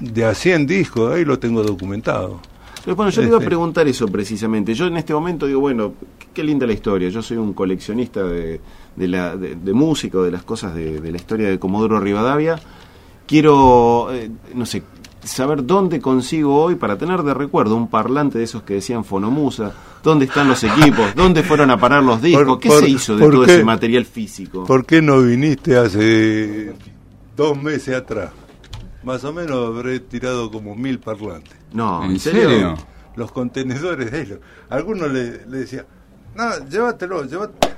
de, 0.00 0.24
a 0.24 0.34
100 0.34 0.66
discos, 0.66 1.12
ahí 1.14 1.24
lo 1.24 1.38
tengo 1.38 1.62
documentado. 1.62 2.40
Pero 2.84 2.96
bueno, 2.96 3.10
yo 3.10 3.20
le 3.22 3.28
iba 3.28 3.36
a 3.38 3.40
preguntar 3.40 3.86
eso 3.88 4.06
precisamente. 4.08 4.72
Yo 4.72 4.86
en 4.86 4.96
este 4.96 5.12
momento 5.12 5.46
digo, 5.46 5.60
bueno, 5.60 5.92
qué, 6.32 6.42
linda 6.42 6.66
la 6.66 6.72
historia. 6.72 7.08
Yo 7.10 7.20
soy 7.22 7.36
un 7.36 7.52
coleccionista 7.52 8.22
de, 8.22 8.60
de 8.96 9.08
la, 9.08 9.36
de, 9.36 9.56
de 9.56 9.72
música, 9.74 10.18
o 10.18 10.22
de 10.22 10.30
las 10.30 10.42
cosas 10.42 10.74
de, 10.74 11.00
de 11.00 11.10
la 11.10 11.16
historia 11.16 11.48
de 11.50 11.58
Comodoro 11.58 12.00
Rivadavia. 12.00 12.58
Quiero, 13.26 14.08
eh, 14.12 14.30
no 14.54 14.64
sé, 14.64 14.82
saber 15.22 15.66
dónde 15.66 16.00
consigo 16.00 16.54
hoy 16.62 16.76
para 16.76 16.96
tener 16.96 17.22
de 17.24 17.34
recuerdo 17.34 17.76
un 17.76 17.88
parlante 17.88 18.38
de 18.38 18.44
esos 18.44 18.62
que 18.62 18.74
decían 18.74 19.04
Fonomusa. 19.04 19.72
¿Dónde 20.02 20.24
están 20.24 20.48
los 20.48 20.62
equipos? 20.64 21.14
¿Dónde 21.14 21.42
fueron 21.42 21.70
a 21.70 21.76
parar 21.78 22.02
los 22.02 22.22
discos? 22.22 22.44
Por- 22.46 22.60
¿Qué 22.60 22.68
por- 22.68 22.80
se 22.84 22.88
hizo 22.88 23.16
de 23.16 23.28
todo 23.28 23.44
qué? 23.44 23.54
ese 23.56 23.64
material 23.64 24.06
físico? 24.06 24.64
¿Por 24.64 24.86
qué 24.86 25.02
no 25.02 25.20
viniste 25.20 25.76
hace 25.76 26.72
dos 27.36 27.60
meses 27.62 27.96
atrás? 27.96 28.30
Más 29.02 29.22
o 29.24 29.32
menos 29.32 29.76
habré 29.76 30.00
tirado 30.00 30.50
como 30.50 30.74
mil 30.74 30.98
parlantes. 30.98 31.56
No, 31.72 32.04
¿En 32.04 32.18
serio? 32.18 32.74
Los 33.16 33.32
contenedores 33.32 34.10
de 34.10 34.22
ellos. 34.22 34.38
Algunos 34.68 35.10
le, 35.10 35.46
le 35.46 35.58
decían, 35.58 35.86
no, 36.34 36.66
llévatelo, 36.68 37.24
llévatelo. 37.24 37.76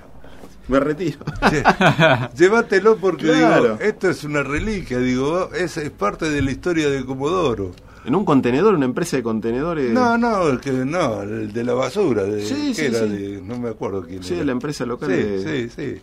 Me 0.69 0.79
retiro. 0.81 1.19
Llévatelo 2.37 2.97
porque 2.97 3.25
Claro. 3.27 3.63
digo, 3.63 3.79
esto 3.81 4.09
es 4.09 4.23
una 4.25 4.43
reliquia, 4.43 4.99
digo, 4.99 5.51
es, 5.53 5.77
es 5.77 5.91
parte 5.91 6.31
de 6.31 6.43
la 6.43 6.51
historia 6.53 6.89
de 6.89 7.05
Comodoro. 7.05 7.73
¿En 8.05 8.15
un 8.15 8.25
contenedor, 8.25 8.75
una 8.75 8.85
empresa 8.87 9.17
de 9.17 9.23
contenedores? 9.23 9.93
No, 9.93 10.17
no, 10.17 10.47
el 10.49 10.61
que 10.61 10.71
no, 10.73 11.23
el 11.23 11.53
de 11.53 11.65
la 11.65 11.75
basura, 11.75 12.23
de, 12.25 12.45
Sí, 12.47 12.69
que 12.69 12.75
sí, 12.75 12.85
era 12.87 13.01
sí. 13.01 13.09
de, 13.09 13.43
no 13.43 13.59
me 13.59 13.69
acuerdo 13.71 14.03
quién 14.07 14.23
Sí, 14.23 14.35
era. 14.35 14.45
la 14.45 14.53
empresa 14.53 14.87
local 14.87 15.11
Sí, 15.11 15.17
de- 15.17 15.69
sí, 15.69 15.75
sí. 15.77 16.03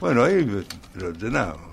Bueno, 0.00 0.24
ahí 0.24 0.44
lo 0.94 1.10
llenamos. 1.12 1.67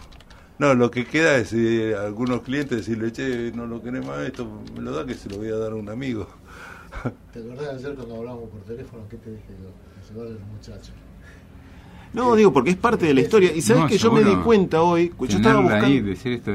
No, 0.58 0.74
lo 0.74 0.89
que 0.89 1.06
queda 1.06 1.38
es 1.38 1.51
eh, 1.53 1.95
algunos 1.95 2.41
clientes 2.41 2.78
decirle, 2.78 3.12
che, 3.12 3.51
no 3.53 3.66
lo 3.68 3.82
querés 3.82 4.06
más, 4.06 4.20
esto 4.20 4.47
me 4.76 4.82
lo 4.82 4.91
da 4.95 5.06
que 5.06 5.14
se 5.14 5.30
lo 5.30 5.38
voy 5.38 5.49
a 5.49 5.56
dar 5.58 5.74
a 5.74 5.76
un 5.76 5.89
amigo. 5.89 6.28
¿Te 7.34 7.39
acordás 7.39 7.76
ayer 7.76 7.93
cuando 7.95 8.16
hablábamos 8.16 8.49
por 8.49 8.62
teléfono? 8.62 9.03
¿Qué 9.10 9.18
te 9.18 9.32
dije 9.32 9.43
yo? 9.62 9.70
Que 9.99 10.08
se 10.08 10.14
vaya 10.18 10.32
el 10.32 10.39
muchacho. 10.53 10.91
No, 12.14 12.34
digo, 12.36 12.53
porque 12.53 12.70
es 12.70 12.78
parte 12.78 13.06
de 13.08 13.14
la 13.14 13.20
historia. 13.22 13.53
Y 13.53 13.62
sabes 13.62 13.84
No, 13.84 13.89
que 13.89 13.97
yo 13.97 14.12
me 14.12 14.24
di 14.24 14.36
cuenta 14.38 14.82
hoy, 14.82 15.12
yo 15.20 15.26
estaba 15.38 15.56
Tenerla 15.58 15.86
ahí, 15.86 15.99
buscando, 15.99 16.10
decir 16.10 16.32
esto, 16.32 16.51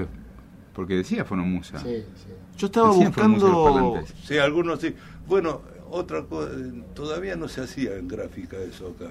porque 0.72 0.94
decía 0.94 1.24
Fonomusa. 1.26 1.78
Sí, 1.80 1.96
sí. 2.16 2.28
yo 2.56 2.66
estaba 2.68 2.86
los 2.88 2.96
buscando. 2.96 4.02
Sí, 4.24 4.38
algunos 4.38 4.80
sí. 4.80 4.94
Bueno, 5.28 5.60
otra 5.90 6.22
cosa, 6.24 6.52
todavía 6.94 7.36
no 7.36 7.48
se 7.48 7.60
hacía 7.60 7.96
en 7.96 8.08
gráfica 8.08 8.56
eso 8.56 8.94
acá. 8.96 9.10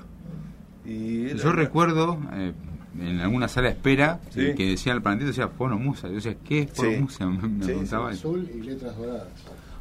Y 0.84 1.26
era- 1.30 1.36
Yo 1.38 1.52
recuerdo 1.52 2.20
eh, 2.34 2.54
en 3.02 3.20
alguna 3.20 3.48
sala 3.48 3.68
de 3.68 3.74
espera 3.74 4.20
Sí. 4.30 4.54
que 4.56 4.70
decía 4.72 4.94
el 4.94 5.02
plantito 5.02 5.28
decía 5.28 5.48
Fonomusa. 5.48 6.08
Yo 6.08 6.16
decía, 6.16 6.36
¿qué 6.44 6.62
es 6.64 6.70
Sí. 6.74 6.82
Fonomusa? 6.86 7.26
Me, 7.26 7.38
me 7.48 7.60
Sí, 7.64 7.66
preguntaba. 7.72 8.10
Azul 8.10 8.50
y 8.54 8.62
letras 8.62 8.98
doradas. 8.98 9.28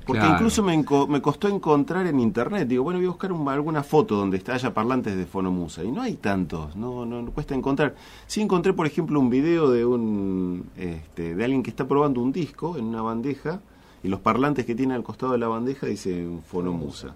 porque 0.07 0.21
Claro. 0.21 0.35
incluso 0.37 0.63
me, 0.63 0.75
me 1.09 1.21
costó 1.21 1.49
encontrar 1.49 2.07
en 2.07 2.19
internet, 2.19 2.67
digo, 2.67 2.83
bueno, 2.83 2.99
voy 2.99 3.07
a 3.07 3.11
buscar 3.11 3.31
un- 3.31 3.47
alguna 3.47 3.83
foto 3.83 4.17
donde 4.17 4.43
haya 4.51 4.73
parlantes 4.73 5.15
de 5.15 5.27
Fonomusa. 5.27 5.85
Y 5.85 5.93
no 5.93 6.01
hay 6.01 6.15
tantos, 6.15 6.75
no, 6.77 7.05
no, 7.05 7.21
no 7.21 7.31
cuesta 7.31 7.55
encontrar. 7.55 7.95
Sí 8.27 8.41
encontré, 8.41 8.73
por 8.73 8.87
ejemplo, 8.87 9.21
un 9.21 9.29
video 9.29 9.71
de 9.71 9.85
un 9.85 10.65
este, 10.79 11.35
de 11.35 11.45
alguien 11.45 11.63
que 11.63 11.69
está 11.69 11.87
probando 11.87 12.23
un 12.23 12.33
disco 12.33 12.79
en 12.79 12.87
una 12.87 13.03
bandeja 13.03 13.61
y 14.03 14.09
los 14.09 14.21
parlantes 14.21 14.65
que 14.65 14.75
tiene 14.75 14.95
al 14.95 15.03
costado 15.03 15.33
de 15.33 15.39
la 15.39 15.49
bandeja 15.49 15.87
dicen 15.87 16.41
Fonomusa. 16.47 17.15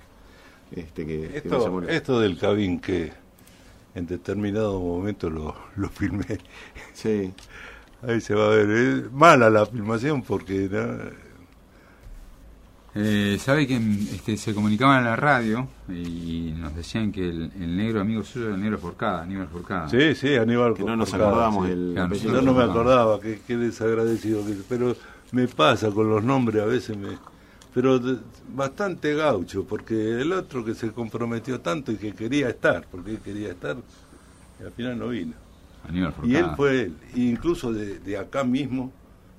Este, 0.70 1.06
que, 1.06 1.28
que 1.28 1.36
Esto, 1.38 1.64
llamó 1.64 1.80
la- 1.80 1.92
esto 1.92 2.20
del 2.20 2.36
cabín 2.38 2.78
que 2.78 3.10
en 3.94 4.06
determinado 4.06 4.80
momento 4.80 5.30
lo, 5.30 5.54
lo 5.76 5.88
filmé. 5.88 6.38
Sí. 6.92 7.32
Ahí 8.02 8.20
se 8.20 8.34
va 8.34 8.46
a 8.46 8.48
ver. 8.50 8.70
Es 8.70 9.12
mala 9.12 9.48
la 9.48 9.64
filmación 9.66 10.22
porque 10.22 10.68
¿no? 10.70 11.32
Eh, 12.94 13.38
¿Sabe 13.40 13.66
que 13.66 13.76
este, 13.76 14.36
se 14.36 14.54
comunicaban 14.54 14.98
en 14.98 15.04
la 15.04 15.16
radio 15.16 15.66
y 15.88 16.52
nos 16.58 16.74
decían 16.74 17.10
que 17.10 17.26
el, 17.26 17.50
el 17.58 17.74
negro 17.74 18.02
amigo 18.02 18.22
suyo 18.22 18.46
era 18.46 18.54
el 18.54 18.60
negro 18.60 18.78
Forcada, 18.78 19.22
Aníbal 19.22 19.48
Forcada? 19.48 19.88
Sí, 19.88 20.14
sí, 20.14 20.34
Aníbal. 20.36 20.74
Que 20.74 20.84
no 20.84 20.94
nos 20.96 21.08
Forcada, 21.08 21.30
acordábamos 21.30 21.66
sí. 21.66 21.72
el 21.72 21.92
Claro. 21.94 22.14
Yo 22.14 22.42
no 22.42 22.52
me 22.52 22.64
acordaba, 22.64 23.18
qué, 23.20 23.40
qué 23.46 23.56
desagradecido 23.56 24.44
que 24.44 24.56
pero 24.68 24.94
me 25.30 25.48
pasa 25.48 25.90
con 25.90 26.10
los 26.10 26.22
nombres 26.22 26.62
a 26.62 26.66
veces 26.66 26.96
me 26.98 27.16
pero 27.74 27.98
de- 27.98 28.18
bastante 28.54 29.14
gaucho, 29.14 29.64
porque 29.64 30.20
el 30.20 30.32
otro 30.32 30.64
que 30.64 30.74
se 30.74 30.90
comprometió 30.92 31.60
tanto 31.60 31.90
y 31.92 31.96
que 31.96 32.12
quería 32.14 32.48
estar, 32.48 32.86
porque 32.90 33.12
él 33.12 33.18
quería 33.18 33.50
estar, 33.50 33.76
y 34.60 34.64
al 34.64 34.72
final 34.72 34.98
no 34.98 35.08
vino. 35.08 35.32
Y 36.22 36.36
él 36.36 36.46
fue 36.56 36.82
él, 36.82 36.96
incluso 37.16 37.72
de, 37.72 37.98
de 37.98 38.16
acá 38.18 38.44
mismo 38.44 38.92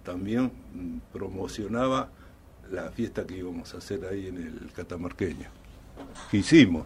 también 0.04 0.52
mm, 0.74 0.98
promocionaba 1.14 2.10
la 2.72 2.90
fiesta 2.90 3.26
que 3.26 3.38
íbamos 3.38 3.74
a 3.74 3.78
hacer 3.78 4.06
ahí 4.06 4.28
en 4.28 4.38
el 4.38 4.72
catamarqueño. 4.76 5.48
Que 6.32 6.38
hicimos. 6.38 6.86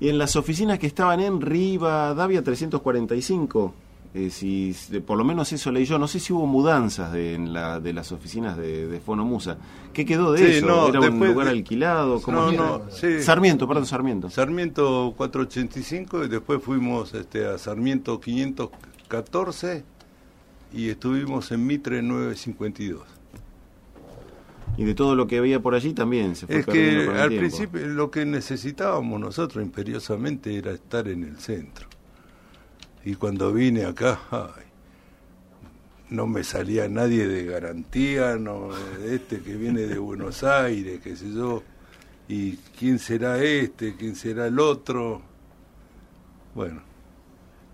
Y 0.00 0.08
en 0.08 0.16
las 0.18 0.36
oficinas 0.36 0.78
que 0.78 0.86
estaban 0.86 1.20
en 1.20 1.40
Rivadavia 1.40 2.42
345, 2.42 3.74
eh, 4.14 4.28
si, 4.30 4.74
de- 4.90 5.00
por 5.00 5.16
lo 5.16 5.24
menos 5.24 5.52
eso 5.52 5.72
leí 5.72 5.84
yo, 5.86 5.98
no 5.98 6.06
sé 6.06 6.20
si 6.20 6.32
hubo 6.32 6.46
mudanzas 6.46 7.12
de, 7.12 7.34
en 7.34 7.52
la, 7.52 7.80
de 7.80 7.92
las 7.94 8.12
oficinas 8.12 8.56
de, 8.58 8.86
de 8.86 9.00
Fonomusa. 9.00 9.56
¿Qué 9.94 10.04
quedó 10.04 10.32
de 10.32 10.38
Sí, 10.38 10.44
eso? 10.58 10.66
no, 10.66 10.88
¿Era 10.88 11.00
un 11.00 11.18
lugar 11.26 11.48
alquilado? 11.48 12.20
¿Cómo 12.20 12.50
No, 12.50 12.52
no, 12.52 12.82
sí. 12.90 13.22
Sarmiento, 13.22 13.66
perdón, 13.66 13.86
Sarmiento. 13.86 14.28
Sarmiento 14.30 15.14
485 15.16 16.24
y 16.24 16.28
después 16.28 16.62
fuimos 16.62 17.14
este, 17.14 17.46
a 17.46 17.56
Sarmiento 17.58 18.20
514 18.20 19.84
y 20.74 20.88
estuvimos 20.90 21.50
en 21.52 21.66
Mitre 21.66 22.02
952. 22.02 23.02
Y 24.78 24.84
de 24.84 24.94
todo 24.94 25.14
lo 25.14 25.26
que 25.26 25.36
había 25.38 25.60
por 25.60 25.74
allí 25.74 25.92
también 25.92 26.34
se 26.34 26.46
fue 26.46 26.60
Es 26.60 26.66
que 26.66 27.08
al 27.10 27.28
tiempo. 27.28 27.38
principio 27.38 27.86
lo 27.88 28.10
que 28.10 28.24
necesitábamos 28.24 29.20
nosotros 29.20 29.62
imperiosamente 29.62 30.56
era 30.56 30.72
estar 30.72 31.08
en 31.08 31.24
el 31.24 31.36
centro. 31.38 31.88
Y 33.04 33.14
cuando 33.16 33.52
vine 33.52 33.84
acá, 33.84 34.20
ay, 34.30 34.64
no 36.10 36.26
me 36.26 36.44
salía 36.44 36.88
nadie 36.88 37.26
de 37.26 37.44
garantía, 37.44 38.36
no 38.36 38.70
este 39.04 39.40
que 39.40 39.56
viene 39.56 39.82
de 39.82 39.98
Buenos 39.98 40.44
Aires, 40.44 41.00
qué 41.02 41.16
sé 41.16 41.32
yo. 41.32 41.62
¿Y 42.28 42.56
quién 42.78 42.98
será 42.98 43.42
este? 43.42 43.96
¿Quién 43.96 44.14
será 44.14 44.46
el 44.46 44.58
otro? 44.60 45.22
Bueno, 46.54 46.82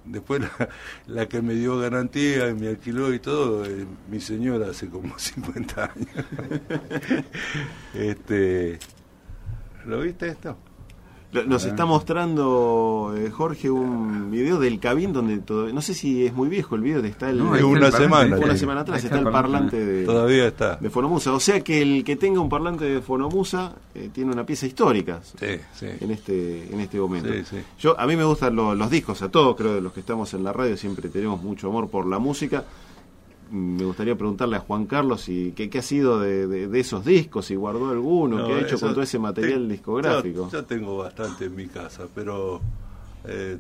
después 0.05 0.41
la, 0.41 0.69
la 1.07 1.29
que 1.29 1.43
me 1.43 1.55
dio 1.55 1.79
garantía 1.79 2.49
y 2.49 2.55
me 2.55 2.69
alquiló 2.69 3.13
y 3.13 3.19
todo, 3.19 3.67
eh, 3.67 3.87
mi 4.11 4.21
señora 4.21 4.71
hace 4.71 4.89
como 4.89 5.19
50 5.19 5.85
años. 5.85 6.27
este, 7.95 8.79
¿Lo 9.85 10.01
viste 10.01 10.29
esto? 10.29 10.57
Nos 11.47 11.67
está 11.67 11.85
mostrando 11.85 13.15
eh, 13.17 13.31
Jorge 13.31 13.69
un 13.71 14.31
video 14.31 14.59
del 14.59 14.81
cabín 14.81 15.13
donde 15.13 15.37
todo, 15.39 15.71
no 15.73 15.83
sé 15.83 15.93
si 15.93 16.25
es 16.25 16.33
muy 16.33 16.49
viejo 16.49 16.75
el 16.75 16.81
video, 16.81 17.05
está 17.05 17.29
el, 17.29 17.39
No, 17.39 17.55
Es 17.55 17.63
ahí 17.63 17.67
está 17.67 17.67
una 17.79 17.87
el 17.89 17.93
semana, 17.93 18.37
una 18.39 18.57
semana 18.57 18.81
atrás 18.81 19.05
está 19.05 19.19
el 19.19 19.25
parlante 19.31 19.85
de, 19.85 20.05
Todavía 20.07 20.47
está. 20.47 20.77
de 20.77 20.89
Fonomusa. 20.89 21.35
O 21.35 21.41
sea 21.41 21.61
que 21.61 21.83
el 21.83 22.03
que 22.03 22.17
tenga 22.17 22.41
un 22.41 22.49
parlante 22.49 22.87
de 22.87 23.01
Fonomusa 23.03 23.73
eh, 23.95 24.09
tiene 24.13 24.33
una 24.33 24.47
pieza 24.47 24.67
histórica 24.67 25.21
Sí, 25.23 25.59
sí. 25.75 25.87
en 26.01 26.11
este 26.11 26.73
en 26.73 26.81
este 26.81 26.99
momento. 26.99 27.29
Sí, 27.31 27.43
sí. 27.45 27.57
Yo 27.79 27.99
a 28.01 28.07
mí 28.07 28.17
me 28.17 28.25
gustan 28.25 28.57
lo- 28.57 28.75
los 28.75 28.89
discos, 28.91 29.21
a 29.21 29.29
todos 29.31 29.55
creo 29.55 29.75
de 29.75 29.81
los 29.83 29.93
que 29.93 30.01
estamos 30.01 30.33
en 30.33 30.43
la 30.45 30.55
radio 30.55 30.79
siempre 30.79 31.11
tenemos 31.11 31.43
mucho 31.43 31.69
amor 31.69 31.89
por 31.91 32.07
la 32.07 32.19
música. 32.19 32.65
Me 33.51 33.85
gustaría 33.85 34.15
preguntarle 34.17 34.57
a 34.57 34.61
Juan 34.61 34.87
Carlos 34.87 35.23
si 35.23 35.53
qué, 35.57 35.71
qué 35.71 35.79
ha 35.79 35.83
sido 35.83 36.21
de, 36.21 36.47
de- 36.47 36.69
de 36.69 36.81
esos 36.81 37.05
discos, 37.05 37.47
si 37.47 37.55
guardó 37.55 37.91
alguno, 37.91 38.39
No, 38.39 38.47
qué 38.47 38.55
ha 38.55 38.59
hecho 38.61 38.75
eso 38.77 38.87
con 38.87 38.95
todo 38.95 39.03
ese 39.03 39.19
material 39.19 39.67
te- 39.67 39.73
discográfico. 39.73 40.49
Yo, 40.51 40.59
yo 40.59 40.65
tengo 40.65 40.99
bastante 40.99 41.47
en 41.47 41.57
mi 41.57 41.67
casa, 41.67 42.05
pero 42.15 42.61
eh, 43.25 43.59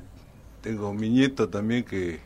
tengo 0.61 0.93
mi 0.93 1.09
nieto 1.09 1.49
también 1.49 1.84
que, 1.84 2.20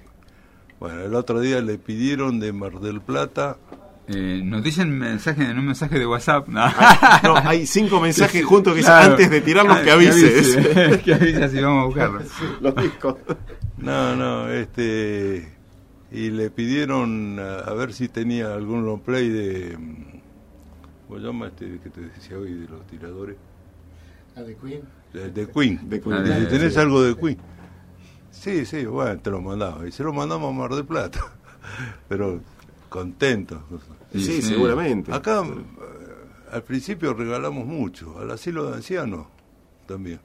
bueno, 0.81 1.01
el 1.03 1.15
otro 1.15 1.41
día 1.41 1.61
le 1.61 1.79
pidieron 1.79 2.41
de 2.41 2.53
Mar 2.53 2.81
del 2.81 3.01
Plata, 3.01 3.57
Eh, 4.09 4.43
nos 4.45 4.65
dicen 4.65 4.99
mensaje, 4.99 5.45
en 5.45 5.57
un 5.57 5.67
mensaje 5.67 5.97
de 5.97 6.05
WhatsApp. 6.07 6.49
No, 6.49 6.67
No, 7.23 7.37
hay 7.37 7.67
cinco 7.67 8.01
mensajes 8.01 8.45
juntos 8.45 8.75
que 8.75 8.81
Claro. 8.81 9.13
antes 9.13 9.31
de 9.31 9.41
tirarlos 9.41 9.77
Ah, 9.79 9.83
que 9.85 9.91
avises. 9.93 10.57
avise, 10.57 11.01
que 11.05 11.15
avise 11.15 11.49
si 11.51 11.61
vamos 11.63 11.83
a 11.83 11.87
buscarlo. 11.87 12.21
los 12.61 12.75
discos. 12.75 13.15
no, 13.79 14.17
no, 14.17 14.49
este, 14.51 15.49
y 16.13 16.31
le 16.31 16.51
pidieron 16.51 17.39
a, 17.41 17.59
a 17.61 17.75
ver 17.75 17.93
si 17.93 18.09
tenía 18.09 18.53
algún 18.55 18.85
long 18.85 19.01
play 19.01 19.29
de, 19.29 19.77
mm, 19.79 20.05
¿cómo 21.09 21.19
se 21.21 21.27
llama 21.27 21.47
este 21.49 21.79
que 21.83 21.91
te 21.91 22.01
decía 22.03 22.39
hoy 22.39 22.53
de 22.55 22.69
los 22.69 22.87
tiradores? 22.87 23.37
Ah, 24.37 24.43
de 24.43 24.57
Queen. 24.57 24.83
De, 25.13 25.31
de 25.31 25.49
Queen. 25.51 25.89
De 25.89 26.01
Queen. 26.01 26.15
Ah, 26.17 26.23
Dice, 26.23 26.47
¿Tenés 26.47 26.75
sí. 26.75 26.81
algo 26.81 27.03
de 27.03 27.17
Queen? 27.17 27.39
Sí, 28.31 28.65
sí, 28.65 28.85
bueno, 28.87 29.21
te 29.21 29.31
lo 29.31 29.41
mandaba. 29.43 29.87
Y 29.87 29.93
se 29.93 30.03
lo 30.03 30.13
mandamos 30.13 30.55
a 30.55 30.59
Mar 30.59 30.75
del 30.75 30.87
Plata. 30.87 31.21
Pero 32.09 32.41
contentos. 32.89 33.61
Sí, 34.13 34.21
Sí, 34.21 34.33
sí. 34.43 34.49
seguramente. 34.49 35.13
Acá 35.13 35.43
eh, 35.47 35.65
al 36.51 36.63
principio 36.63 37.13
regalamos 37.15 37.67
mucho, 37.67 38.19
al 38.19 38.31
asilo 38.31 38.71
de 38.71 38.77
ancianos 38.77 39.27
también. 39.87 40.21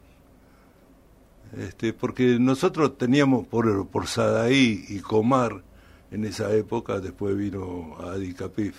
Este, 1.58 1.94
porque 1.94 2.38
nosotros 2.40 2.98
teníamos 2.98 3.48
por, 3.48 3.88
por 3.88 4.08
Sadaí 4.08 4.86
y 4.90 5.00
Comar 5.00 5.64
en 6.12 6.26
esa 6.26 6.54
época, 6.54 7.00
después 7.00 7.36
vino 7.38 7.96
Adi 8.00 8.34
Capif, 8.34 8.76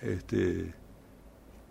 este, 0.00 0.72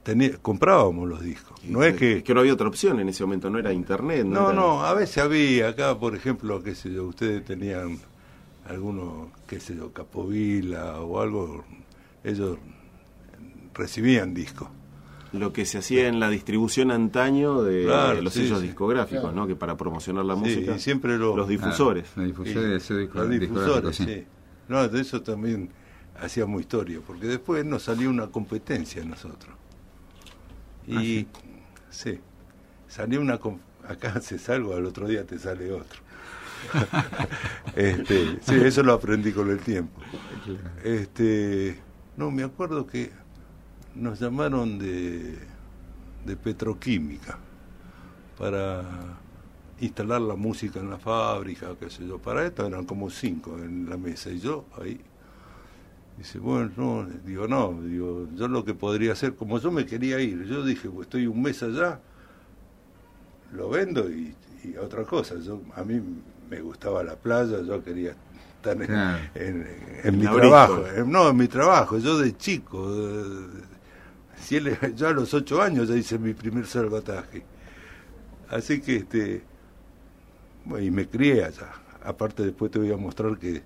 tenía- 0.03 0.37
comprábamos 0.37 1.07
los 1.07 1.21
discos. 1.21 1.63
No 1.65 1.83
es 1.83 1.95
que... 1.95 2.23
no 2.33 2.39
había 2.39 2.53
otra 2.53 2.67
opción 2.67 2.99
en 2.99 3.09
ese 3.09 3.23
momento, 3.23 3.49
no 3.49 3.57
era 3.59 3.71
internet. 3.73 4.25
No, 4.25 4.49
era- 4.51 4.53
no, 4.59 4.83
a 4.85 4.93
veces 4.93 5.17
había 5.19 5.69
acá, 5.69 5.97
por 5.97 6.15
ejemplo, 6.15 6.61
qué 6.61 6.75
sé 6.75 6.91
yo, 6.91 7.05
ustedes 7.05 7.43
tenían 7.45 7.97
algunos, 8.67 9.29
qué 9.47 9.59
sé 9.59 9.75
yo, 9.75 9.91
Capovila 9.93 10.99
o 11.01 11.19
algo, 11.21 11.63
ellos 12.23 12.57
recibían 13.73 14.33
discos. 14.33 14.67
Lo 15.31 15.53
que 15.53 15.63
se 15.65 15.77
hacía 15.77 16.07
en 16.07 16.19
la 16.19 16.27
distribución 16.29 16.89
antaño 16.89 17.61
de 17.61 17.85
Claro, 17.85 18.21
los 18.21 18.33
sí, 18.33 18.43
sellos 18.43 18.61
sí. 18.61 18.65
discográficos, 18.67 19.21
Claro. 19.25 19.35
¿no? 19.35 19.47
Que 19.47 19.55
para 19.55 19.77
promocionar 19.77 20.25
la 20.25 20.33
Sí, 20.33 20.39
música. 20.39 20.75
y 20.75 20.79
siempre 20.79 21.17
lo- 21.19 21.37
los 21.37 21.47
difusores. 21.47 22.05
Ah, 22.09 22.21
los 22.21 22.25
difusores 22.27 22.89
Los 23.13 23.29
difusores, 23.29 23.95
sí. 23.95 24.25
No, 24.69 24.87
de 24.87 25.01
eso 25.01 25.21
también 25.21 25.69
hacíamos 26.21 26.61
historia, 26.61 26.99
porque 27.05 27.25
después 27.25 27.65
nos 27.65 27.83
salió 27.83 28.09
una 28.09 28.27
competencia 28.27 29.01
a 29.01 29.05
nosotros. 29.05 29.53
Y 30.87 31.27
sí, 31.89 32.19
salió 32.87 33.19
una 33.19 33.39
acá 33.87 34.13
haces 34.15 34.47
algo, 34.49 34.75
al 34.75 34.85
otro 34.85 35.07
día 35.07 35.25
te 35.25 35.37
sale 35.39 35.71
otro. 35.71 35.99
este, 37.75 38.39
sí, 38.41 38.55
eso 38.55 38.83
lo 38.83 38.93
aprendí 38.93 39.31
con 39.31 39.49
el 39.49 39.59
tiempo. 39.59 40.01
Este, 40.83 41.79
no, 42.15 42.31
me 42.31 42.43
acuerdo 42.43 42.85
que 42.85 43.11
nos 43.95 44.19
llamaron 44.19 44.77
de, 44.77 45.37
de 46.25 46.35
petroquímica 46.35 47.37
para 48.37 48.83
instalar 49.81 50.21
la 50.21 50.35
música 50.35 50.79
en 50.79 50.89
la 50.89 50.97
fábrica, 50.99 51.75
qué 51.79 51.89
sé 51.89 52.05
yo. 52.07 52.17
Para 52.19 52.45
esto 52.45 52.65
eran 52.67 52.85
como 52.85 53.09
cinco 53.09 53.57
en 53.57 53.89
la 53.89 53.97
mesa 53.97 54.29
y 54.31 54.39
yo 54.39 54.65
ahí. 54.81 54.99
Dice, 56.17 56.37
bueno, 56.39 56.69
no, 56.75 57.05
digo, 57.25 57.47
no, 57.47 57.79
digo, 57.81 58.27
yo 58.35 58.47
lo 58.49 58.65
que 58.65 58.73
podría 58.73 59.13
hacer, 59.13 59.35
como 59.35 59.57
yo 59.59 59.71
me 59.71 59.85
quería 59.85 60.19
ir, 60.19 60.43
yo 60.45 60.65
dije, 60.65 60.89
pues 60.89 61.05
estoy 61.07 61.27
un 61.27 61.41
mes 61.41 61.63
allá, 61.63 62.01
lo 63.53 63.69
vendo 63.69 64.09
y, 64.09 64.35
y 64.63 64.77
otra 64.77 65.03
cosa. 65.03 65.35
Yo, 65.39 65.61
a 65.75 65.83
mí 65.83 66.01
me 66.49 66.61
gustaba 66.61 67.03
la 67.03 67.15
playa, 67.15 67.61
yo 67.61 67.83
quería 67.83 68.15
estar 68.57 68.81
en, 68.81 68.87
Claro. 68.87 69.23
en- 69.35 69.67
en 70.03 70.19
mi 70.19 70.27
trabajo. 70.27 70.83
No, 71.05 71.29
en 71.29 71.37
mi 71.37 71.47
trabajo, 71.47 71.97
yo 71.97 72.17
de 72.17 72.35
chico. 72.37 72.87
si 74.41 74.55
él- 74.57 74.77
yo 74.95 75.07
a 75.07 75.11
los 75.13 75.33
ocho 75.33 75.61
años 75.61 75.87
ya 75.89 75.95
hice 75.95 76.17
mi 76.19 76.33
primer 76.33 76.65
salvataje. 76.65 77.43
Así 78.49 78.81
que, 78.81 78.97
este, 78.97 79.43
y 80.79 80.91
me 80.91 81.07
crié 81.07 81.45
allá. 81.45 81.71
Aparte 82.03 82.43
después 82.43 82.71
te 82.71 82.79
voy 82.79 82.91
a 82.91 82.97
mostrar 82.97 83.37
que 83.37 83.63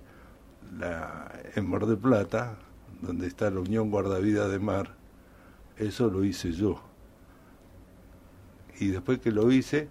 la, 0.78 1.32
en 1.54 1.68
Mar 1.68 1.86
del 1.86 1.98
Plata, 1.98 2.56
donde 3.00 3.26
está 3.26 3.50
la 3.50 3.60
Unión 3.60 3.90
Guardavida 3.90 4.48
de 4.48 4.58
Mar, 4.58 4.94
eso 5.76 6.08
lo 6.08 6.24
hice 6.24 6.52
yo. 6.52 6.80
Y 8.80 8.88
después 8.88 9.18
que 9.20 9.30
lo 9.30 9.50
hice, 9.52 9.88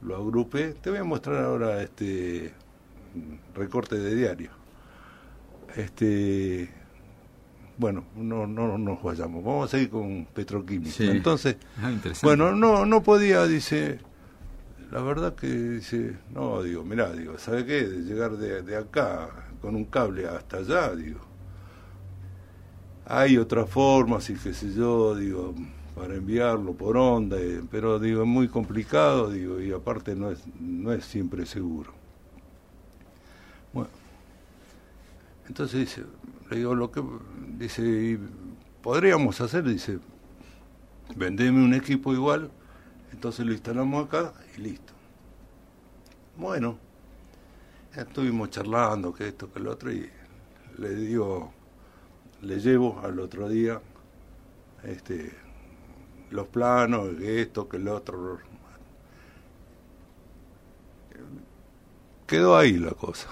lo 0.00 0.16
agrupé. 0.16 0.74
Te 0.74 0.90
voy 0.90 0.98
a 0.98 1.04
mostrar 1.04 1.44
ahora 1.44 1.82
este 1.82 2.52
recorte 3.54 3.96
de 3.96 4.14
diario. 4.14 4.50
Este, 5.76 6.68
bueno, 7.76 8.04
no, 8.16 8.46
no 8.46 8.76
nos 8.78 9.02
vayamos. 9.02 9.44
Vamos 9.44 9.66
a 9.66 9.70
seguir 9.70 9.90
con 9.90 10.24
petroquímica. 10.26 10.90
Sí. 10.90 11.08
Entonces, 11.08 11.56
Ah, 11.80 11.92
bueno, 12.22 12.52
no, 12.52 12.86
no 12.86 13.02
podía, 13.02 13.46
dice, 13.46 14.00
la 14.90 15.02
verdad 15.02 15.34
que 15.34 15.46
dice, 15.46 16.16
no, 16.30 16.62
digo, 16.62 16.82
mirá, 16.82 17.12
digo, 17.12 17.38
¿sabe 17.38 17.66
qué? 17.66 17.86
De 17.86 18.02
llegar 18.02 18.36
de, 18.36 18.62
de 18.62 18.76
acá 18.76 19.28
con 19.60 19.74
un 19.76 19.84
cable 19.84 20.26
hasta 20.26 20.58
allá, 20.58 20.94
digo. 20.94 21.20
Hay 23.04 23.36
otras 23.38 23.68
formas 23.68 24.28
y 24.30 24.34
qué 24.34 24.54
sé 24.54 24.72
yo, 24.72 25.14
digo, 25.14 25.54
para 25.94 26.14
enviarlo 26.14 26.74
por 26.74 26.96
onda, 26.96 27.36
eh, 27.38 27.62
pero 27.70 27.98
digo, 27.98 28.22
es 28.22 28.28
muy 28.28 28.48
complicado, 28.48 29.30
digo, 29.30 29.60
y 29.60 29.72
aparte 29.72 30.14
no 30.14 30.30
es, 30.30 30.42
no 30.58 30.92
es 30.92 31.04
siempre 31.04 31.44
seguro. 31.44 31.92
Bueno, 33.72 33.90
entonces 35.48 35.80
dice, 35.80 36.04
le 36.50 36.56
digo, 36.58 36.74
lo 36.74 36.90
que, 36.90 37.02
dice, 37.58 37.82
y 37.82 38.18
podríamos 38.82 39.40
hacer, 39.40 39.64
dice, 39.64 39.98
vendeme 41.16 41.62
un 41.62 41.74
equipo 41.74 42.12
igual, 42.12 42.50
entonces 43.12 43.46
lo 43.46 43.52
instalamos 43.52 44.06
acá 44.06 44.32
y 44.56 44.60
listo. 44.60 44.92
Bueno, 46.36 46.78
estuvimos 47.94 48.50
charlando, 48.50 49.12
que 49.12 49.28
esto, 49.28 49.52
que 49.52 49.60
lo 49.60 49.72
otro, 49.72 49.92
y 49.92 50.08
le 50.78 50.94
digo, 50.94 51.52
le 52.42 52.60
llevo 52.60 53.00
al 53.02 53.18
otro 53.20 53.48
día 53.48 53.80
este, 54.84 55.32
los 56.30 56.46
planos, 56.48 57.16
que 57.16 57.42
esto, 57.42 57.68
que 57.68 57.78
lo 57.78 57.96
otro. 57.96 58.38
Quedó 62.26 62.56
ahí 62.56 62.78
la 62.78 62.92
cosa. 62.92 63.28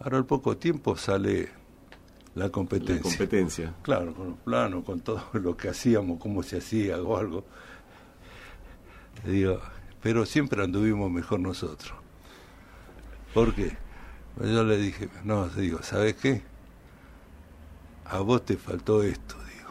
Ahora 0.00 0.18
al 0.18 0.26
poco 0.26 0.56
tiempo 0.56 0.96
sale 0.96 1.50
la 2.34 2.50
La 2.78 2.98
competencia. 2.98 3.02
competencia. 3.02 3.74
Claro, 3.82 4.14
con 4.14 4.28
los 4.30 4.38
planos, 4.38 4.84
con 4.84 5.00
todo 5.00 5.22
lo 5.34 5.56
que 5.56 5.68
hacíamos, 5.68 6.18
cómo 6.20 6.42
se 6.42 6.58
hacía 6.58 7.00
o 7.02 7.16
algo. 7.16 7.44
Digo, 9.24 9.60
pero 10.02 10.26
siempre 10.26 10.62
anduvimos 10.62 11.10
mejor 11.10 11.40
nosotros. 11.40 11.92
¿Por 13.34 13.54
qué? 13.54 13.76
Pues 14.36 14.50
yo 14.50 14.64
le 14.64 14.78
dije, 14.78 15.08
no, 15.24 15.48
digo, 15.48 15.82
¿sabes 15.82 16.14
qué? 16.14 16.42
A 18.04 18.20
vos 18.20 18.44
te 18.44 18.56
faltó 18.56 19.02
esto, 19.02 19.34
digo. 19.56 19.70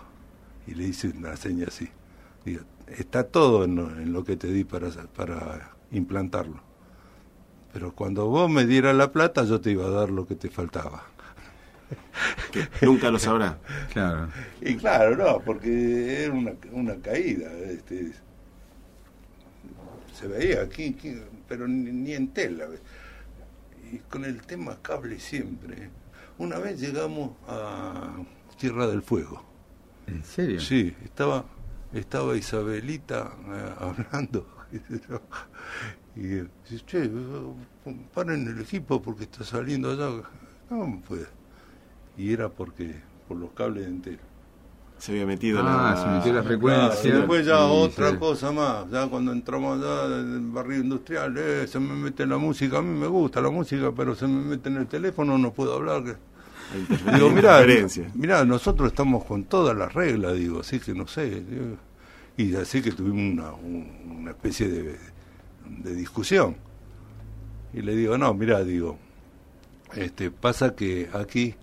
Y 0.68 0.76
le 0.76 0.86
hice 0.86 1.10
una 1.10 1.36
seña 1.38 1.68
así. 1.68 1.90
Digo, 2.44 2.64
está 2.88 3.24
todo 3.24 3.64
en 3.64 3.76
lo, 3.76 3.90
en 3.92 4.12
lo 4.12 4.24
que 4.24 4.36
te 4.36 4.48
di 4.48 4.64
para, 4.64 4.90
para 5.16 5.72
implantarlo. 5.92 6.62
Pero 7.74 7.94
cuando 7.94 8.28
vos 8.28 8.50
me 8.50 8.66
dieras 8.66 8.96
la 8.96 9.12
plata, 9.12 9.44
yo 9.44 9.62
te 9.62 9.72
iba 9.72 9.86
a 9.86 9.90
dar 9.90 10.10
lo 10.10 10.26
que 10.26 10.36
te 10.36 10.50
faltaba. 10.50 11.04
Nunca 12.82 13.12
lo 13.12 13.20
sabrá. 13.20 13.60
Claro. 13.92 14.30
Y 14.62 14.76
claro, 14.76 15.16
no, 15.16 15.40
porque 15.42 16.24
era 16.24 16.34
una, 16.34 16.54
una 16.72 16.96
caída. 16.96 17.52
Este, 17.52 18.14
se 20.16 20.28
veía 20.28 20.62
aquí, 20.62 20.96
aquí, 20.98 21.22
pero 21.48 21.68
ni, 21.68 21.92
ni 21.92 22.14
en 22.14 22.30
tela. 22.30 22.68
y 23.92 23.98
con 24.10 24.26
el 24.26 24.42
tema 24.42 24.82
cable 24.82 25.20
siempre. 25.20 25.90
Una 26.38 26.58
vez 26.58 26.80
llegamos 26.80 27.32
a 27.48 28.16
Tierra 28.58 28.88
del 28.88 29.02
Fuego. 29.02 29.44
¿En 30.08 30.24
serio? 30.24 30.60
Sí, 30.60 30.96
estaba, 31.04 31.46
estaba 31.94 32.36
Isabelita 32.36 33.32
eh, 33.48 33.76
hablando. 33.80 34.48
Y 36.18 36.22
dice, 36.28 36.86
che, 36.86 37.10
paren 38.14 38.48
el 38.48 38.62
equipo 38.62 39.02
porque 39.02 39.26
está 39.26 39.44
saliendo 39.44 39.92
allá. 39.92 40.24
No, 40.70 41.04
pues. 41.06 41.28
Y 42.16 42.32
era 42.32 42.48
porque, 42.48 43.02
por 43.28 43.36
los 43.36 43.52
cables 43.52 43.86
enteros. 43.86 44.26
Se 44.98 45.12
había 45.12 45.26
metido 45.26 45.60
Ah, 45.62 45.94
la... 45.96 46.02
se 46.02 46.08
metió 46.08 46.34
la 46.34 46.42
Claro, 46.42 46.48
frecuencia. 46.48 47.10
y 47.10 47.12
después 47.14 47.46
ya 47.46 47.66
otra 47.66 48.18
cosa 48.18 48.52
más, 48.52 48.90
ya 48.90 49.08
cuando 49.08 49.32
entramos 49.34 49.80
allá 49.84 50.08
del 50.08 50.40
barrio 50.52 50.78
industrial, 50.80 51.36
eh, 51.38 51.68
se 51.68 51.80
me 51.80 51.94
mete 51.94 52.26
la 52.26 52.38
música, 52.38 52.78
a 52.78 52.82
mí 52.82 52.98
me 53.00 53.08
gusta 53.08 53.42
la 53.42 53.50
música, 53.50 53.92
pero 53.96 54.16
se 54.16 54.26
me 54.28 54.42
mete 54.42 54.70
en 54.70 54.78
el 54.78 54.88
teléfono, 54.88 55.38
no 55.38 55.52
puedo 55.52 55.74
hablar. 55.76 56.04
que- 56.04 56.16
Digo, 57.14 57.30
mirá, 57.30 57.64
mirá, 58.16 58.44
nosotros 58.46 58.88
estamos 58.88 59.24
con 59.26 59.44
todas 59.44 59.78
las 59.78 59.94
reglas, 59.94 60.34
digo, 60.36 60.62
así 60.62 60.80
que 60.80 60.94
no 60.94 61.06
sé. 61.08 61.30
digo, 61.42 61.78
y 62.38 62.56
así 62.56 62.82
que 62.82 62.92
tuvimos 62.92 63.34
una, 63.34 63.52
un- 63.54 64.18
una 64.22 64.32
especie 64.32 64.68
de, 64.70 64.98
de 65.84 65.94
discusión. 65.96 66.56
Y 67.74 67.82
le 67.82 67.96
digo, 67.96 68.18
no, 68.18 68.34
mirá, 68.34 68.64
digo, 68.64 68.98
este, 69.94 70.32
pasa 70.32 70.74
que 70.76 71.10
aquí 71.14 71.54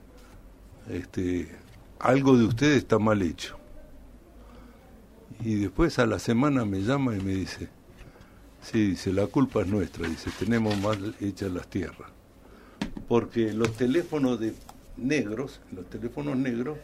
este, 0.88 1.48
algo 2.02 2.36
de 2.36 2.44
ustedes 2.44 2.78
está 2.78 2.98
mal 2.98 3.22
hecho. 3.22 3.56
Y 5.40 5.54
después 5.56 5.98
a 5.98 6.06
la 6.06 6.18
semana 6.18 6.64
me 6.64 6.80
llama 6.82 7.16
y 7.16 7.20
me 7.20 7.32
dice, 7.32 7.68
sí, 8.60 8.90
dice, 8.90 9.12
la 9.12 9.26
culpa 9.26 9.62
es 9.62 9.68
nuestra, 9.68 10.06
dice, 10.08 10.30
tenemos 10.38 10.76
mal 10.80 11.14
hechas 11.20 11.50
las 11.50 11.66
tierras. 11.68 12.10
Porque 13.08 13.52
los 13.52 13.72
teléfonos 13.76 14.38
de 14.38 14.54
negros, 14.96 15.60
los 15.74 15.88
teléfonos 15.88 16.36
negros, 16.36 16.78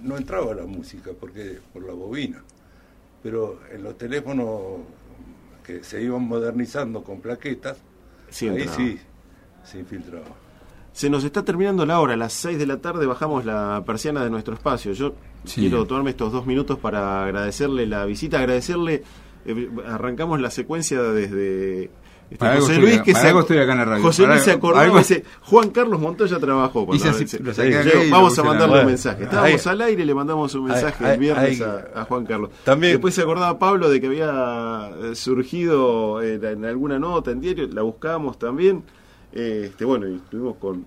no 0.00 0.16
entraba 0.16 0.54
la 0.54 0.64
música 0.64 1.10
porque 1.18 1.58
por 1.72 1.84
la 1.84 1.92
bobina. 1.92 2.42
Pero 3.22 3.60
en 3.72 3.82
los 3.82 3.98
teléfonos 3.98 4.80
que 5.64 5.82
se 5.84 6.02
iban 6.02 6.22
modernizando 6.22 7.02
con 7.02 7.20
plaquetas, 7.20 7.76
Sí, 8.30 8.46
ahí 8.48 8.62
entraba. 8.62 8.76
sí 8.76 8.98
se 9.64 9.78
infiltraba. 9.80 10.26
Se 10.98 11.08
nos 11.08 11.22
está 11.22 11.44
terminando 11.44 11.86
la 11.86 12.00
hora, 12.00 12.14
a 12.14 12.16
las 12.16 12.32
6 12.32 12.58
de 12.58 12.66
la 12.66 12.78
tarde 12.78 13.06
bajamos 13.06 13.44
la 13.44 13.84
persiana 13.86 14.24
de 14.24 14.30
nuestro 14.30 14.54
espacio. 14.54 14.90
Yo 14.94 15.12
Sí. 15.44 15.60
quiero 15.60 15.86
tomarme 15.86 16.10
estos 16.10 16.32
dos 16.32 16.44
minutos 16.44 16.76
para 16.80 17.22
agradecerle 17.24 17.86
la 17.86 18.04
visita, 18.04 18.40
agradecerle, 18.40 19.04
eh, 19.46 19.70
arrancamos 19.86 20.40
la 20.40 20.50
secuencia 20.50 21.00
desde 21.00 21.84
este, 21.84 22.36
Para 22.36 22.56
José 22.56 22.78
Luis, 22.78 23.00
que 23.02 23.12
para 23.12 23.22
se, 23.22 23.28
algo 23.28 23.38
ac- 23.38 23.42
estoy 23.42 23.58
acá 23.58 23.72
en 23.72 23.78
la 23.78 23.84
radio. 23.84 24.02
José 24.02 24.22
Para 24.24 24.34
Luis 24.34 24.44
se 24.44 24.50
acordó, 24.50 24.80
algo- 24.80 24.98
dice, 24.98 25.22
Juan 25.42 25.70
Carlos 25.70 26.00
Montoya 26.00 26.38
trabajó. 26.40 26.84
se- 26.98 27.38
lo 28.04 28.10
vamos 28.10 28.36
a 28.36 28.42
mandarle 28.42 28.66
Bueno, 28.68 28.82
un 28.82 28.86
mensaje. 28.88 29.22
Estábamos 29.22 29.66
ahí- 29.66 29.72
al 29.72 29.80
aire 29.82 30.02
y 30.02 30.04
le 30.04 30.14
mandamos 30.14 30.54
un 30.56 30.64
mensaje 30.64 31.04
ahí- 31.06 31.12
el 31.14 31.20
viernes 31.20 31.60
ahí- 31.60 31.68
a, 31.94 32.00
a 32.00 32.04
Juan 32.06 32.26
Carlos. 32.26 32.50
También- 32.64 32.94
Después 32.94 33.14
se 33.14 33.22
acordaba 33.22 33.56
Pablo 33.56 33.88
de 33.88 34.00
que 34.00 34.08
había 34.08 34.90
eh, 35.00 35.14
surgido 35.14 36.20
en, 36.22 36.44
en 36.44 36.64
alguna 36.64 36.98
nota 36.98 37.30
en 37.30 37.40
diario, 37.40 37.68
la 37.68 37.82
buscamos 37.82 38.36
también. 38.36 38.82
Eh, 39.38 39.66
este 39.70 39.84
Bueno, 39.84 40.08
y 40.08 40.16
estuvimos 40.16 40.56
con, 40.56 40.84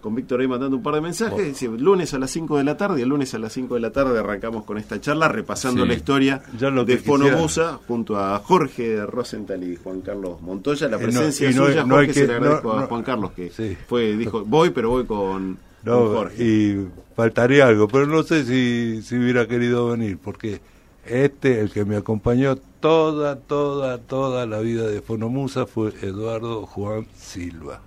con 0.00 0.14
Víctor 0.14 0.40
ahí 0.40 0.46
mandando 0.48 0.76
un 0.76 0.82
par 0.82 0.94
de 0.94 1.00
mensajes. 1.00 1.46
Dice, 1.46 1.68
lunes 1.68 2.12
a 2.12 2.18
las 2.18 2.30
5 2.30 2.58
de 2.58 2.64
la 2.64 2.76
tarde, 2.76 3.00
y 3.00 3.02
el 3.02 3.08
lunes 3.08 3.32
a 3.34 3.38
las 3.38 3.52
5 3.54 3.74
de 3.74 3.80
la 3.80 3.90
tarde 3.90 4.18
arrancamos 4.18 4.64
con 4.64 4.76
esta 4.76 5.00
charla 5.00 5.28
repasando 5.28 5.82
Sí. 5.82 5.88
la 5.88 5.94
historia 5.94 6.42
Ya 6.58 6.68
lo 6.70 6.84
de. 6.84 6.98
Fonomusa 6.98 7.80
junto 7.88 8.18
a 8.18 8.38
Jorge 8.40 9.06
Rosenthal 9.06 9.62
y 9.64 9.76
Juan 9.76 10.02
Carlos 10.02 10.42
Montoya. 10.42 10.88
La 10.88 10.96
Eh, 10.96 11.00
presencia 11.00 11.50
y 11.50 11.54
no- 11.54 11.66
suya, 11.66 11.84
no 11.84 11.94
Jorge, 11.94 12.12
se 12.12 12.20
que- 12.20 12.26
le 12.26 12.34
agradezco 12.34 12.72
a. 12.72 12.86
Juan 12.86 13.02
Carlos 13.02 13.32
que 13.32 13.50
fue 13.88 14.16
dijo, 14.16 14.44
voy, 14.44 14.70
pero 14.70 14.90
voy 14.90 15.04
con 15.06 15.56
Jorge. 15.84 16.44
y 16.44 16.86
faltaría 17.16 17.66
algo, 17.66 17.88
pero 17.88 18.06
no 18.06 18.22
sé 18.22 18.44
si, 18.44 19.00
si 19.02 19.16
hubiera 19.16 19.46
querido 19.48 19.88
venir, 19.88 20.18
porque 20.22 20.60
este, 21.06 21.60
el 21.60 21.70
que 21.70 21.84
me 21.84 21.96
acompañó 21.96 22.56
toda, 22.80 23.36
toda, 23.36 23.98
toda 23.98 24.46
la 24.46 24.60
vida 24.60 24.86
de 24.86 25.00
Fonomusa 25.02 25.66
fue 25.66 25.92
Eduardo 26.02 26.64
Juan 26.66 27.06
Silva. 27.16 27.80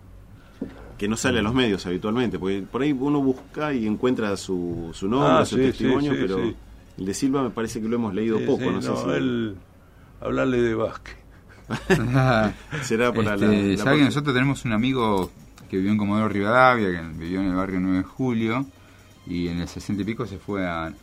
Que 0.98 1.08
no 1.08 1.16
sale 1.18 1.40
a 1.40 1.42
los 1.44 1.54
medios 1.54 1.86
habitualmente, 1.86 2.40
porque 2.40 2.64
por 2.72 2.82
ahí 2.82 2.92
uno 2.92 3.22
busca 3.22 3.74
y 3.74 3.86
encuentra 3.86 4.36
su, 4.38 4.90
su 4.94 5.08
nombre, 5.08 5.42
Ah, 5.42 5.46
su 5.46 5.56
sí, 5.58 5.62
testimonio, 5.62 6.12
sí, 6.12 6.18
sí, 6.18 6.24
pero 6.24 6.38
sí. 6.50 6.56
el 6.98 7.06
de 7.06 7.14
Silva 7.14 7.44
me 7.44 7.50
parece 7.52 7.82
que 7.82 7.88
lo 7.88 7.96
hemos 7.96 8.14
leído 8.14 8.40
Sí, 8.40 8.46
poco, 8.46 8.64
sí, 8.64 8.70
no, 8.72 8.82
sé 8.82 8.96
si 9.04 9.10
él, 9.12 9.56
hablarle 10.22 10.62
de 10.62 10.74
Vázquez. 10.76 11.16
será 12.84 13.14
para 13.14 13.34
Este, 13.36 13.46
la, 13.46 13.78
la 13.78 13.78
¿sabe 13.84 13.98
que 13.98 14.04
nosotros 14.06 14.34
tenemos 14.34 14.64
un 14.66 14.74
amigo 14.74 15.32
que 15.70 15.78
vivió 15.78 15.92
en 15.92 15.98
Comodoro 15.98 16.30
Rivadavia, 16.30 16.88
que 16.92 17.08
vivió 17.18 17.42
en 17.42 17.48
el 17.48 17.56
barrio 17.56 17.80
9 17.80 17.98
de 17.98 18.04
Julio, 18.04 18.66
y 19.26 19.50
en 19.50 19.60
el 19.60 19.68
60 19.68 20.02
y 20.02 20.06
pico 20.06 20.26
se 20.26 20.38
fue 20.40 20.66
a, 20.66 20.86
a- 20.86 20.94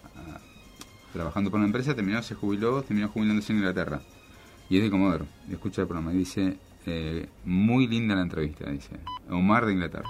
trabajando 1.12 1.50
por 1.50 1.58
una 1.58 1.66
empresa, 1.66 1.94
terminó, 1.94 2.22
se 2.22 2.34
jubiló, 2.34 2.82
terminó 2.82 3.08
jubilándose 3.08 3.52
en 3.52 3.58
Inglaterra. 3.58 4.00
Y 4.70 4.78
es 4.78 4.82
de 4.82 4.90
Comodoro, 4.90 5.26
escucha 5.50 5.82
el 5.82 5.86
programa, 5.88 6.12
y 6.14 6.16
dice, 6.18 6.56
eh, 6.86 7.28
muy 7.44 7.86
linda 7.86 8.14
la 8.14 8.22
entrevista, 8.22 8.70
dice, 8.70 8.96
Omar 9.30 9.66
de 9.66 9.72
Inglaterra. 9.72 10.08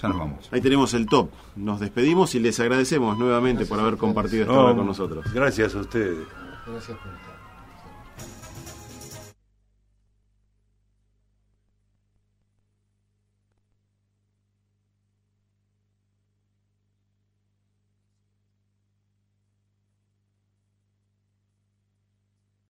Ya 0.00 0.08
nos 0.08 0.18
vamos. 0.18 0.48
Ahí 0.52 0.60
tenemos 0.60 0.94
el 0.94 1.06
top. 1.06 1.30
Nos 1.56 1.80
despedimos 1.80 2.34
y 2.34 2.40
les 2.40 2.60
agradecemos 2.60 3.18
nuevamente 3.18 3.66
por 3.66 3.80
haber 3.80 3.96
compartido 3.96 4.42
esta 4.42 4.58
hora 4.58 4.76
con 4.76 4.86
nosotros. 4.86 5.26
Gracias 5.32 5.74
a 5.74 5.78
ustedes. 5.78 6.26
Gracias 6.66 6.96
por. 6.98 7.27